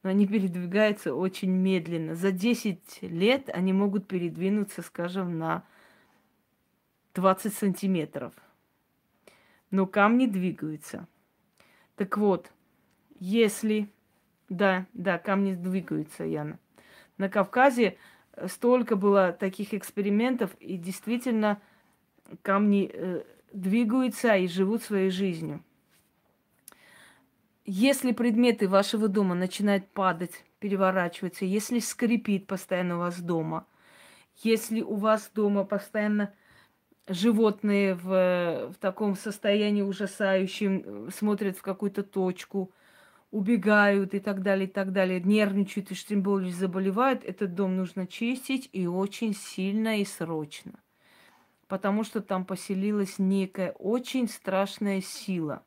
но 0.04 0.10
они 0.10 0.28
передвигаются 0.28 1.14
очень 1.14 1.52
медленно. 1.52 2.16
За 2.16 2.32
10 2.32 3.02
лет 3.02 3.50
они 3.54 3.74
могут 3.74 4.08
передвинуться, 4.08 4.82
скажем, 4.82 5.38
на 5.38 5.64
20 7.16 7.54
сантиметров. 7.54 8.34
Но 9.72 9.86
камни 9.86 10.26
двигаются. 10.26 11.08
Так 11.95 12.18
вот, 12.18 12.52
если... 13.20 13.89
Да, 14.47 14.88
да, 14.93 15.20
камни 15.20 15.54
двигаются, 15.54 16.24
Яна. 16.24 16.58
На 17.18 17.30
Кавказе 17.30 17.97
столько 18.47 18.95
было 18.95 19.32
таких 19.32 19.74
экспериментов, 19.74 20.56
и 20.60 20.78
действительно 20.78 21.62
камни 22.41 22.89
э, 22.91 23.24
двигаются 23.54 24.36
и 24.36 24.47
живут 24.47 24.82
своей 24.82 25.12
жизнью. 25.12 25.64
Если 27.72 28.13
предметы 28.13 28.67
вашего 28.67 29.07
дома 29.07 29.36
начинают 29.36 29.88
падать, 29.89 30.43
переворачиваться, 30.57 31.45
если 31.45 31.78
скрипит 31.78 32.47
постоянно 32.47 32.95
у 32.95 32.99
вас 33.01 33.22
дома, 33.22 33.67
если 34.38 34.82
у 34.82 34.95
вас 34.95 35.30
дома 35.36 35.63
постоянно 35.65 36.34
животные 37.07 37.93
в, 37.93 38.72
в 38.72 38.76
таком 38.80 39.15
состоянии 39.15 39.84
ужасающем, 39.84 41.11
смотрят 41.11 41.59
в 41.59 41.61
какую-то 41.61 42.01
точку, 42.01 42.72
убегают 43.30 44.15
и 44.15 44.20
так 44.20 44.41
далее, 44.41 44.67
и 44.67 44.72
так 44.72 44.91
далее, 44.91 45.22
нервничают 45.22 45.91
и 45.91 45.95
тем 45.95 46.24
более 46.24 46.51
заболевают, 46.51 47.24
этот 47.24 47.53
дом 47.53 47.78
нужно 47.78 48.07
чистить 48.07 48.67
и 48.74 48.88
очень 48.88 49.36
сильно 49.36 50.01
и 50.01 50.05
срочно. 50.05 50.80
Потому 51.67 52.03
что 52.03 52.22
там 52.22 52.45
поселилась 52.45 53.20
некая 53.20 53.74
очень 53.74 54.28
страшная 54.28 55.01
сила. 55.01 55.61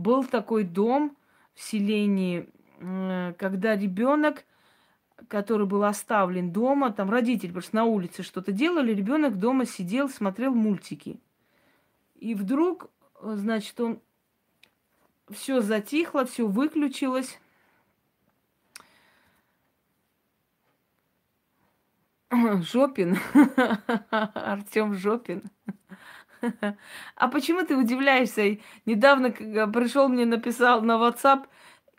Был 0.00 0.24
такой 0.24 0.64
дом 0.64 1.16
в 1.54 1.60
селении, 1.60 2.48
когда 3.38 3.76
ребенок 3.76 4.44
который 5.28 5.66
был 5.66 5.84
оставлен 5.84 6.50
дома, 6.50 6.92
там 6.92 7.10
родители 7.10 7.52
просто 7.52 7.76
на 7.76 7.84
улице 7.84 8.22
что-то 8.22 8.52
делали, 8.52 8.94
ребенок 8.94 9.38
дома 9.38 9.66
сидел, 9.66 10.08
смотрел 10.08 10.54
мультики. 10.54 11.20
И 12.14 12.34
вдруг, 12.34 12.90
значит, 13.20 13.78
он 13.80 14.00
все 15.30 15.60
затихло, 15.60 16.24
все 16.24 16.46
выключилось. 16.46 17.38
Жопин. 22.62 23.18
Артем 24.10 24.94
Жопин. 24.94 25.42
А 27.16 27.28
почему 27.28 27.64
ты 27.64 27.76
удивляешься? 27.76 28.58
Недавно 28.86 29.30
пришел 29.30 30.08
мне, 30.08 30.24
написал 30.26 30.82
на 30.82 30.92
WhatsApp 30.92 31.46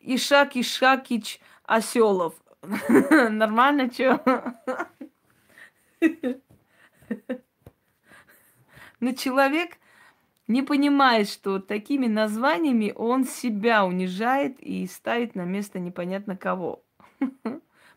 Ишак 0.01 0.55
Ишакич 0.55 1.39
Оселов. 1.63 2.35
Нормально, 3.29 3.91
что? 3.91 4.21
Но 8.99 9.13
человек 9.13 9.77
не 10.47 10.61
понимает, 10.61 11.29
что 11.29 11.59
такими 11.59 12.07
названиями 12.07 12.93
он 12.95 13.25
себя 13.25 13.85
унижает 13.85 14.59
и 14.59 14.85
ставит 14.85 15.33
на 15.35 15.43
место 15.43 15.79
непонятно 15.79 16.37
кого. 16.37 16.83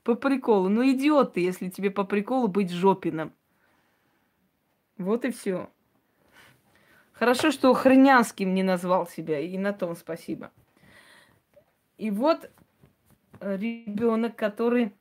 По 0.03 0.15
приколу. 0.15 0.69
Ну, 0.69 0.83
идиот 0.91 1.35
ты, 1.35 1.41
если 1.41 1.69
тебе 1.69 1.91
по 1.91 2.05
приколу 2.05 2.47
быть 2.49 2.71
жопином. 2.71 3.33
Вот 4.99 5.25
и 5.25 5.31
все. 5.31 5.71
Хорошо, 7.15 7.53
что 7.53 7.73
Хренянским 7.75 8.55
не 8.55 8.63
назвал 8.63 9.07
себя, 9.07 9.41
и 9.41 9.57
на 9.57 9.73
том 9.73 9.95
спасибо. 9.95 10.51
И 11.97 12.11
вот 12.11 12.51
ребенок, 13.41 14.35
который 14.37 14.93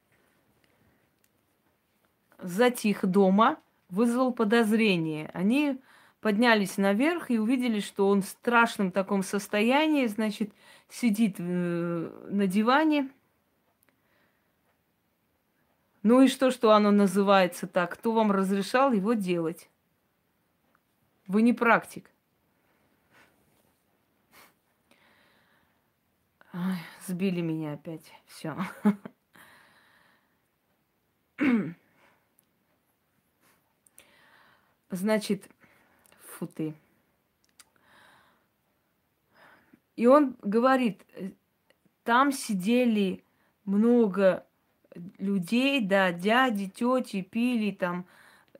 затих 2.39 3.05
дома, 3.05 3.57
вызвал 3.89 4.31
подозрение. 4.31 5.29
Они 5.33 5.79
поднялись 6.21 6.77
наверх 6.77 7.31
и 7.31 7.39
увидели, 7.39 7.79
что 7.79 8.07
он 8.07 8.21
в 8.21 8.27
страшном 8.27 8.91
таком 8.91 9.23
состоянии, 9.23 10.05
значит, 10.07 10.51
сидит 10.89 11.35
э, 11.39 12.27
на 12.29 12.47
диване. 12.47 13.09
Ну 16.03 16.21
и 16.21 16.27
что, 16.27 16.51
что 16.51 16.71
оно 16.71 16.91
называется 16.91 17.65
так? 17.65 17.93
Кто 17.93 18.11
вам 18.11 18.31
разрешал 18.31 18.91
его 18.91 19.13
делать? 19.13 19.69
Вы 21.27 21.41
не 21.41 21.53
практик. 21.53 22.09
Ой, 26.53 26.77
сбили 27.07 27.41
меня 27.41 27.73
опять. 27.73 28.13
Все. 28.27 28.55
Значит, 34.91 35.49
фу 36.19 36.45
ты. 36.45 36.75
И 39.95 40.05
он 40.05 40.35
говорит, 40.41 41.03
там 42.03 42.31
сидели 42.31 43.23
много 43.65 44.45
людей, 45.17 45.81
да, 45.81 46.11
дяди, 46.11 46.67
тети, 46.69 47.21
пили 47.21 47.71
там, 47.71 48.05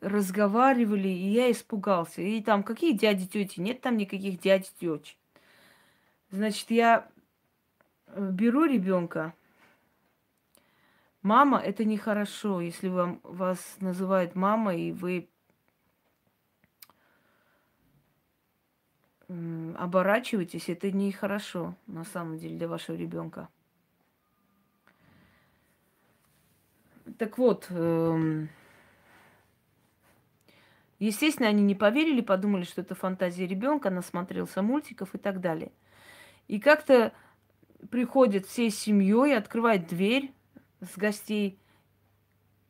разговаривали, 0.03 1.07
и 1.07 1.29
я 1.29 1.51
испугался. 1.51 2.21
И 2.21 2.41
там 2.41 2.63
какие 2.63 2.93
дяди, 2.93 3.27
тети? 3.27 3.59
Нет 3.59 3.81
там 3.81 3.97
никаких 3.97 4.39
дядь, 4.39 4.73
тети. 4.79 5.15
Значит, 6.29 6.71
я 6.71 7.07
беру 8.15 8.65
ребенка. 8.65 9.33
Мама 11.21 11.59
это 11.59 11.85
нехорошо, 11.85 12.59
если 12.59 12.89
вам, 12.89 13.21
вас 13.23 13.77
называют 13.79 14.35
мама, 14.35 14.75
и 14.75 14.91
вы 14.91 15.29
оборачиваетесь, 19.77 20.69
это 20.69 20.91
нехорошо 20.91 21.75
на 21.87 22.03
самом 22.03 22.37
деле 22.37 22.57
для 22.57 22.67
вашего 22.67 22.95
ребенка. 22.95 23.47
Так 27.17 27.37
вот, 27.37 27.67
эм, 27.69 28.49
естественно, 31.05 31.49
они 31.49 31.63
не 31.63 31.75
поверили, 31.75 32.21
подумали, 32.21 32.63
что 32.63 32.81
это 32.81 32.95
фантазия 32.95 33.47
ребенка, 33.47 33.89
насмотрелся 33.89 34.61
мультиков 34.61 35.15
и 35.15 35.17
так 35.17 35.41
далее. 35.41 35.71
И 36.47 36.59
как-то 36.59 37.13
приходит 37.89 38.45
всей 38.45 38.69
семьей, 38.69 39.37
открывает 39.37 39.87
дверь 39.87 40.31
с 40.81 40.97
гостей 40.97 41.59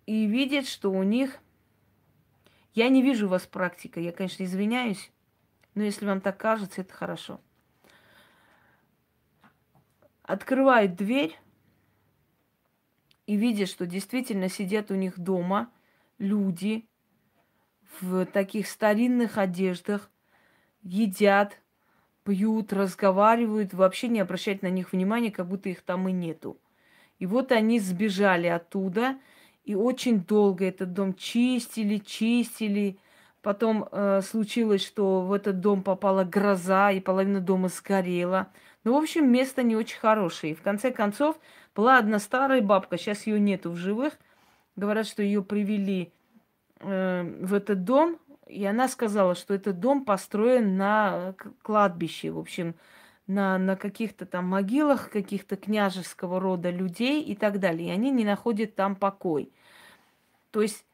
и 0.06 0.26
видит, 0.26 0.68
что 0.68 0.92
у 0.92 1.04
них... 1.04 1.40
Я 2.74 2.90
не 2.90 3.04
вижу 3.04 3.28
у 3.28 3.30
вас 3.30 3.46
практика, 3.46 4.00
я, 4.00 4.12
конечно, 4.12 4.44
извиняюсь, 4.44 5.12
но 5.76 5.84
если 5.84 6.08
вам 6.08 6.22
так 6.22 6.38
кажется, 6.38 6.82
это 6.82 6.92
хорошо. 6.92 7.40
Открывает 10.24 10.96
дверь 10.96 11.38
и 13.28 13.36
видит, 13.36 13.70
что 13.70 13.86
действительно 13.86 14.50
сидят 14.50 14.90
у 14.90 14.96
них 14.96 15.20
дома 15.20 15.72
люди 16.18 16.88
в 18.02 18.26
таких 18.26 18.68
старинных 18.68 19.38
одеждах, 19.38 20.10
едят, 20.82 21.60
пьют, 22.24 22.74
разговаривают, 22.74 23.74
вообще 23.74 24.08
не 24.08 24.20
обращать 24.20 24.62
на 24.62 24.68
них 24.68 24.91
внимания, 24.91 25.32
как 25.32 25.48
будто 25.48 25.70
их 25.70 25.82
там 25.82 26.08
и 26.08 26.12
нету. 26.12 26.58
И 27.20 27.26
вот 27.26 27.52
они 27.52 27.80
сбежали 27.80 28.48
оттуда, 28.48 29.18
и 29.64 29.76
очень 29.76 30.22
долго 30.22 30.66
этот 30.66 30.94
дом 30.94 31.14
чистили, 31.14 31.98
чистили. 31.98 32.98
Потом 33.41 33.88
э, 33.91 34.22
случилось, 34.22 34.86
что 34.86 35.22
в 35.22 35.34
этот 35.34 35.60
дом 35.60 35.84
попала 35.84 36.24
гроза, 36.24 36.91
и 36.91 37.00
половина 37.00 37.39
дома 37.39 37.70
сгорела. 37.70 38.50
Ну, 38.84 38.94
в 38.94 39.02
общем, 39.02 39.32
место 39.32 39.64
не 39.64 39.76
очень 39.76 40.00
хорошее. 40.00 40.54
И 40.54 40.56
в 40.56 40.62
конце 40.62 40.91
концов, 40.91 41.38
была 41.76 41.98
одна 41.98 42.20
старая 42.20 42.62
бабка, 42.62 42.98
сейчас 42.98 43.26
ее 43.26 43.39
нету 43.39 43.72
в 43.72 43.78
живых. 43.78 44.14
Говорят, 44.76 45.08
что 45.08 45.24
ее 45.24 45.44
привели 45.44 46.12
в 46.84 47.54
этот 47.54 47.84
дом, 47.84 48.20
и 48.48 48.66
она 48.66 48.88
сказала, 48.88 49.36
что 49.36 49.54
этот 49.54 49.80
дом 49.80 50.06
построен 50.06 50.78
на 50.78 51.34
кладбище. 51.62 52.32
В 52.32 52.40
общем, 52.40 52.76
на, 53.28 53.58
на 53.58 53.76
каких-то 53.76 54.26
там 54.26 54.46
могилах 54.46 55.10
каких-то 55.10 55.56
княжеского 55.56 56.40
рода 56.40 56.70
людей 56.70 57.22
и 57.24 57.36
так 57.36 57.60
далее. 57.60 57.90
И 57.90 57.92
они 57.92 58.12
не 58.12 58.26
находят 58.26 58.76
там 58.76 58.96
покой. 58.96 59.52
То 60.52 60.62
есть 60.62 60.86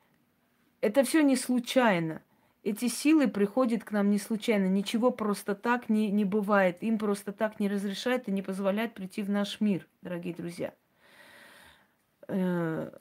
это 0.82 1.04
все 1.04 1.22
не 1.22 1.36
случайно. 1.36 2.22
Эти 2.64 2.88
силы 2.88 3.28
приходят 3.28 3.84
к 3.84 3.92
нам 3.92 4.10
не 4.10 4.20
случайно. 4.20 4.68
Ничего 4.68 5.12
просто 5.12 5.56
так 5.56 5.90
не, 5.90 6.12
не 6.12 6.26
бывает. 6.26 6.84
Им 6.84 6.98
просто 6.98 7.32
так 7.32 7.60
не 7.60 7.68
разрешает 7.68 8.28
и 8.28 8.32
не 8.32 8.42
позволяет 8.42 8.94
прийти 8.94 9.24
в 9.24 9.30
наш 9.30 9.60
мир, 9.60 9.88
дорогие 10.02 10.34
друзья. 10.34 10.74
Э, 12.28 12.92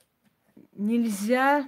нельзя 0.73 1.67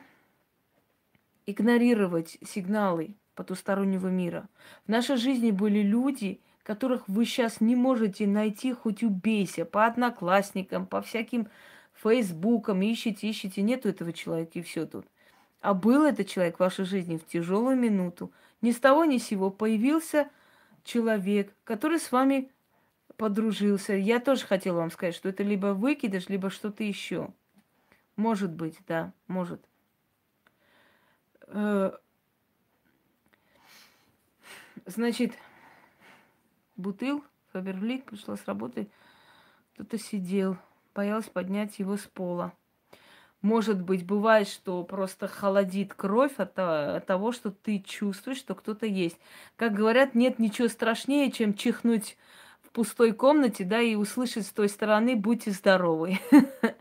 игнорировать 1.51 2.37
сигналы 2.45 3.15
потустороннего 3.35 4.07
мира. 4.07 4.47
В 4.85 4.89
нашей 4.89 5.17
жизни 5.17 5.51
были 5.51 5.79
люди, 5.79 6.41
которых 6.63 7.07
вы 7.07 7.25
сейчас 7.25 7.61
не 7.61 7.75
можете 7.75 8.27
найти, 8.27 8.73
хоть 8.73 9.03
убейся, 9.03 9.65
по 9.65 9.85
одноклассникам, 9.85 10.85
по 10.85 11.01
всяким 11.01 11.47
фейсбукам, 11.93 12.81
ищите, 12.81 13.29
ищите, 13.29 13.61
нету 13.61 13.89
этого 13.89 14.13
человека, 14.13 14.59
и 14.59 14.61
все 14.61 14.85
тут. 14.85 15.05
А 15.61 15.73
был 15.73 16.03
этот 16.03 16.27
человек 16.27 16.57
в 16.57 16.59
вашей 16.59 16.85
жизни 16.85 17.17
в 17.17 17.25
тяжелую 17.25 17.77
минуту. 17.77 18.31
Ни 18.61 18.71
с 18.71 18.79
того 18.79 19.05
ни 19.05 19.17
с 19.17 19.25
сего 19.25 19.51
появился 19.51 20.29
человек, 20.83 21.53
который 21.63 21.99
с 21.99 22.11
вами 22.11 22.49
подружился. 23.17 23.93
Я 23.93 24.19
тоже 24.19 24.45
хотела 24.45 24.77
вам 24.77 24.91
сказать, 24.91 25.15
что 25.15 25.29
это 25.29 25.43
либо 25.43 25.67
выкидыш, 25.67 26.29
либо 26.29 26.49
что-то 26.49 26.83
еще. 26.83 27.29
Может 28.15 28.51
быть, 28.51 28.77
да, 28.87 29.13
может. 29.27 29.61
Э, 31.53 31.91
значит, 34.85 35.33
Бутыл, 36.77 37.23
Фаберлик 37.51 38.05
пришла 38.05 38.37
с 38.37 38.45
работы, 38.45 38.87
кто-то 39.73 39.97
сидел, 39.97 40.57
боялась 40.95 41.27
поднять 41.27 41.77
его 41.79 41.97
с 41.97 42.03
пола. 42.03 42.53
Может 43.41 43.81
быть, 43.81 44.05
бывает, 44.05 44.47
что 44.47 44.83
просто 44.83 45.27
холодит 45.27 45.93
кровь 45.93 46.37
от, 46.37 46.53
того, 46.53 47.31
что 47.31 47.51
ты 47.51 47.79
чувствуешь, 47.79 48.37
что 48.37 48.55
кто-то 48.55 48.85
есть. 48.85 49.17
Как 49.57 49.73
говорят, 49.73 50.15
нет 50.15 50.39
ничего 50.39 50.67
страшнее, 50.67 51.31
чем 51.31 51.55
чихнуть 51.55 52.17
в 52.61 52.69
пустой 52.69 53.11
комнате, 53.11 53.65
да, 53.65 53.81
и 53.81 53.95
услышать 53.95 54.45
с 54.45 54.51
той 54.51 54.69
стороны 54.69 55.15
«будьте 55.15 55.51
здоровы». 55.51 56.19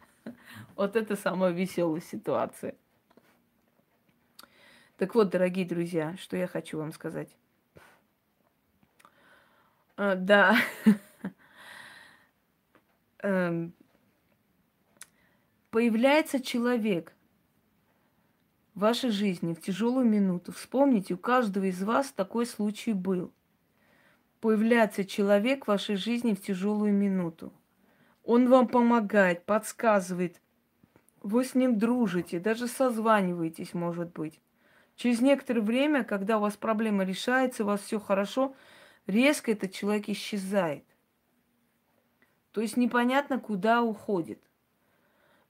Вот 0.76 0.96
это 0.96 1.14
самая 1.14 1.50
веселая 1.52 2.00
ситуация. 2.00 2.74
Так 5.00 5.14
вот, 5.14 5.30
дорогие 5.30 5.64
друзья, 5.64 6.14
что 6.18 6.36
я 6.36 6.46
хочу 6.46 6.76
вам 6.76 6.92
сказать. 6.92 7.34
А, 9.96 10.14
да. 10.14 10.58
Эм, 13.22 13.72
появляется 15.70 16.38
человек 16.38 17.14
в 18.74 18.80
вашей 18.80 19.08
жизни 19.08 19.54
в 19.54 19.62
тяжелую 19.62 20.04
минуту. 20.04 20.52
Вспомните, 20.52 21.14
у 21.14 21.16
каждого 21.16 21.64
из 21.64 21.82
вас 21.82 22.12
такой 22.12 22.44
случай 22.44 22.92
был. 22.92 23.32
Появляется 24.42 25.06
человек 25.06 25.64
в 25.64 25.68
вашей 25.68 25.96
жизни 25.96 26.34
в 26.34 26.42
тяжелую 26.42 26.92
минуту. 26.92 27.54
Он 28.22 28.50
вам 28.50 28.68
помогает, 28.68 29.46
подсказывает. 29.46 30.42
Вы 31.22 31.46
с 31.46 31.54
ним 31.54 31.78
дружите, 31.78 32.38
даже 32.38 32.68
созваниваетесь, 32.68 33.72
может 33.72 34.12
быть. 34.12 34.42
Через 35.00 35.22
некоторое 35.22 35.62
время, 35.62 36.04
когда 36.04 36.36
у 36.36 36.42
вас 36.42 36.58
проблема 36.58 37.04
решается, 37.04 37.62
у 37.62 37.68
вас 37.68 37.80
все 37.80 37.98
хорошо, 37.98 38.54
резко 39.06 39.50
этот 39.50 39.72
человек 39.72 40.10
исчезает. 40.10 40.84
То 42.52 42.60
есть 42.60 42.76
непонятно, 42.76 43.40
куда 43.40 43.80
уходит. 43.80 44.42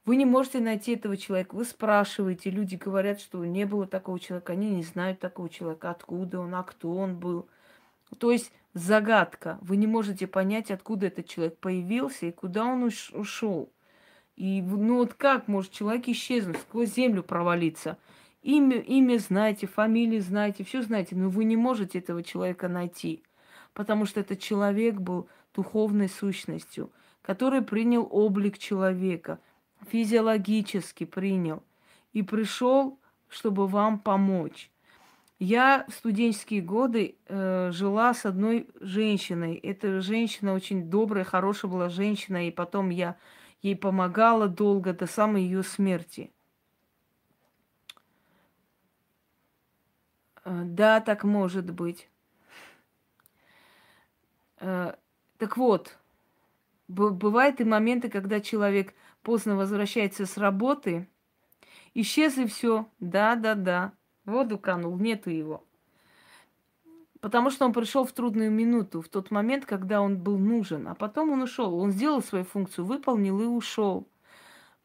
Вы 0.04 0.14
не 0.14 0.24
можете 0.24 0.60
найти 0.60 0.94
этого 0.94 1.16
человека. 1.16 1.56
Вы 1.56 1.64
спрашиваете, 1.64 2.48
люди 2.50 2.76
говорят, 2.76 3.20
что 3.20 3.44
не 3.44 3.64
было 3.64 3.88
такого 3.88 4.20
человека, 4.20 4.52
они 4.52 4.70
не 4.70 4.84
знают 4.84 5.18
такого 5.18 5.48
человека, 5.48 5.90
откуда 5.90 6.38
он, 6.38 6.54
а 6.54 6.62
кто 6.62 6.94
он 6.94 7.18
был. 7.18 7.48
То 8.18 8.30
есть 8.30 8.52
загадка. 8.72 9.58
Вы 9.62 9.78
не 9.78 9.88
можете 9.88 10.28
понять, 10.28 10.70
откуда 10.70 11.08
этот 11.08 11.26
человек 11.26 11.58
появился 11.58 12.26
и 12.26 12.30
куда 12.30 12.66
он 12.66 12.84
ушел. 12.84 13.68
И 14.36 14.62
ну 14.62 14.98
вот 14.98 15.14
как 15.14 15.48
может 15.48 15.72
человек 15.72 16.06
исчезнуть, 16.06 16.58
сквозь 16.58 16.94
землю 16.94 17.24
провалиться? 17.24 17.98
Имя, 18.42 18.78
имя 18.78 19.18
знаете, 19.18 19.66
фамилию 19.66 20.22
знаете, 20.22 20.64
все 20.64 20.82
знаете, 20.82 21.14
но 21.14 21.28
вы 21.28 21.44
не 21.44 21.56
можете 21.56 21.98
этого 21.98 22.22
человека 22.22 22.68
найти, 22.68 23.22
потому 23.74 24.06
что 24.06 24.20
этот 24.20 24.40
человек 24.40 24.96
был 24.96 25.28
духовной 25.54 26.08
сущностью, 26.08 26.90
который 27.22 27.62
принял 27.62 28.06
облик 28.10 28.58
человека– 28.58 29.38
физиологически 29.88 31.04
принял 31.04 31.62
и 32.12 32.22
пришел, 32.22 32.98
чтобы 33.28 33.66
вам 33.66 33.98
помочь. 33.98 34.70
Я 35.38 35.86
в 35.88 35.92
студенческие 35.94 36.60
годы 36.60 37.16
э, 37.26 37.70
жила 37.72 38.12
с 38.12 38.26
одной 38.26 38.68
женщиной. 38.80 39.54
Эта 39.54 40.00
женщина 40.00 40.52
очень 40.52 40.90
добрая, 40.90 41.24
хорошая 41.24 41.70
была 41.70 41.88
женщина, 41.88 42.46
и 42.46 42.50
потом 42.50 42.90
я 42.90 43.16
ей 43.62 43.74
помогала 43.74 44.48
долго 44.48 44.92
до 44.92 45.06
самой 45.06 45.44
ее 45.44 45.62
смерти. 45.62 46.30
Да, 50.64 51.00
так 51.00 51.24
может 51.24 51.70
быть. 51.70 52.08
Э, 54.58 54.94
так 55.38 55.56
вот, 55.56 55.96
бывают 56.88 57.60
и 57.60 57.64
моменты, 57.64 58.08
когда 58.08 58.40
человек 58.40 58.94
поздно 59.22 59.56
возвращается 59.56 60.26
с 60.26 60.36
работы, 60.36 61.08
исчез 61.94 62.38
и 62.38 62.46
все. 62.46 62.86
Да, 62.98 63.34
да, 63.36 63.54
да. 63.54 63.92
воду 64.24 64.58
канул, 64.58 64.96
нету 64.98 65.30
его. 65.30 65.64
Потому 67.20 67.50
что 67.50 67.66
он 67.66 67.72
пришел 67.72 68.04
в 68.04 68.12
трудную 68.12 68.50
минуту, 68.50 69.02
в 69.02 69.08
тот 69.08 69.30
момент, 69.30 69.66
когда 69.66 70.00
он 70.00 70.16
был 70.16 70.38
нужен. 70.38 70.88
А 70.88 70.94
потом 70.94 71.30
он 71.32 71.42
ушел. 71.42 71.74
Он 71.74 71.90
сделал 71.90 72.22
свою 72.22 72.44
функцию, 72.44 72.86
выполнил 72.86 73.40
и 73.40 73.44
ушел. 73.44 74.08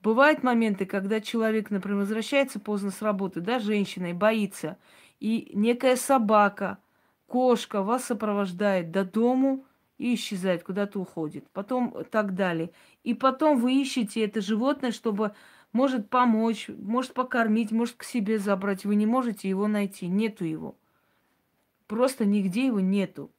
Бывают 0.01 0.43
моменты, 0.43 0.85
когда 0.85 1.21
человек, 1.21 1.71
например, 1.71 1.99
возвращается 1.99 2.59
поздно 2.59 2.91
с 2.91 3.01
работы, 3.01 3.39
да, 3.39 3.59
женщина, 3.59 4.07
и 4.07 4.13
боится. 4.13 4.77
И 5.25 5.49
некая 5.55 5.95
собака, 5.95 6.77
кошка 7.25 7.81
вас 7.81 8.03
сопровождает 8.03 8.91
до 8.91 9.03
дому, 9.03 9.65
и 9.97 10.13
исчезает, 10.13 10.61
куда-то 10.61 10.99
уходит. 10.99 11.49
Потом 11.49 11.95
так 12.11 12.35
далее. 12.35 12.69
И 13.03 13.15
потом 13.15 13.59
вы 13.59 13.73
ищете 13.73 14.23
это 14.23 14.39
животное, 14.39 14.91
чтобы 14.91 15.33
может 15.73 16.11
помочь, 16.11 16.67
может 16.67 17.15
покормить, 17.15 17.71
может 17.71 17.95
к 17.95 18.03
себе 18.03 18.37
забрать. 18.37 18.85
Вы 18.85 18.93
не 18.93 19.07
можете 19.07 19.49
его 19.49 19.67
найти, 19.67 20.07
нету 20.07 20.45
его. 20.45 20.75
Просто 21.87 22.25
нигде 22.25 22.67
его 22.67 22.79
нету. 22.79 23.31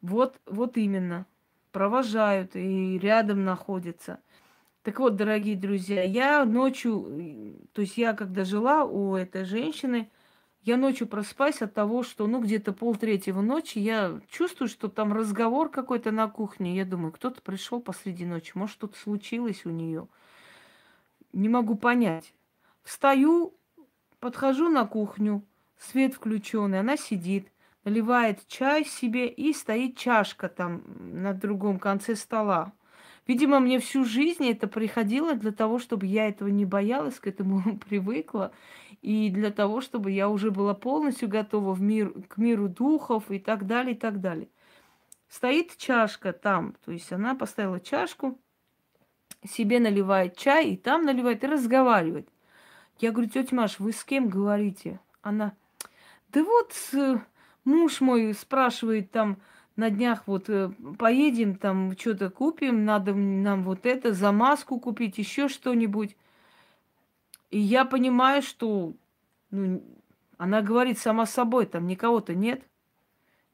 Вот, 0.00 0.40
вот 0.44 0.76
именно. 0.76 1.24
Провожают 1.70 2.56
и 2.56 2.98
рядом 2.98 3.44
находятся. 3.44 4.18
Так 4.86 5.00
вот, 5.00 5.16
дорогие 5.16 5.56
друзья, 5.56 6.04
я 6.04 6.44
ночью, 6.44 7.58
то 7.72 7.80
есть 7.80 7.98
я 7.98 8.12
когда 8.12 8.44
жила 8.44 8.84
у 8.84 9.16
этой 9.16 9.44
женщины, 9.44 10.08
я 10.62 10.76
ночью 10.76 11.08
просыпаюсь 11.08 11.60
от 11.60 11.74
того, 11.74 12.04
что, 12.04 12.28
ну, 12.28 12.40
где-то 12.40 12.72
полтретьего 12.72 13.40
ночи 13.40 13.80
я 13.80 14.20
чувствую, 14.30 14.68
что 14.68 14.88
там 14.88 15.12
разговор 15.12 15.70
какой-то 15.70 16.12
на 16.12 16.28
кухне. 16.28 16.76
Я 16.76 16.84
думаю, 16.84 17.10
кто-то 17.10 17.42
пришел 17.42 17.80
посреди 17.80 18.24
ночи, 18.24 18.52
может, 18.54 18.76
что-то 18.76 18.96
случилось 18.96 19.66
у 19.66 19.70
нее. 19.70 20.06
Не 21.32 21.48
могу 21.48 21.74
понять. 21.74 22.32
Встаю, 22.84 23.54
подхожу 24.20 24.68
на 24.68 24.86
кухню, 24.86 25.42
свет 25.80 26.14
включенный, 26.14 26.78
она 26.78 26.96
сидит, 26.96 27.48
наливает 27.82 28.46
чай 28.46 28.84
себе 28.84 29.26
и 29.26 29.52
стоит 29.52 29.96
чашка 29.96 30.48
там 30.48 30.84
на 30.96 31.34
другом 31.34 31.80
конце 31.80 32.14
стола. 32.14 32.72
Видимо, 33.26 33.58
мне 33.58 33.80
всю 33.80 34.04
жизнь 34.04 34.46
это 34.46 34.68
приходило 34.68 35.34
для 35.34 35.50
того, 35.50 35.78
чтобы 35.78 36.06
я 36.06 36.28
этого 36.28 36.48
не 36.48 36.64
боялась, 36.64 37.18
к 37.18 37.26
этому 37.26 37.78
привыкла, 37.88 38.52
и 39.02 39.30
для 39.30 39.50
того, 39.50 39.80
чтобы 39.80 40.12
я 40.12 40.28
уже 40.28 40.50
была 40.50 40.74
полностью 40.74 41.28
готова 41.28 41.74
в 41.74 41.80
мир, 41.80 42.12
к 42.28 42.36
миру 42.36 42.68
духов 42.68 43.30
и 43.30 43.38
так 43.38 43.66
далее, 43.66 43.94
и 43.94 43.98
так 43.98 44.20
далее. 44.20 44.48
Стоит 45.28 45.76
чашка 45.76 46.32
там, 46.32 46.74
то 46.84 46.92
есть 46.92 47.12
она 47.12 47.34
поставила 47.34 47.80
чашку, 47.80 48.38
себе 49.44 49.80
наливает 49.80 50.36
чай, 50.36 50.70
и 50.70 50.76
там 50.76 51.04
наливает, 51.04 51.42
и 51.42 51.48
разговаривает. 51.48 52.28
Я 52.98 53.10
говорю, 53.10 53.28
тетя 53.28 53.54
Маш, 53.54 53.78
вы 53.78 53.92
с 53.92 54.04
кем 54.04 54.28
говорите? 54.28 55.00
Она, 55.20 55.52
да 56.28 56.44
вот 56.44 56.72
муж 57.64 58.00
мой 58.00 58.32
спрашивает 58.34 59.10
там, 59.10 59.38
на 59.76 59.90
днях 59.90 60.22
вот 60.26 60.48
э, 60.48 60.70
поедем, 60.98 61.56
там 61.56 61.96
что-то 61.96 62.30
купим, 62.30 62.84
надо 62.84 63.14
нам 63.14 63.62
вот 63.62 63.84
это, 63.84 64.12
замазку 64.12 64.80
купить, 64.80 65.18
еще 65.18 65.48
что-нибудь. 65.48 66.16
И 67.50 67.58
я 67.58 67.84
понимаю, 67.84 68.42
что 68.42 68.94
ну, 69.50 69.82
она 70.38 70.62
говорит 70.62 70.98
сама 70.98 71.26
собой, 71.26 71.66
там 71.66 71.86
никого-то 71.86 72.34
нет. 72.34 72.62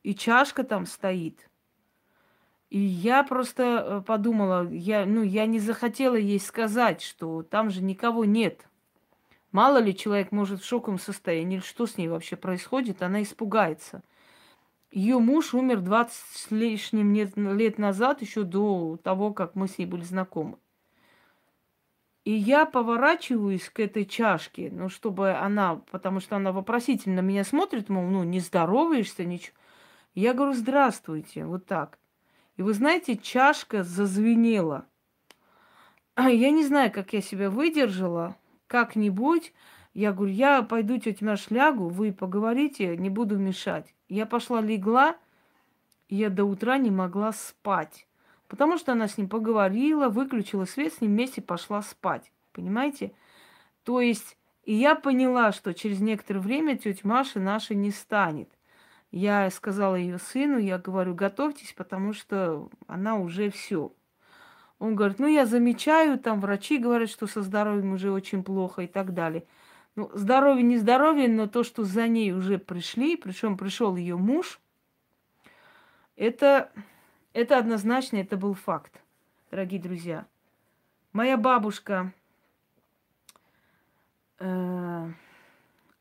и 0.03 0.15
чашка 0.15 0.65
там 0.65 0.87
стоит. 0.87 1.49
И 2.71 2.79
я 2.79 3.23
просто 3.23 3.63
э, 3.63 4.01
подумала, 4.01 4.67
я, 4.71 5.05
ну, 5.05 5.23
я 5.23 5.47
не 5.47 5.59
захотела 5.59 6.17
ей 6.17 6.41
сказать, 6.41 7.03
что 7.03 7.43
там 7.43 7.71
же 7.71 7.83
никого 7.83 8.25
нет. 8.25 8.67
Мало 9.51 9.79
ли 9.79 9.95
человек 9.95 10.33
может 10.33 10.63
в 10.63 10.67
шоковом 10.67 10.99
состоянии, 10.99 11.59
что 11.59 11.87
с 11.87 11.99
ней 11.99 12.09
вообще 12.09 12.37
происходит, 12.37 13.03
она 13.03 13.23
испугается. 13.23 14.03
Ее 14.93 15.19
муж 15.19 15.55
умер 15.55 15.81
20 15.81 16.15
с 16.15 16.51
лишним 16.51 17.15
лет 17.15 17.79
назад, 17.79 18.21
еще 18.21 18.43
до 18.43 18.99
того, 19.03 19.33
как 19.33 19.55
мы 19.55 19.67
с 19.67 19.79
ней 19.79 19.87
были 19.87 20.03
знакомы. 20.03 20.59
И 22.25 22.33
я 22.33 22.67
поворачиваюсь 22.67 23.71
к 23.71 23.81
этой 23.81 24.05
чашке, 24.05 24.71
ну, 24.71 24.91
чтобы 24.91 25.33
она, 25.33 25.77
потому 25.91 26.21
что 26.21 26.37
она 26.37 26.53
вопросительно 26.53 27.21
меня 27.21 27.43
смотрит, 27.43 27.89
мол, 27.89 28.05
ну, 28.05 28.23
не 28.23 28.39
здороваешься, 28.39 29.25
ничего. 29.25 29.57
Я 30.15 30.35
говорю, 30.35 30.53
здравствуйте, 30.53 31.47
вот 31.47 31.65
так. 31.65 31.99
И 32.57 32.63
вы 32.63 32.75
знаете, 32.75 33.17
чашка 33.17 33.83
зазвенела. 33.83 34.85
А 36.15 36.29
я 36.29 36.51
не 36.51 36.65
знаю, 36.65 36.93
как 36.93 37.15
я 37.15 37.23
себя 37.23 37.49
выдержала. 37.49 38.37
Как-нибудь. 38.67 39.55
Я 39.95 40.13
говорю, 40.13 40.35
я 40.35 40.63
пойду, 40.63 40.99
тетя 40.99 41.25
Маш, 41.25 41.51
лягу, 41.51 41.89
вы 41.89 42.13
поговорите, 42.13 42.97
не 42.99 43.09
буду 43.09 43.39
мешать. 43.39 43.95
Я 44.13 44.27
пошла 44.27 44.61
легла, 44.61 45.17
и 46.11 46.17
я 46.17 46.29
до 46.29 46.45
утра 46.45 46.77
не 46.77 46.91
могла 46.91 47.33
спать. 47.33 48.07
Потому 48.47 48.77
что 48.77 48.93
она 48.93 49.09
с 49.09 49.17
ним 49.17 49.27
поговорила, 49.27 50.11
выключила 50.11 50.67
свет, 50.67 50.93
с 50.93 51.01
ним 51.01 51.13
вместе 51.13 51.41
пошла 51.41 51.81
спать. 51.81 52.31
Понимаете? 52.53 53.13
То 53.85 54.03
есть, 54.03 54.37
и 54.65 54.75
я 54.75 54.97
поняла, 54.97 55.51
что 55.51 55.73
через 55.73 56.01
некоторое 56.01 56.41
время 56.41 56.77
тетя 56.77 57.09
Маша 57.09 57.41
наша 57.41 57.75
не 57.75 57.91
станет. 57.91 58.51
Я 59.13 59.49
сказала 59.49 59.95
ее 59.95 60.19
сыну, 60.19 60.59
я 60.59 60.77
говорю, 60.77 61.15
готовьтесь, 61.15 61.73
потому 61.73 62.13
что 62.13 62.69
она 62.87 63.17
уже 63.17 63.49
все. 63.49 63.93
Он 64.79 64.95
говорит, 64.95 65.21
ну 65.21 65.27
я 65.27 65.47
замечаю, 65.47 66.19
там 66.19 66.39
врачи 66.39 66.77
говорят, 66.77 67.09
что 67.09 67.27
со 67.27 67.41
здоровьем 67.41 67.95
уже 67.95 68.13
очень 68.13 68.45
плохо 68.45 68.83
и 68.83 68.87
так 68.87 69.15
далее. 69.15 69.47
Ну, 69.95 70.11
здоровье 70.15 70.63
не 70.63 70.79
здоровье, 70.79 71.29
но 71.29 71.47
то, 71.47 71.63
что 71.65 71.85
за 71.85 72.09
ней 72.09 72.33
уже 72.33 72.59
пришли, 72.59 73.17
причем 73.17 73.59
пришел 73.59 73.95
ее 73.97 74.17
муж, 74.17 74.59
это, 76.17 76.73
это 77.35 77.59
однозначно, 77.59 78.17
это 78.17 78.39
был 78.39 78.55
факт, 78.55 79.03
дорогие 79.51 79.81
друзья. 79.81 80.27
Моя 81.13 81.37
бабушка, 81.37 82.15
э, 84.39 85.11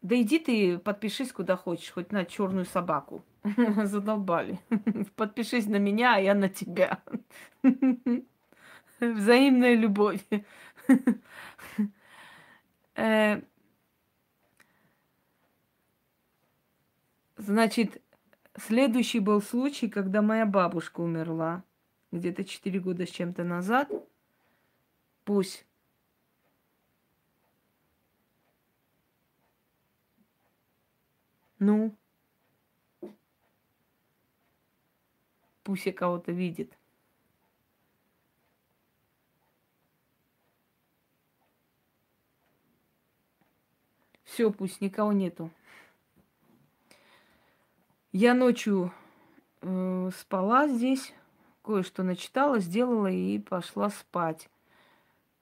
да 0.01 0.21
иди 0.21 0.39
ты 0.39 0.77
подпишись 0.79 1.33
куда 1.33 1.57
хочешь, 1.57 1.91
хоть 1.91 2.13
на 2.13 2.23
черную 2.23 2.65
собаку. 2.65 3.25
Задолбали. 3.83 4.59
Подпишись 5.17 5.65
на 5.65 5.77
меня, 5.77 6.15
а 6.15 6.19
я 6.19 6.33
на 6.33 6.47
тебя. 6.47 7.03
Взаимная 9.01 9.75
любовь. 9.75 10.21
Значит, 17.41 18.01
следующий 18.57 19.19
был 19.19 19.41
случай, 19.41 19.89
когда 19.89 20.21
моя 20.21 20.45
бабушка 20.45 21.01
умерла. 21.01 21.63
Где-то 22.11 22.43
4 22.43 22.79
года 22.79 23.05
с 23.05 23.09
чем-то 23.09 23.43
назад. 23.43 23.89
Пусть 25.23 25.65
Ну? 31.61 31.95
Пусть 35.63 35.85
я 35.85 35.93
кого-то 35.93 36.31
видит. 36.31 36.75
Все, 44.23 44.51
пусть 44.51 44.81
никого 44.81 45.11
нету. 45.11 45.51
Я 48.11 48.33
ночью 48.33 48.91
э, 49.61 50.09
спала 50.17 50.67
здесь, 50.67 51.13
кое-что 51.63 52.03
начитала, 52.03 52.59
сделала 52.59 53.07
и 53.07 53.39
пошла 53.39 53.89
спать. 53.89 54.49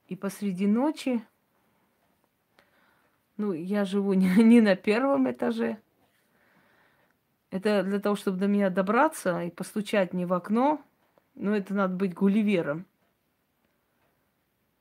И 0.06 0.14
посреди 0.14 0.68
ночи, 0.68 1.24
ну, 3.36 3.52
я 3.52 3.84
живу 3.84 4.12
не, 4.14 4.28
не 4.44 4.60
на 4.60 4.76
первом 4.76 5.28
этаже, 5.28 5.78
это 7.50 7.82
для 7.82 7.98
того, 7.98 8.14
чтобы 8.14 8.38
до 8.38 8.46
меня 8.46 8.70
добраться 8.70 9.42
и 9.42 9.50
постучать 9.50 10.12
мне 10.12 10.24
в 10.24 10.32
окно, 10.32 10.80
ну, 11.34 11.52
это 11.52 11.74
надо 11.74 11.96
быть 11.96 12.14
гулливером. 12.14 12.86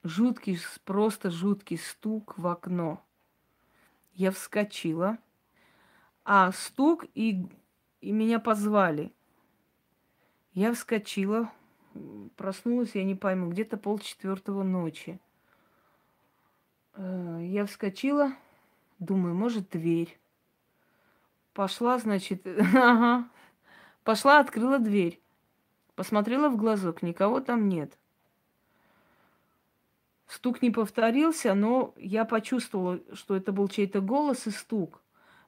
Жуткий, 0.04 0.60
просто 0.86 1.32
жуткий 1.32 1.78
стук 1.78 2.38
в 2.38 2.46
окно. 2.46 3.04
Я 4.14 4.32
вскочила, 4.32 5.18
а 6.24 6.52
стук 6.52 7.06
и, 7.16 7.48
и 8.02 8.12
меня 8.12 8.40
позвали. 8.40 9.12
Я 10.54 10.74
вскочила, 10.74 11.52
проснулась, 12.36 12.96
я 12.96 13.04
не 13.04 13.16
пойму, 13.16 13.50
где-то 13.50 13.78
полчетвертого 13.78 14.64
ночи. 14.64 15.20
Э, 16.96 17.40
я 17.42 17.66
вскочила, 17.66 18.34
думаю, 19.00 19.36
может, 19.36 19.70
дверь. 19.70 20.20
Пошла, 21.54 21.98
значит, 22.00 22.46
ага. 22.76 23.28
Пошла, 24.04 24.40
открыла 24.40 24.80
дверь. 24.80 25.22
Посмотрела 25.96 26.50
в 26.50 26.56
глазок, 26.56 27.02
никого 27.02 27.42
там 27.42 27.68
нет. 27.68 27.98
Стук 30.28 30.62
не 30.62 30.72
повторился, 30.72 31.54
но 31.56 31.94
я 31.98 32.24
почувствовала, 32.24 33.00
что 33.14 33.36
это 33.36 33.52
был 33.52 33.68
чей-то 33.68 34.00
голос 34.00 34.46
и 34.48 34.52
стук. 34.52 35.02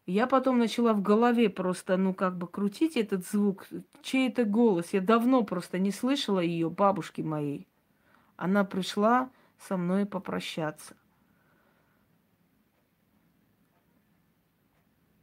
Я 0.05 0.25
потом 0.27 0.57
начала 0.57 0.93
в 0.93 1.01
голове 1.01 1.49
просто, 1.49 1.95
ну, 1.95 2.13
как 2.13 2.37
бы 2.37 2.47
крутить 2.47 2.97
этот 2.97 3.25
звук, 3.25 3.67
чей 4.01 4.29
это 4.29 4.45
голос. 4.45 4.93
Я 4.93 5.01
давно 5.01 5.43
просто 5.43 5.77
не 5.77 5.91
слышала 5.91 6.39
ее, 6.39 6.69
бабушки 6.69 7.21
моей. 7.21 7.67
Она 8.35 8.63
пришла 8.63 9.29
со 9.59 9.77
мной 9.77 10.05
попрощаться. 10.05 10.95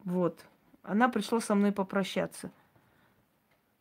Вот. 0.04 0.44
Она 0.82 1.08
пришла 1.08 1.40
со 1.40 1.54
мной 1.54 1.72
попрощаться. 1.72 2.52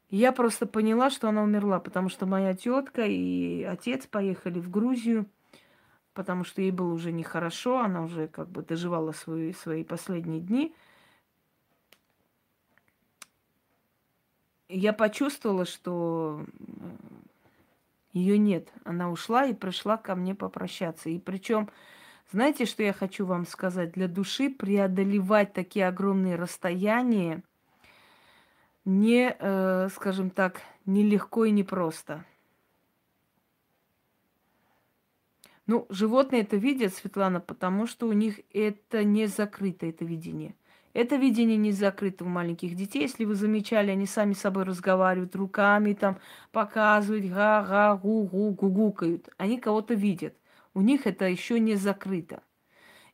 Я 0.09 0.31
просто 0.31 0.65
поняла, 0.65 1.09
что 1.09 1.29
она 1.29 1.43
умерла, 1.43 1.79
потому 1.79 2.09
что 2.09 2.25
моя 2.25 2.55
тетка 2.55 3.05
и 3.05 3.63
отец 3.63 4.07
поехали 4.07 4.59
в 4.59 4.69
Грузию, 4.69 5.25
потому 6.17 6.43
что 6.43 6.63
ей 6.63 6.71
было 6.71 6.91
уже 6.91 7.11
нехорошо, 7.11 7.77
она 7.77 8.01
уже 8.01 8.27
как 8.27 8.49
бы 8.49 8.63
доживала 8.63 9.11
свои, 9.11 9.53
свои 9.53 9.83
последние 9.83 10.41
дни. 10.41 10.73
Я 14.67 14.93
почувствовала, 14.93 15.65
что 15.65 16.43
ее 18.13 18.39
нет. 18.39 18.73
Она 18.83 19.11
ушла 19.11 19.45
и 19.45 19.53
пришла 19.53 19.97
ко 19.97 20.15
мне 20.15 20.33
попрощаться. 20.33 21.11
И 21.11 21.19
причем 21.19 21.69
знаете, 22.31 22.65
что 22.65 22.81
я 22.81 22.93
хочу 22.93 23.27
вам 23.27 23.45
сказать? 23.45 23.91
Для 23.91 24.07
души 24.07 24.49
преодолевать 24.49 25.53
такие 25.53 25.87
огромные 25.87 26.35
расстояния 26.35 27.43
не, 28.85 29.35
э, 29.37 29.89
скажем 29.93 30.31
так, 30.31 30.61
нелегко 30.87 31.45
и 31.45 31.51
непросто. 31.51 32.25
Ну, 35.67 35.85
животные 35.89 36.41
это 36.41 36.57
видят, 36.57 36.93
Светлана, 36.93 37.39
потому 37.39 37.87
что 37.87 38.07
у 38.07 38.13
них 38.13 38.39
это 38.53 39.03
не 39.03 39.27
закрыто, 39.27 39.85
это 39.85 40.05
видение. 40.05 40.55
Это 40.93 41.17
видение 41.17 41.57
не 41.57 41.71
закрыто 41.71 42.25
у 42.25 42.27
маленьких 42.27 42.75
детей. 42.75 43.03
Если 43.03 43.25
вы 43.25 43.35
замечали, 43.35 43.91
они 43.91 44.07
сами 44.07 44.33
с 44.33 44.39
собой 44.39 44.63
разговаривают, 44.63 45.35
руками 45.35 45.93
там 45.93 46.17
показывают, 46.51 47.25
га-га-гу-гу, 47.25 48.51
гугукают. 48.51 49.29
Они 49.37 49.59
кого-то 49.59 49.93
видят 49.93 50.33
у 50.77 50.81
них 50.81 51.07
это 51.07 51.25
еще 51.25 51.59
не 51.59 51.75
закрыто. 51.75 52.43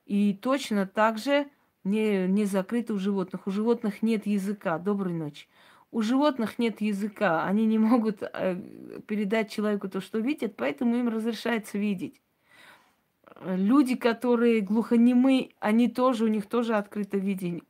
И 0.06 0.34
точно 0.34 0.86
так 0.86 1.18
же 1.18 1.48
не, 1.86 2.28
не 2.28 2.44
закрыто 2.44 2.94
у 2.94 2.98
животных. 2.98 3.48
У 3.48 3.52
животных 3.52 4.02
нет 4.02 4.26
языка. 4.26 4.78
Доброй 4.78 5.14
ночи. 5.14 5.48
У 5.90 6.02
животных 6.02 6.60
нет 6.60 6.82
языка. 6.82 7.46
Они 7.46 7.66
не 7.66 7.78
могут 7.80 8.22
э, 8.22 8.62
передать 9.08 9.50
человеку 9.50 9.88
то, 9.88 10.02
что 10.02 10.20
видят, 10.20 10.58
поэтому 10.58 10.98
им 10.98 11.08
разрешается 11.08 11.78
видеть. 11.78 12.20
Люди, 13.42 13.96
которые 13.96 14.62
глухонемы, 14.62 15.50
они 15.60 15.90
тоже, 15.90 16.26
у 16.26 16.28
них 16.28 16.46
тоже 16.46 16.76
открыто 16.76 17.18
видение 17.18 17.64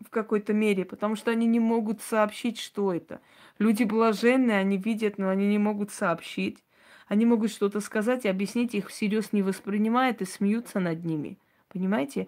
в 0.00 0.10
какой-то 0.10 0.52
мере, 0.52 0.84
потому 0.84 1.16
что 1.16 1.30
они 1.30 1.46
не 1.46 1.60
могут 1.60 2.00
сообщить, 2.02 2.58
что 2.58 2.92
это. 2.92 3.20
Люди 3.58 3.84
блаженные, 3.84 4.58
они 4.58 4.76
видят, 4.76 5.18
но 5.18 5.28
они 5.28 5.46
не 5.46 5.58
могут 5.58 5.90
сообщить. 5.90 6.62
Они 7.08 7.24
могут 7.24 7.50
что-то 7.50 7.80
сказать 7.80 8.24
и 8.24 8.28
объяснить, 8.28 8.74
их 8.74 8.88
всерьез 8.88 9.32
не 9.32 9.42
воспринимают 9.42 10.20
и 10.22 10.24
смеются 10.24 10.80
над 10.80 11.04
ними. 11.04 11.38
Понимаете? 11.68 12.26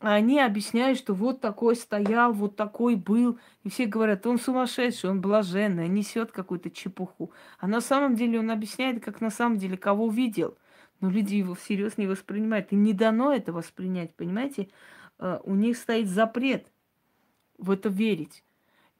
А 0.00 0.14
они 0.14 0.38
объясняют, 0.38 0.98
что 0.98 1.14
вот 1.14 1.40
такой 1.40 1.74
стоял, 1.74 2.32
вот 2.32 2.54
такой 2.54 2.94
был. 2.94 3.38
И 3.64 3.70
все 3.70 3.86
говорят, 3.86 4.26
он 4.26 4.38
сумасшедший, 4.38 5.10
он 5.10 5.20
блаженный, 5.20 5.88
несет 5.88 6.30
какую-то 6.30 6.70
чепуху. 6.70 7.32
А 7.58 7.66
на 7.66 7.80
самом 7.80 8.14
деле 8.14 8.38
он 8.38 8.50
объясняет, 8.50 9.02
как 9.02 9.20
на 9.20 9.30
самом 9.30 9.58
деле 9.58 9.76
кого 9.76 10.08
видел. 10.08 10.56
Но 11.00 11.10
люди 11.10 11.36
его 11.36 11.54
всерьез 11.54 11.96
не 11.98 12.06
воспринимают. 12.06 12.72
И 12.72 12.76
не 12.76 12.92
дано 12.92 13.32
это 13.32 13.52
воспринять, 13.52 14.14
понимаете? 14.14 14.68
А, 15.18 15.40
у 15.44 15.54
них 15.54 15.76
стоит 15.76 16.08
запрет 16.08 16.70
в 17.56 17.70
это 17.70 17.88
верить 17.88 18.44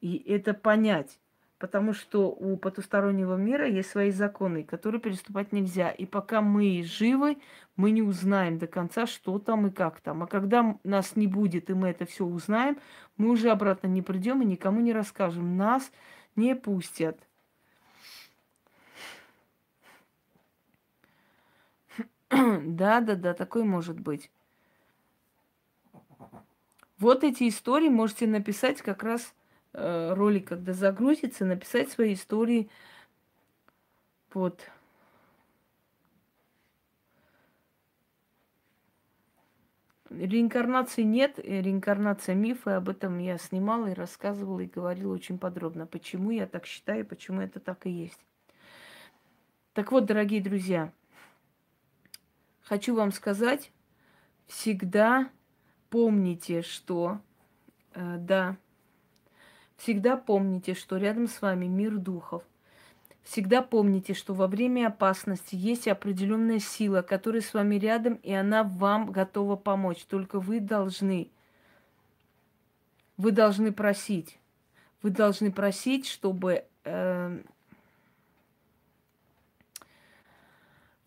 и 0.00 0.16
это 0.28 0.54
понять. 0.54 1.18
Потому 1.58 1.92
что 1.92 2.30
у 2.30 2.56
потустороннего 2.56 3.34
мира 3.34 3.66
есть 3.66 3.90
свои 3.90 4.12
законы, 4.12 4.62
которые 4.62 5.00
переступать 5.00 5.50
нельзя. 5.50 5.90
И 5.90 6.06
пока 6.06 6.40
мы 6.40 6.84
живы, 6.84 7.38
мы 7.74 7.90
не 7.90 8.00
узнаем 8.00 8.58
до 8.58 8.68
конца, 8.68 9.06
что 9.06 9.40
там 9.40 9.66
и 9.66 9.70
как 9.72 10.00
там. 10.00 10.22
А 10.22 10.28
когда 10.28 10.78
нас 10.84 11.16
не 11.16 11.26
будет, 11.26 11.68
и 11.68 11.74
мы 11.74 11.88
это 11.88 12.06
все 12.06 12.24
узнаем, 12.24 12.78
мы 13.16 13.30
уже 13.30 13.50
обратно 13.50 13.88
не 13.88 14.02
придем 14.02 14.40
и 14.40 14.46
никому 14.46 14.80
не 14.80 14.92
расскажем. 14.92 15.56
Нас 15.56 15.90
не 16.36 16.54
пустят. 16.54 17.27
Да, 22.64 23.00
да, 23.00 23.14
да, 23.16 23.34
такой 23.34 23.64
может 23.64 24.00
быть. 24.00 24.30
Вот 26.98 27.22
эти 27.24 27.48
истории 27.48 27.88
можете 27.88 28.26
написать 28.26 28.82
как 28.82 29.02
раз 29.02 29.32
э, 29.72 30.12
ролик, 30.14 30.48
когда 30.48 30.72
загрузится, 30.72 31.44
написать 31.44 31.90
свои 31.90 32.14
истории 32.14 32.68
под 34.30 34.70
Реинкарнации 40.10 41.02
нет, 41.02 41.38
реинкарнация 41.38 42.34
мифа, 42.34 42.76
об 42.76 42.90
этом 42.90 43.18
я 43.18 43.38
снимала 43.38 43.86
и 43.86 43.94
рассказывала 43.94 44.60
и 44.60 44.66
говорила 44.66 45.14
очень 45.14 45.38
подробно, 45.38 45.86
почему 45.86 46.30
я 46.30 46.46
так 46.46 46.66
считаю, 46.66 47.06
почему 47.06 47.40
это 47.40 47.58
так 47.58 47.86
и 47.86 47.90
есть. 47.90 48.18
Так 49.72 49.92
вот, 49.92 50.06
дорогие 50.06 50.42
друзья, 50.42 50.92
хочу 52.68 52.94
вам 52.94 53.12
сказать, 53.12 53.72
всегда 54.46 55.30
помните, 55.88 56.60
что, 56.60 57.18
э, 57.94 58.16
да, 58.18 58.56
всегда 59.76 60.18
помните, 60.18 60.74
что 60.74 60.98
рядом 60.98 61.28
с 61.28 61.40
вами 61.40 61.64
мир 61.64 61.96
духов. 61.96 62.42
Всегда 63.22 63.62
помните, 63.62 64.12
что 64.12 64.34
во 64.34 64.46
время 64.46 64.88
опасности 64.88 65.54
есть 65.54 65.88
определенная 65.88 66.58
сила, 66.58 67.00
которая 67.02 67.40
с 67.40 67.54
вами 67.54 67.76
рядом, 67.76 68.14
и 68.16 68.32
она 68.32 68.64
вам 68.64 69.12
готова 69.12 69.56
помочь. 69.56 70.04
Только 70.04 70.38
вы 70.38 70.60
должны, 70.60 71.30
вы 73.16 73.32
должны 73.32 73.72
просить. 73.72 74.38
Вы 75.02 75.10
должны 75.10 75.52
просить, 75.52 76.06
чтобы 76.06 76.64
э, 76.84 77.42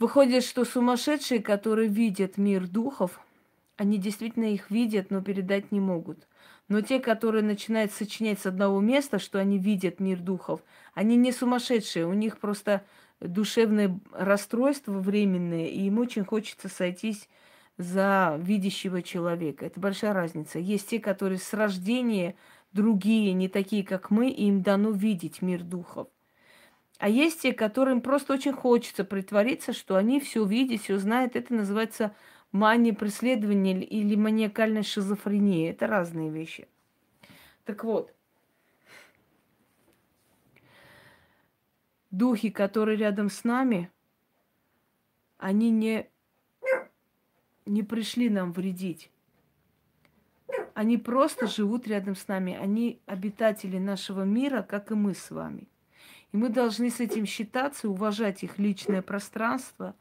Выходит, 0.01 0.43
что 0.43 0.65
сумасшедшие, 0.65 1.43
которые 1.43 1.87
видят 1.87 2.39
мир 2.39 2.67
духов, 2.67 3.19
они 3.77 3.99
действительно 3.99 4.45
их 4.45 4.71
видят, 4.71 5.11
но 5.11 5.21
передать 5.21 5.71
не 5.71 5.79
могут. 5.79 6.27
Но 6.69 6.81
те, 6.81 6.99
которые 6.99 7.43
начинают 7.43 7.91
сочинять 7.91 8.39
с 8.39 8.47
одного 8.47 8.79
места, 8.79 9.19
что 9.19 9.37
они 9.37 9.59
видят 9.59 9.99
мир 9.99 10.17
духов, 10.17 10.61
они 10.95 11.17
не 11.17 11.31
сумасшедшие, 11.31 12.07
у 12.07 12.13
них 12.13 12.39
просто 12.39 12.83
душевное 13.19 13.99
расстройство 14.11 14.93
временное, 14.93 15.67
и 15.67 15.81
им 15.81 15.99
очень 15.99 16.25
хочется 16.25 16.67
сойтись 16.67 17.29
за 17.77 18.39
видящего 18.41 19.03
человека. 19.03 19.67
Это 19.67 19.79
большая 19.79 20.13
разница. 20.13 20.57
Есть 20.57 20.89
те, 20.89 20.99
которые 20.99 21.37
с 21.37 21.53
рождения 21.53 22.33
другие, 22.73 23.33
не 23.33 23.49
такие, 23.49 23.83
как 23.83 24.09
мы, 24.09 24.31
и 24.31 24.47
им 24.47 24.63
дано 24.63 24.89
видеть 24.89 25.43
мир 25.43 25.61
духов. 25.61 26.07
А 27.01 27.09
есть 27.09 27.41
те, 27.41 27.51
которым 27.51 27.99
просто 27.99 28.33
очень 28.33 28.53
хочется 28.53 29.03
притвориться, 29.03 29.73
что 29.73 29.95
они 29.95 30.19
все 30.19 30.45
видят, 30.45 30.81
все 30.81 30.99
знают. 30.99 31.35
Это 31.35 31.51
называется 31.51 32.15
мания 32.51 32.93
преследования 32.93 33.83
или 33.83 34.15
маниакальная 34.15 34.83
шизофрения. 34.83 35.71
Это 35.71 35.87
разные 35.87 36.29
вещи. 36.29 36.67
Так 37.65 37.83
вот, 37.85 38.13
духи, 42.11 42.51
которые 42.51 42.99
рядом 42.99 43.31
с 43.31 43.43
нами, 43.43 43.89
они 45.39 45.71
не, 45.71 46.07
не 47.65 47.81
пришли 47.81 48.29
нам 48.29 48.51
вредить. 48.51 49.09
Они 50.75 50.99
просто 50.99 51.47
живут 51.47 51.87
рядом 51.87 52.15
с 52.15 52.27
нами. 52.27 52.55
Они 52.55 53.01
обитатели 53.07 53.79
нашего 53.79 54.21
мира, 54.21 54.61
как 54.61 54.91
и 54.91 54.93
мы 54.93 55.15
с 55.15 55.31
вами. 55.31 55.70
И 56.31 56.37
мы 56.37 56.49
должны 56.49 56.89
с 56.89 56.99
этим 56.99 57.25
считаться, 57.25 57.89
уважать 57.89 58.43
их 58.43 58.57
личное 58.57 59.01
пространство. 59.01 59.95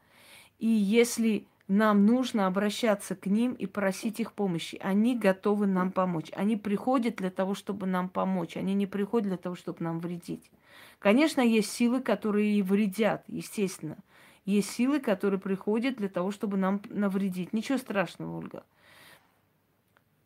И 0.59 0.67
если 0.67 1.45
нам 1.71 2.05
нужно 2.05 2.47
обращаться 2.47 3.15
к 3.15 3.27
ним 3.27 3.53
и 3.53 3.65
просить 3.65 4.19
их 4.19 4.33
помощи. 4.33 4.77
Они 4.81 5.17
готовы 5.17 5.67
нам 5.67 5.93
помочь. 5.93 6.29
Они 6.35 6.57
приходят 6.57 7.15
для 7.15 7.29
того, 7.29 7.55
чтобы 7.55 7.87
нам 7.87 8.09
помочь. 8.09 8.57
Они 8.57 8.73
не 8.73 8.87
приходят 8.87 9.29
для 9.29 9.37
того, 9.37 9.55
чтобы 9.55 9.77
нам 9.79 10.01
вредить. 10.01 10.51
Конечно, 10.99 11.39
есть 11.39 11.71
силы, 11.71 12.01
которые 12.01 12.55
и 12.55 12.61
вредят, 12.61 13.23
естественно. 13.27 13.95
Есть 14.43 14.69
силы, 14.71 14.99
которые 14.99 15.39
приходят 15.39 15.95
для 15.95 16.09
того, 16.09 16.31
чтобы 16.31 16.57
нам 16.57 16.81
навредить. 16.89 17.53
Ничего 17.53 17.77
страшного, 17.77 18.37
Ольга. 18.37 18.65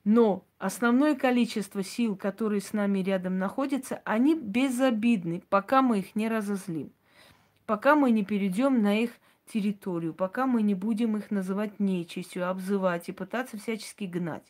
Но 0.06 0.46
основное 0.60 1.16
количество 1.16 1.84
сил, 1.84 2.16
которые 2.16 2.62
с 2.62 2.74
нами 2.74 3.00
рядом 3.00 3.40
находятся, 3.40 4.02
они 4.06 4.36
безобидны, 4.36 5.42
пока 5.50 5.82
мы 5.82 6.00
их 6.00 6.16
не 6.16 6.30
разозлим. 6.30 6.92
Пока 7.66 7.96
мы 7.96 8.12
не 8.12 8.24
перейдем 8.24 8.84
на 8.84 9.02
их 9.02 9.12
территорию, 9.52 10.14
пока 10.14 10.46
мы 10.46 10.62
не 10.62 10.76
будем 10.76 11.18
их 11.18 11.32
называть 11.32 11.80
нечистью, 11.80 12.48
обзывать 12.48 13.10
и 13.10 13.14
пытаться 13.14 13.58
всячески 13.58 14.04
гнать. 14.04 14.46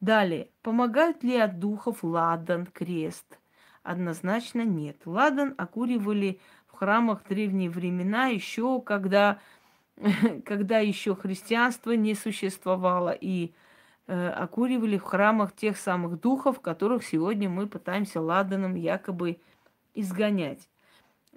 Далее, 0.00 0.48
помогают 0.62 1.24
ли 1.24 1.36
от 1.36 1.58
духов 1.58 2.04
ладан, 2.04 2.66
крест? 2.66 3.38
Однозначно 3.82 4.62
нет. 4.62 4.98
Ладан 5.04 5.54
окуривали 5.58 6.40
в 6.68 6.76
храмах 6.76 7.22
в 7.24 7.28
древние 7.28 7.70
времена, 7.70 8.26
еще 8.26 8.80
когда, 8.80 9.40
когда 10.44 10.78
еще 10.78 11.16
христианство 11.16 11.90
не 11.90 12.14
существовало, 12.14 13.10
и 13.10 13.52
окуривали 14.06 14.98
в 14.98 15.02
храмах 15.02 15.54
тех 15.54 15.76
самых 15.76 16.20
духов, 16.20 16.60
которых 16.60 17.04
сегодня 17.04 17.48
мы 17.48 17.66
пытаемся 17.66 18.20
ладаном 18.20 18.74
якобы 18.74 19.38
изгонять. 19.94 20.68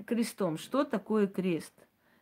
Крестом. 0.05 0.57
Что 0.57 0.83
такое 0.83 1.27
крест? 1.27 1.73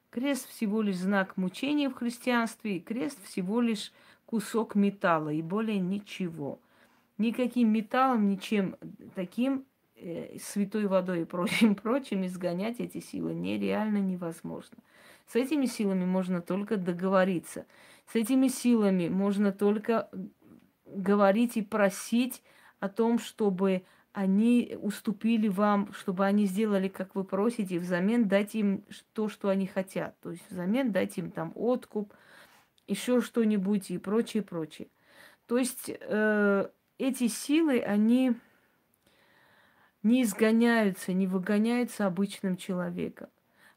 Крест 0.10 0.48
всего 0.48 0.82
лишь 0.82 0.98
знак 0.98 1.38
мучения 1.38 1.90
в 1.90 1.96
христианстве, 1.96 2.78
и 2.78 2.80
крест 2.80 3.18
всего 3.24 3.62
лишь 3.62 3.92
кусок 4.26 4.76
металла, 4.76 5.30
и 5.30 5.42
более 5.42 5.80
ничего. 5.80 6.60
Никаким 7.18 7.72
металлом, 7.72 8.28
ничем 8.28 8.76
таким, 9.16 9.66
э, 9.96 10.38
святой 10.40 10.86
водой 10.86 11.22
и 11.22 11.26
прочим, 11.26 11.74
прочим, 11.84 12.26
изгонять 12.26 12.80
эти 12.80 13.00
силы 13.00 13.34
нереально 13.34 13.98
невозможно. 13.98 14.78
С 15.28 15.36
этими 15.36 15.66
силами 15.66 16.06
можно 16.06 16.42
только 16.42 16.78
договориться. 16.78 17.66
С 18.12 18.16
этими 18.16 18.48
силами 18.48 19.10
можно 19.10 19.52
только 19.52 20.10
говорить 20.86 21.58
и 21.58 21.62
просить 21.62 22.42
о 22.80 22.90
том, 22.90 23.20
чтобы 23.20 23.84
они 24.12 24.78
уступили 24.80 25.48
вам, 25.48 25.92
чтобы 25.94 26.26
они 26.26 26.46
сделали, 26.46 26.88
как 26.88 27.16
вы 27.16 27.24
просите, 27.24 27.80
взамен 27.80 28.28
дать 28.28 28.54
им 28.54 28.86
то, 29.14 29.28
что 29.28 29.50
они 29.50 29.66
хотят. 29.66 30.20
То 30.22 30.32
есть 30.32 30.44
взамен 30.52 30.92
дать 30.92 31.18
им 31.18 31.32
там 31.32 31.52
откуп, 31.56 32.14
еще 32.88 33.22
что-нибудь 33.22 33.90
и 33.90 33.98
прочее, 33.98 34.44
прочее. 34.44 34.90
То 35.48 35.58
есть 35.58 35.90
э, 35.90 36.70
эти 37.00 37.28
силы, 37.28 37.80
они 37.80 38.34
не 40.04 40.24
изгоняются, 40.24 41.14
не 41.14 41.26
выгоняются 41.26 42.06
обычным 42.06 42.58
человеком. 42.58 43.30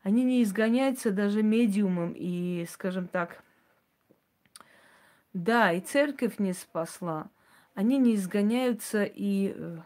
Они 0.03 0.22
не 0.22 0.43
изгоняются 0.43 1.12
даже 1.12 1.43
медиумом 1.43 2.12
и, 2.14 2.66
скажем 2.68 3.09
так, 3.09 3.43
да, 5.37 5.70
и 5.70 5.80
церковь 5.80 6.39
не 6.39 6.55
спасла. 6.55 7.28
Они 7.74 7.99
не 7.99 8.14
изгоняются 8.14 9.05
и 9.05 9.53
э, 9.55 9.78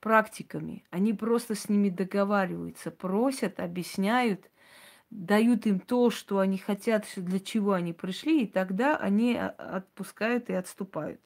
практиками. 0.00 0.82
Они 0.90 1.12
просто 1.12 1.54
с 1.54 1.68
ними 1.68 1.88
договариваются, 1.88 2.90
просят, 2.90 3.60
объясняют, 3.60 4.50
дают 5.10 5.66
им 5.66 5.78
то, 5.78 6.10
что 6.10 6.40
они 6.40 6.58
хотят, 6.58 7.06
для 7.14 7.38
чего 7.38 7.74
они 7.74 7.92
пришли, 7.92 8.42
и 8.42 8.48
тогда 8.48 8.96
они 8.96 9.36
отпускают 9.36 10.50
и 10.50 10.54
отступают. 10.54 11.20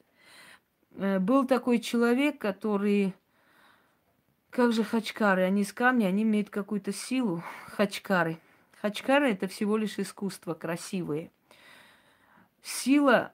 Э, 0.97 1.19
был 1.19 1.47
такой 1.47 1.79
человек, 1.79 2.39
который... 2.39 3.15
Как 4.51 4.75
же 4.75 4.85
хачкары? 4.85 5.45
Они 5.45 5.63
из 5.63 5.73
камня, 5.73 6.09
они 6.09 6.25
имеют 6.25 6.51
какую-то 6.51 6.93
силу. 6.93 7.43
Хачкары. 7.69 8.39
Хачкары– 8.83 9.31
это 9.33 9.49
всего 9.49 9.79
лишь 9.79 9.99
искусство 9.99 10.53
красивое. 10.53 11.31
Сила 12.69 13.33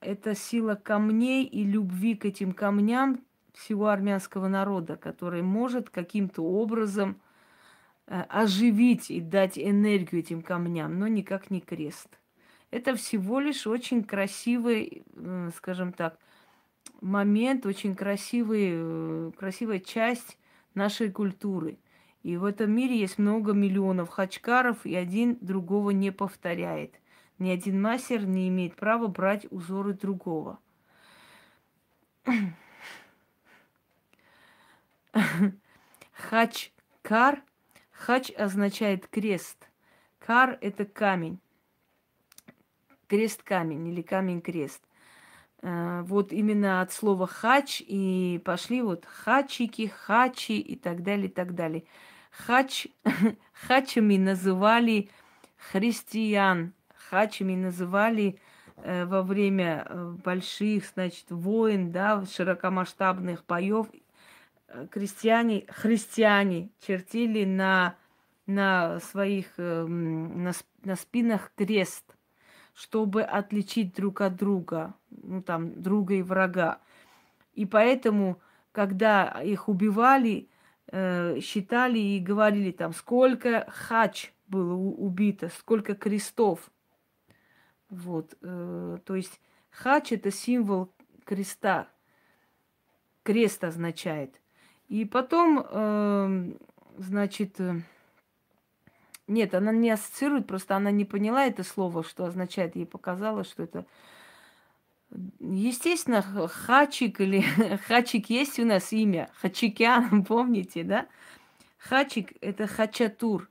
это 0.00 0.34
сила 0.34 0.74
камней 0.74 1.44
и 1.44 1.62
любви 1.62 2.16
к 2.16 2.24
этим 2.24 2.52
камням 2.52 3.20
всего 3.54 3.86
армянского 3.86 4.48
народа, 4.48 4.96
который 4.96 5.42
может 5.42 5.88
каким-то 5.88 6.42
образом 6.42 7.20
э, 8.08 8.22
оживить 8.22 9.08
и 9.08 9.20
дать 9.20 9.56
энергию 9.56 10.22
этим 10.22 10.42
камням, 10.42 10.98
но 10.98 11.06
никак 11.06 11.52
не 11.52 11.60
крест. 11.60 12.08
Это 12.72 12.96
всего 12.96 13.38
лишь 13.38 13.68
очень 13.68 14.02
красивый, 14.02 15.04
э, 15.14 15.50
скажем 15.56 15.92
так, 15.92 16.18
момент, 17.00 17.66
очень 17.66 17.94
красивый, 17.94 18.70
э, 18.72 19.30
красивая 19.38 19.78
часть 19.78 20.38
нашей 20.74 21.12
культуры. 21.12 21.78
И 22.24 22.36
в 22.36 22.44
этом 22.44 22.72
мире 22.72 22.98
есть 22.98 23.16
много 23.16 23.52
миллионов 23.52 24.08
хачкаров, 24.08 24.84
и 24.84 24.96
один 24.96 25.38
другого 25.40 25.90
не 25.90 26.10
повторяет. 26.10 26.99
Ни 27.40 27.50
один 27.50 27.80
мастер 27.80 28.26
не 28.26 28.48
имеет 28.48 28.76
права 28.76 29.06
брать 29.06 29.46
узоры 29.50 29.94
другого. 29.94 30.58
Хач-кар. 36.12 37.42
Хач 37.92 38.30
означает 38.32 39.08
крест. 39.08 39.70
Кар– 40.18 40.58
это 40.60 40.84
камень. 40.84 41.40
Крест-камень 43.08 43.88
или 43.88 44.02
камень-крест. 44.02 44.82
Э, 45.62 46.02
вот 46.02 46.34
именно 46.34 46.82
от 46.82 46.92
слова 46.92 47.26
хач 47.26 47.82
и 47.86 48.38
пошли 48.44 48.82
вот 48.82 49.06
хачики, 49.06 49.86
хачи 49.86 50.58
и 50.58 50.76
так 50.76 51.02
далее, 51.02 51.28
и 51.28 51.32
так 51.32 51.54
далее. 51.54 51.84
Хач, 52.30 52.86
хачами 53.52 54.18
называли 54.18 55.08
христиан, 55.56 56.74
хачами 57.10 57.54
называли 57.54 58.38
э, 58.76 59.04
во 59.04 59.22
время 59.22 59.84
э, 59.88 60.14
больших, 60.24 60.86
значит, 60.94 61.26
войн, 61.30 61.90
да, 61.92 62.24
широкомасштабных 62.24 63.44
боев 63.46 63.88
Э, 64.72 64.86
крестьяне, 64.88 65.64
христиане 65.68 66.70
чертили 66.86 67.44
на, 67.44 67.96
на 68.46 69.00
своих, 69.00 69.46
на, 69.58 70.52
на 70.84 70.96
спинах 70.96 71.52
крест, 71.56 72.04
чтобы 72.74 73.22
отличить 73.22 73.94
друг 73.94 74.20
от 74.20 74.36
друга, 74.36 74.94
ну 75.10 75.42
там, 75.42 75.82
друга 75.82 76.14
и 76.14 76.22
врага. 76.22 76.78
И 77.54 77.66
поэтому, 77.66 78.40
когда 78.70 79.42
их 79.42 79.68
убивали, 79.68 80.48
считали 80.92 81.98
и 81.98 82.18
говорили 82.18 82.70
там, 82.72 82.92
сколько 82.92 83.66
хач 83.68 84.32
было 84.48 84.74
убито, 84.74 85.50
сколько 85.56 85.94
крестов. 85.94 86.70
Вот, 87.90 88.38
то 88.40 89.14
есть 89.16 89.40
хач 89.70 90.12
это 90.12 90.30
символ 90.30 90.92
креста. 91.24 91.88
Крест 93.22 93.62
означает. 93.64 94.40
И 94.88 95.04
потом, 95.04 95.64
э, 95.64 96.52
значит, 96.98 97.60
э, 97.60 97.82
нет, 99.28 99.54
она 99.54 99.70
не 99.70 99.90
ассоциирует, 99.90 100.48
просто 100.48 100.74
она 100.74 100.90
не 100.90 101.04
поняла 101.04 101.46
это 101.46 101.62
слово, 101.62 102.02
что 102.02 102.24
означает. 102.24 102.74
Ей 102.74 102.86
показалось, 102.86 103.48
что 103.48 103.62
это... 103.62 103.86
Естественно, 105.38 106.22
Хачик 106.22 107.20
или 107.20 107.40
Хачик 107.86 108.30
есть 108.30 108.58
у 108.58 108.64
нас 108.64 108.92
имя. 108.92 109.30
Хачикян, 109.34 110.24
помните, 110.28 110.82
да? 110.82 111.06
Хачик– 111.78 112.32
это 112.40 112.66
Хачатур, 112.66 113.48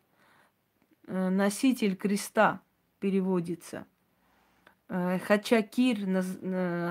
э, 1.08 1.30
носитель 1.30 1.96
креста 1.96 2.60
переводится. 3.00 3.86
Э, 4.90 5.20
Хачакир 5.20 6.00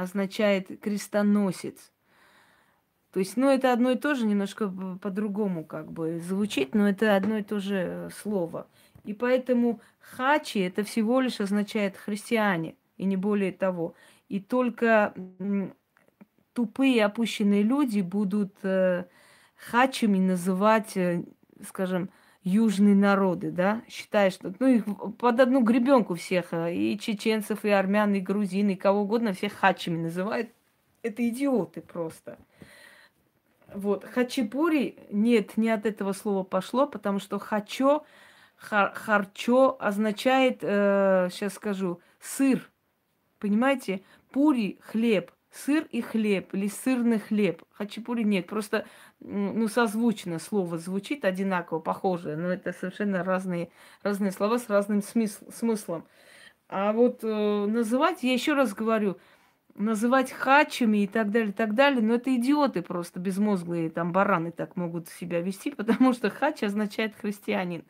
означает 0.00 0.80
крестоносец. 0.80 1.92
То 3.12 3.20
есть, 3.20 3.36
ну, 3.36 3.48
это 3.50 3.72
одно 3.72 3.90
и 3.90 3.96
то 3.96 4.14
же, 4.14 4.26
немножко 4.26 4.68
по-другому 5.02 5.64
как 5.64 5.90
бы 5.90 6.20
звучит, 6.20 6.74
но 6.74 6.88
это 6.88 7.16
одно 7.16 7.38
и 7.38 7.42
то 7.42 7.58
же 7.58 7.76
э, 7.76 8.10
слово. 8.10 8.68
И 9.04 9.14
поэтому 9.14 9.80
хачи 9.98 10.58
это 10.58 10.84
всего 10.84 11.20
лишь 11.20 11.40
означает 11.40 11.96
христиане, 11.96 12.76
и 12.96 13.04
не 13.04 13.16
более 13.16 13.52
того. 13.52 13.94
И 14.28 14.40
только 14.40 15.14
тупые 16.52 17.04
опущенные 17.04 17.62
люди 17.62 18.00
будут 18.00 18.54
э, 18.62 19.06
хачами 19.56 20.18
называть, 20.18 20.96
э, 20.96 21.24
скажем, 21.66 22.10
южные 22.42 22.94
народы, 22.94 23.50
да, 23.50 23.82
считая, 23.88 24.30
что, 24.30 24.54
ну, 24.58 24.66
их 24.66 24.84
под 25.18 25.40
одну 25.40 25.60
гребенку 25.62 26.14
всех, 26.14 26.52
э, 26.52 26.74
и 26.74 26.98
чеченцев, 26.98 27.64
и 27.64 27.70
армян, 27.70 28.14
и 28.14 28.20
грузин, 28.20 28.70
и 28.70 28.76
кого 28.76 29.02
угодно, 29.02 29.32
всех 29.32 29.52
хачами 29.54 29.98
называют. 29.98 30.50
Это 31.02 31.28
идиоты 31.28 31.80
просто. 31.80 32.38
Вот. 33.74 34.04
Хачапури, 34.04 34.96
нет, 35.10 35.56
не 35.56 35.70
от 35.70 35.84
этого 35.84 36.12
слова 36.12 36.42
пошло, 36.42 36.86
потому 36.86 37.18
что 37.18 37.38
хачо, 37.38 38.04
хар, 38.56 38.92
харчо 38.94 39.76
означает, 39.78 40.58
э, 40.62 41.28
сейчас 41.30 41.54
скажу, 41.54 42.00
сыр. 42.20 42.70
Понимаете? 43.38 44.02
Пури– 44.30 44.78
хлеб, 44.82 45.30
сыр 45.50 45.86
и 45.90 46.00
хлеб, 46.00 46.54
или 46.54 46.68
сырный 46.68 47.18
хлеб. 47.18 47.62
Хачапури 47.72 48.22
нет, 48.22 48.46
просто 48.46 48.86
ну, 49.20 49.68
созвучно 49.68 50.38
слово 50.38 50.78
звучит 50.78 51.24
одинаково, 51.24 51.80
похоже, 51.80 52.36
но 52.36 52.48
это 52.48 52.72
совершенно 52.72 53.24
разные, 53.24 53.70
разные 54.02 54.32
слова 54.32 54.58
с 54.58 54.68
разным 54.68 55.02
смысл, 55.02 55.50
смыслом. 55.50 56.04
А 56.68 56.92
вот 56.92 57.20
э, 57.22 57.66
называть, 57.66 58.22
я 58.22 58.32
еще 58.32 58.54
раз 58.54 58.74
говорю– 58.74 59.18
называть 59.78 60.32
хачами 60.32 60.98
и 60.98 61.06
так 61.06 61.30
далее, 61.30 61.50
и 61.50 61.52
так 61.52 61.74
далее, 61.74 62.02
но 62.02 62.14
это 62.14 62.34
идиоты 62.34 62.82
просто 62.82 63.20
безмозглые, 63.20 63.90
там 63.90 64.12
бараны 64.12 64.50
так 64.50 64.76
могут 64.76 65.08
себя 65.08 65.40
вести, 65.40 65.70
потому 65.74 66.12
что 66.12 66.30
хач 66.30 66.62
означает 66.62 67.14
христианин. 67.16 67.84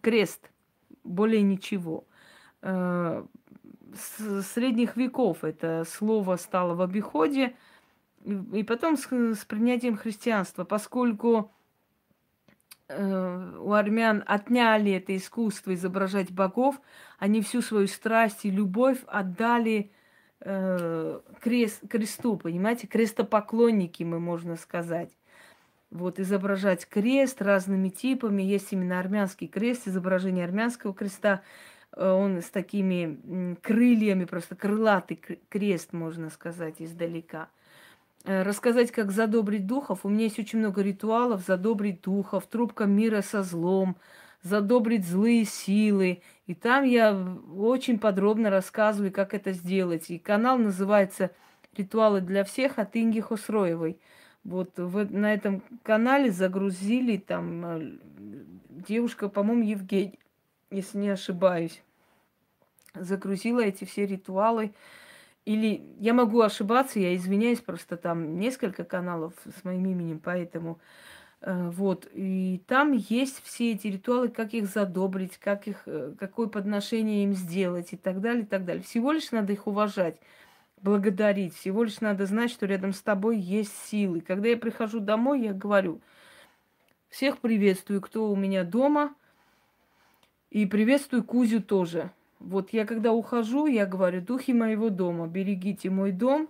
Крест, 0.00 0.50
более 1.04 1.42
ничего. 1.42 2.04
Э, 2.62 3.24
с 3.96 4.42
средних 4.42 4.96
веков 4.96 5.44
это 5.44 5.84
слово 5.88 6.36
стало 6.36 6.74
в 6.74 6.80
обиходе, 6.82 7.54
и 8.24 8.62
потом 8.64 8.96
с, 8.96 9.06
с 9.10 9.44
принятием 9.44 9.96
христианства, 9.96 10.64
поскольку 10.64 11.52
э, 12.88 13.58
у 13.58 13.72
армян 13.72 14.24
отняли 14.26 14.92
это 14.92 15.16
искусство 15.16 15.74
изображать 15.74 16.32
богов, 16.32 16.80
они 17.18 17.40
всю 17.40 17.62
свою 17.62 17.86
страсть 17.86 18.44
и 18.44 18.50
любовь 18.50 18.98
отдали 19.06 19.92
э, 20.40 21.20
крест, 21.40 21.82
кресту, 21.88 22.36
понимаете, 22.36 22.86
крестопоклонники 22.86 24.02
мы, 24.02 24.18
можно 24.18 24.56
сказать. 24.56 25.10
Вот 25.90 26.18
изображать 26.18 26.86
крест 26.86 27.40
разными 27.40 27.90
типами. 27.90 28.42
Есть 28.42 28.72
именно 28.72 28.98
армянский 28.98 29.46
крест, 29.46 29.86
изображение 29.86 30.44
армянского 30.44 30.92
креста. 30.92 31.42
Э, 31.96 32.12
он 32.12 32.42
с 32.42 32.50
такими 32.50 33.56
крыльями, 33.62 34.24
просто 34.24 34.54
крылатый 34.54 35.20
крест, 35.48 35.92
можно 35.92 36.30
сказать, 36.30 36.76
издалека. 36.78 37.48
Э, 38.24 38.42
рассказать, 38.42 38.92
как 38.92 39.10
задобрить 39.10 39.66
духов. 39.66 40.00
У 40.04 40.08
меня 40.08 40.24
есть 40.24 40.38
очень 40.38 40.58
много 40.58 40.82
ритуалов. 40.82 41.42
Задобрить 41.46 42.02
духов, 42.02 42.46
трубка 42.46 42.84
мира 42.84 43.22
со 43.22 43.42
злом, 43.42 43.96
задобрить 44.42 45.06
злые 45.06 45.44
силы. 45.44 46.22
И 46.46 46.54
там 46.54 46.84
я 46.84 47.16
очень 47.56 47.98
подробно 47.98 48.50
рассказываю, 48.50 49.12
как 49.12 49.34
это 49.34 49.52
сделать. 49.52 50.10
И 50.10 50.18
канал 50.18 50.58
называется 50.58 51.30
«Ритуалы 51.76 52.20
для 52.20 52.44
всех» 52.44 52.78
от 52.78 52.96
Инги 52.96 53.20
Хосроевой. 53.20 53.98
Вот 54.44 54.78
в, 54.78 55.12
на 55.12 55.34
этом 55.34 55.62
канале 55.82 56.30
загрузили 56.30 57.16
там 57.16 57.66
э, 57.66 57.98
девушка, 58.68 59.28
по-моему, 59.28 59.64
Евгений, 59.64 60.20
если 60.70 60.98
не 60.98 61.08
ошибаюсь, 61.08 61.82
загрузила 63.00 63.60
эти 63.60 63.84
все 63.84 64.06
ритуалы. 64.06 64.72
Или 65.44 65.82
я 66.00 66.12
могу 66.12 66.40
ошибаться, 66.40 66.98
я 66.98 67.14
извиняюсь, 67.14 67.60
просто 67.60 67.96
там 67.96 68.38
несколько 68.38 68.82
каналов 68.82 69.32
с 69.44 69.62
моим 69.64 69.86
именем, 69.86 70.18
поэтому 70.18 70.80
Э, 71.40 71.70
вот, 71.70 72.08
и 72.12 72.62
там 72.66 72.92
есть 72.92 73.42
все 73.44 73.72
эти 73.72 73.88
ритуалы, 73.88 74.28
как 74.28 74.54
их 74.54 74.66
задобрить, 74.66 75.38
как 75.38 75.68
их, 75.68 75.82
э, 75.86 76.14
какое 76.18 76.48
подношение 76.48 77.24
им 77.24 77.34
сделать 77.34 77.92
и 77.92 77.96
так 77.96 78.20
далее, 78.20 78.42
и 78.42 78.46
так 78.46 78.64
далее. 78.64 78.82
Всего 78.82 79.12
лишь 79.12 79.30
надо 79.30 79.52
их 79.52 79.66
уважать, 79.66 80.18
благодарить, 80.82 81.54
всего 81.54 81.84
лишь 81.84 82.00
надо 82.00 82.26
знать, 82.26 82.50
что 82.50 82.66
рядом 82.66 82.92
с 82.92 83.00
тобой 83.00 83.38
есть 83.38 83.76
силы. 83.86 84.20
Когда 84.20 84.48
я 84.48 84.56
прихожу 84.56 85.00
домой, 85.00 85.42
я 85.42 85.52
говорю, 85.52 86.00
всех 87.10 87.38
приветствую, 87.38 88.00
кто 88.00 88.30
у 88.30 88.36
меня 88.36 88.64
дома, 88.64 89.14
и 90.50 90.64
приветствую 90.64 91.22
Кузю 91.22 91.62
тоже. 91.62 92.10
Вот 92.38 92.72
я 92.72 92.86
когда 92.86 93.12
ухожу, 93.12 93.66
я 93.66 93.86
говорю, 93.86 94.20
духи 94.20 94.52
моего 94.52 94.90
дома, 94.90 95.26
берегите 95.26 95.90
мой 95.90 96.12
дом 96.12 96.48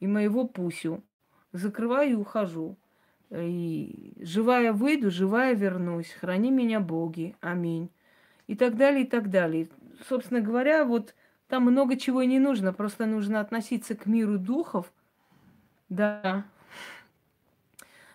и 0.00 0.06
моего 0.06 0.46
Пусю. 0.46 1.02
Закрываю 1.52 2.10
и 2.10 2.14
ухожу. 2.14 2.76
И 3.30 4.14
живая 4.20 4.72
выйду, 4.72 5.10
живая 5.10 5.54
вернусь. 5.54 6.10
Храни 6.12 6.50
меня, 6.50 6.80
Боги. 6.80 7.36
Аминь. 7.40 7.90
И 8.48 8.56
так 8.56 8.76
далее, 8.76 9.04
и 9.04 9.08
так 9.08 9.30
далее. 9.30 9.68
Собственно 10.08 10.40
говоря, 10.40 10.84
вот 10.84 11.14
Там 11.48 11.64
много 11.64 11.96
чего 11.96 12.22
не 12.22 12.38
нужно, 12.38 12.72
просто 12.72 13.06
нужно 13.06 13.40
относиться 13.40 13.96
к 13.96 14.06
миру 14.06 14.38
духов. 14.38 14.92
Да. 15.88 16.46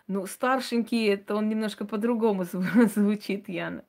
Ну, 0.08 0.26
старшенький, 0.28 1.06
это 1.06 1.36
он 1.36 1.50
немножко 1.50 1.86
по-другому 1.86 2.44
звучит, 2.96 3.50
Яна. 3.50 3.84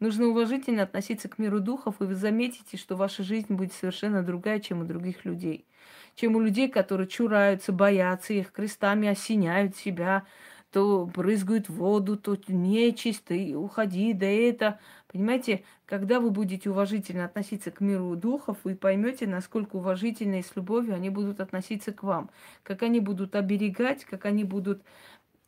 Нужно 0.00 0.28
уважительно 0.28 0.84
относиться 0.84 1.28
к 1.28 1.38
миру 1.38 1.60
духов, 1.60 1.96
и 2.00 2.04
вы 2.04 2.14
заметите, 2.14 2.78
что 2.78 2.96
ваша 2.96 3.22
жизнь 3.22 3.52
будет 3.54 3.74
совершенно 3.74 4.22
другая, 4.22 4.58
чем 4.58 4.80
у 4.80 4.84
других 4.84 5.26
людей. 5.26 5.66
Чем 6.14 6.36
у 6.36 6.40
людей, 6.40 6.70
которые 6.70 7.06
чураются, 7.06 7.70
боятся 7.70 8.32
их, 8.32 8.50
крестами 8.50 9.08
осеняют 9.08 9.76
себя, 9.76 10.24
то 10.72 11.04
брызгают 11.04 11.68
воду, 11.68 12.16
то 12.16 12.38
нечисть, 12.48 13.24
ты 13.24 13.54
уходи, 13.54 14.14
да 14.14 14.24
это. 14.24 14.80
Понимаете, 15.12 15.64
когда 15.84 16.18
вы 16.18 16.30
будете 16.30 16.70
уважительно 16.70 17.26
относиться 17.26 17.70
к 17.70 17.80
миру 17.80 18.16
духов, 18.16 18.56
вы 18.64 18.76
поймете, 18.76 19.26
насколько 19.26 19.76
уважительно 19.76 20.36
и 20.36 20.42
с 20.42 20.56
любовью 20.56 20.94
они 20.94 21.10
будут 21.10 21.40
относиться 21.40 21.92
к 21.92 22.02
вам. 22.04 22.30
Как 22.62 22.82
они 22.82 23.00
будут 23.00 23.34
оберегать, 23.34 24.06
как 24.06 24.24
они 24.24 24.44
будут 24.44 24.82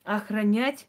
охранять, 0.04 0.88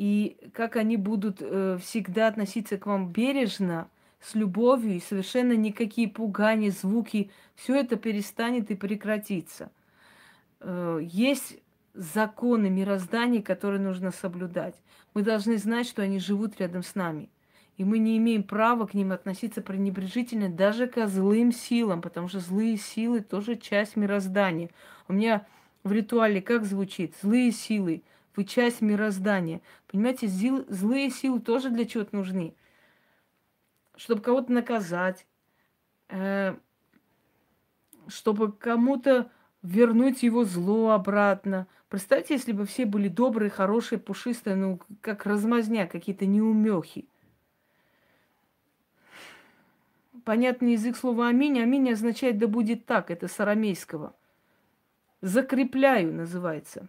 и 0.00 0.38
как 0.54 0.76
они 0.76 0.96
будут 0.96 1.42
э, 1.42 1.76
всегда 1.78 2.28
относиться 2.28 2.78
к 2.78 2.86
вам 2.86 3.12
бережно, 3.12 3.90
с 4.18 4.34
любовью, 4.34 4.96
и 4.96 5.00
совершенно 5.00 5.52
никакие 5.52 6.08
пугания, 6.08 6.70
звуки, 6.70 7.30
все 7.54 7.78
это 7.78 7.96
перестанет 7.96 8.70
и 8.70 8.76
прекратится. 8.76 9.70
Э, 10.60 11.00
есть 11.02 11.58
законы 11.92 12.70
мироздания, 12.70 13.42
которые 13.42 13.82
нужно 13.82 14.10
соблюдать. 14.10 14.74
Мы 15.12 15.20
должны 15.20 15.58
знать, 15.58 15.86
что 15.86 16.00
они 16.00 16.18
живут 16.18 16.58
рядом 16.58 16.82
с 16.82 16.94
нами. 16.94 17.28
И 17.76 17.84
мы 17.84 17.98
не 17.98 18.16
имеем 18.16 18.42
права 18.42 18.86
к 18.86 18.94
ним 18.94 19.12
относиться 19.12 19.60
пренебрежительно 19.60 20.48
даже 20.48 20.86
к 20.86 21.06
злым 21.08 21.52
силам, 21.52 22.00
потому 22.00 22.28
что 22.28 22.40
злые 22.40 22.78
силы 22.78 23.20
тоже 23.20 23.54
часть 23.56 23.96
мироздания. 23.96 24.70
У 25.08 25.12
меня 25.12 25.46
в 25.84 25.92
ритуале 25.92 26.40
как 26.40 26.64
звучит? 26.64 27.16
Злые 27.20 27.52
силы, 27.52 28.02
вы 28.40 28.44
часть 28.44 28.80
мироздания. 28.80 29.60
Понимаете, 29.86 30.26
зил, 30.26 30.64
злые 30.68 31.10
силы 31.10 31.40
тоже 31.40 31.68
для 31.68 31.84
чего-то 31.84 32.16
нужны. 32.16 32.54
Чтобы 33.96 34.22
кого-то 34.22 34.50
наказать, 34.50 35.26
э, 36.08 36.56
чтобы 38.08 38.50
кому-то 38.52 39.30
вернуть 39.62 40.22
его 40.22 40.44
зло 40.44 40.92
обратно. 40.92 41.66
Представьте, 41.90 42.32
если 42.34 42.52
бы 42.52 42.64
все 42.64 42.86
были 42.86 43.08
добрые, 43.08 43.50
хорошие, 43.50 43.98
пушистые, 43.98 44.56
ну, 44.56 44.80
как 45.02 45.26
размазня, 45.26 45.86
какие-то 45.86 46.24
неумехи. 46.24 47.06
Понятный 50.24 50.72
язык 50.72 50.96
слова 50.96 51.28
«аминь». 51.28 51.60
«Аминь» 51.60 51.92
означает 51.92 52.38
«да 52.38 52.46
будет 52.46 52.86
так». 52.86 53.10
Это 53.10 53.28
с 53.28 53.38
арамейского. 53.38 54.14
«Закрепляю» 55.20 56.14
называется. 56.14 56.88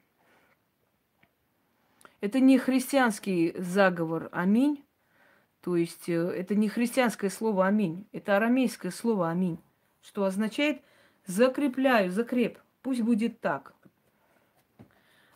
Это 2.21 2.39
не 2.39 2.57
христианский 2.57 3.53
заговор 3.57 4.29
«аминь». 4.31 4.85
То 5.59 5.75
есть 5.75 6.07
э, 6.07 6.13
это 6.13 6.55
не 6.55 6.69
христианское 6.69 7.29
слово 7.29 7.67
«аминь». 7.67 8.07
Это 8.13 8.37
арамейское 8.37 8.91
слово 8.91 9.29
«аминь», 9.29 9.59
что 10.01 10.23
означает 10.23 10.81
Закрепляю, 11.25 12.11
закреп. 12.11 12.57
Пусть 12.81 13.01
будет 13.01 13.39
так. 13.41 13.73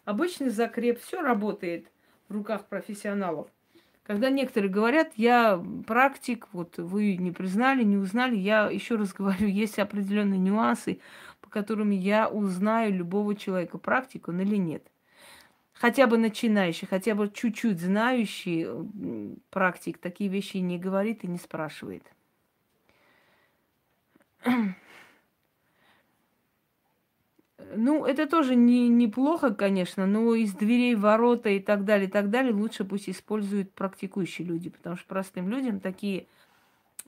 Обычный 0.04 0.50
закреп, 0.50 1.00
все 1.00 1.22
работает 1.22 1.92
в 2.28 2.34
руках 2.34 2.66
профессионалов. 2.66 3.48
Когда 4.04 4.30
некоторые 4.30 4.72
говорят, 4.72 5.14
я 5.16 5.64
практик, 5.88 6.48
вот 6.52 6.78
вы 6.78 7.18
не 7.18 7.32
признали, 7.32 7.84
не 7.84 7.98
узнали, 7.98 8.36
я 8.36 8.70
еще 8.70 8.96
раз 8.96 9.14
говорю, 9.14 9.48
есть 9.48 9.80
определенные 9.80 10.40
нюансы, 10.40 11.00
по 11.42 11.50
которым 11.50 11.92
я 11.92 12.30
узнаю 12.30 12.94
любого 12.94 13.36
человека, 13.36 13.78
практик 13.78 14.28
он 14.28 14.42
или 14.42 14.58
нет. 14.58 14.86
Хотя 15.76 16.08
бы 16.08 16.18
начинающий, 16.18 16.88
хотя 16.88 17.16
бы 17.16 17.30
чуть-чуть 17.30 17.82
знающий 17.82 18.66
практик 19.50 19.98
такие 19.98 20.30
вещи 20.30 20.58
не 20.58 20.80
говорит 20.80 21.24
и 21.24 21.28
не 21.28 21.38
спрашивает. 21.38 22.04
Ну, 27.78 28.06
это 28.06 28.28
тоже 28.28 28.56
не, 28.56 28.88
неплохо, 28.88 29.54
конечно, 29.54 30.06
но 30.06 30.36
из 30.36 30.54
дверей 30.54 30.96
ворота 30.96 31.50
и 31.50 31.60
так 31.60 31.84
далее, 31.84 32.08
и 32.08 32.12
так 32.12 32.30
далее 32.30 32.54
лучше 32.54 32.86
пусть 32.86 33.10
используют 33.10 33.74
практикующие 33.74 34.48
люди, 34.48 34.70
потому 34.70 34.96
что 34.96 35.08
простым 35.08 35.50
людям 35.50 35.80
такие, 35.80 36.28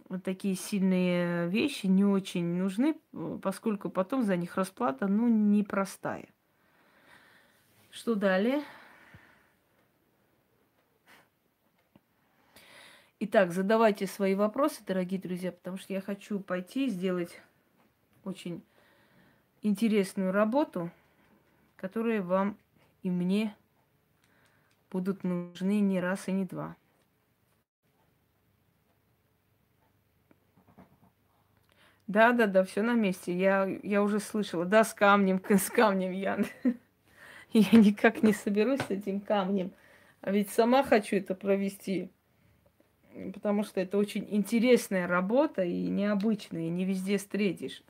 вот 0.09 0.23
такие 0.23 0.55
сильные 0.55 1.47
вещи 1.47 1.85
не 1.85 2.03
очень 2.03 2.57
нужны, 2.57 2.95
поскольку 3.41 3.89
потом 3.89 4.23
за 4.23 4.35
них 4.35 4.57
расплата, 4.57 5.07
ну, 5.07 5.27
непростая. 5.27 6.27
Что 7.97 8.13
далее? 8.13 8.63
Итак, 13.19 13.51
задавайте 13.51 14.05
свои 14.05 14.35
вопросы, 14.35 14.83
дорогие 14.85 15.19
друзья, 15.19 15.51
потому 15.51 15.77
что 15.77 15.93
я 15.93 16.01
хочу 16.01 16.39
пойти 16.39 16.85
и 16.85 16.89
сделать 16.89 17.41
очень 18.23 18.61
интересную 19.63 20.31
работу, 20.31 20.91
которые 21.75 22.21
вам 22.21 22.55
и 23.01 23.09
мне 23.09 23.55
будут 24.91 25.23
нужны 25.23 25.79
не 25.79 25.99
раз 25.99 26.27
и 26.27 26.33
не 26.33 26.45
два. 26.45 26.75
Да, 32.05 32.31
да, 32.31 32.45
да, 32.45 32.63
все 32.63 32.83
на 32.83 32.93
месте. 32.93 33.35
Я, 33.35 33.65
я 33.81 34.03
уже 34.03 34.19
слышала. 34.19 34.65
Да, 34.65 34.83
с 34.83 34.93
камнем, 34.93 35.41
с 35.49 35.71
камнем 35.71 36.11
я. 36.11 36.37
Я 37.71 37.79
никак 37.79 38.21
не 38.21 38.33
соберусь 38.33 38.81
с 38.81 38.91
этим 38.91 39.19
камнем. 39.19 39.71
А 40.21 40.31
ведь 40.31 40.51
сама 40.51 40.83
хочу 40.83 41.15
это 41.15 41.33
провести. 41.33 42.11
Потому 43.33 43.63
что 43.63 43.81
это 43.81 43.97
очень 43.97 44.27
интересная 44.29 45.07
работа 45.07 45.63
и 45.63 45.87
необычная, 45.87 46.67
и 46.67 46.69
не 46.69 46.85
везде 46.85 47.17
встретишь. 47.17 47.81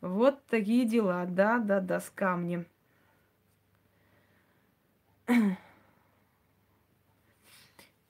Вот 0.00 0.44
такие 0.46 0.84
дела, 0.86 1.26
да, 1.26 1.58
да, 1.58 1.80
да, 1.80 1.98
с 2.00 2.10
камнем. 2.10 2.66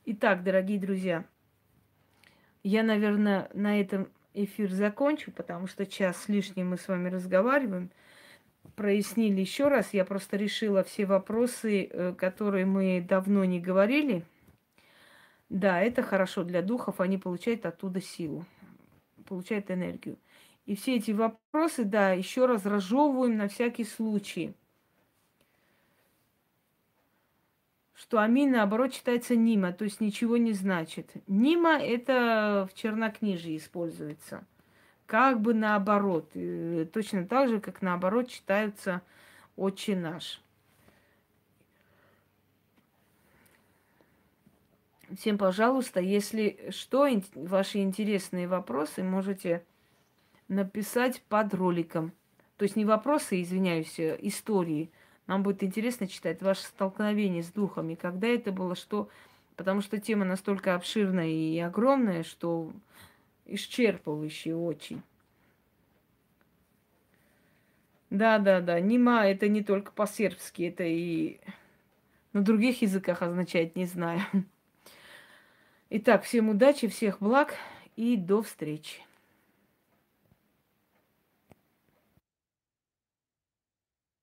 Итак, 0.04 0.42
дорогие 0.42 0.78
друзья, 0.78 1.24
я, 2.62 2.82
наверное, 2.82 3.48
на 3.54 3.80
этом 3.80 4.10
эфир 4.34 4.70
закончу, 4.70 5.32
потому 5.32 5.68
что 5.68 5.86
час 5.86 6.24
с 6.24 6.28
лишним 6.28 6.68
мы 6.70 6.76
с 6.76 6.86
вами 6.86 7.08
разговариваем. 7.08 7.90
Прояснили 8.76 9.40
еще 9.40 9.68
раз. 9.68 9.94
Я 9.94 10.04
просто 10.04 10.36
решила 10.36 10.84
все 10.84 11.06
вопросы, 11.06 11.88
э, 11.90 12.12
которые 12.12 12.66
мы 12.66 13.04
давно 13.06 13.44
не 13.46 13.58
говорили. 13.58 14.22
Да, 15.48 15.80
это 15.80 16.02
хорошо 16.02 16.44
для 16.44 16.60
духов, 16.60 17.00
они 17.00 17.16
получают 17.16 17.64
оттуда 17.64 18.02
силу, 18.02 18.44
получают 19.26 19.70
энергию. 19.70 20.18
И 20.66 20.74
все 20.74 20.96
эти 20.96 21.12
вопросы, 21.12 21.84
да, 21.84 22.12
еще 22.12 22.46
раз 22.46 22.66
разжевываем 22.66 23.36
на 23.36 23.48
всякий 23.48 23.84
случай. 23.84 24.54
Что 27.94 28.20
амин, 28.20 28.50
наоборот, 28.50 28.92
читается 28.92 29.36
нима, 29.36 29.72
то 29.72 29.84
есть 29.84 30.00
ничего 30.00 30.36
не 30.36 30.52
значит. 30.52 31.12
Нима 31.26 31.78
это 31.78 32.68
в 32.70 32.74
чернокнижии 32.74 33.56
используется. 33.56 34.44
Как 35.06 35.40
бы 35.40 35.54
наоборот. 35.54 36.30
Э, 36.34 36.86
точно 36.92 37.26
так 37.26 37.48
же, 37.48 37.60
как 37.60 37.80
наоборот 37.80 38.28
читаются 38.28 39.02
«Отче 39.56 39.96
наш». 39.96 40.40
Всем, 45.16 45.38
пожалуйста, 45.38 46.00
если 46.00 46.68
что, 46.70 47.08
ваши 47.36 47.78
интересные 47.78 48.48
вопросы 48.48 49.04
можете 49.04 49.64
написать 50.48 51.22
под 51.28 51.54
роликом. 51.54 52.12
То 52.56 52.64
есть 52.64 52.74
не 52.74 52.84
вопросы, 52.84 53.40
извиняюсь, 53.40 54.00
а 54.00 54.16
истории. 54.20 54.90
Нам 55.28 55.44
будет 55.44 55.62
интересно 55.62 56.08
читать 56.08 56.42
ваше 56.42 56.62
столкновение 56.62 57.44
с 57.44 57.52
духами, 57.52 57.94
когда 57.94 58.26
это 58.26 58.50
было, 58.50 58.74
что... 58.74 59.08
Потому 59.54 59.80
что 59.80 59.98
тема 59.98 60.26
настолько 60.26 60.74
обширная 60.74 61.28
и 61.28 61.58
огромная, 61.60 62.24
что 62.24 62.72
исчерпывающая 63.46 64.54
очень. 64.54 65.02
Да, 68.10 68.38
да, 68.38 68.60
да. 68.60 68.80
Нима 68.80 69.26
это 69.26 69.48
не 69.48 69.62
только 69.62 69.92
по-сербски, 69.92 70.64
это 70.64 70.84
и 70.84 71.40
на 72.32 72.42
других 72.42 72.82
языках 72.82 73.22
означает 73.22 73.76
не 73.76 73.86
знаю. 73.86 74.20
Итак, 75.90 76.24
всем 76.24 76.48
удачи, 76.48 76.88
всех 76.88 77.20
благ 77.20 77.54
и 77.96 78.16
до 78.16 78.42
встречи. 78.42 79.00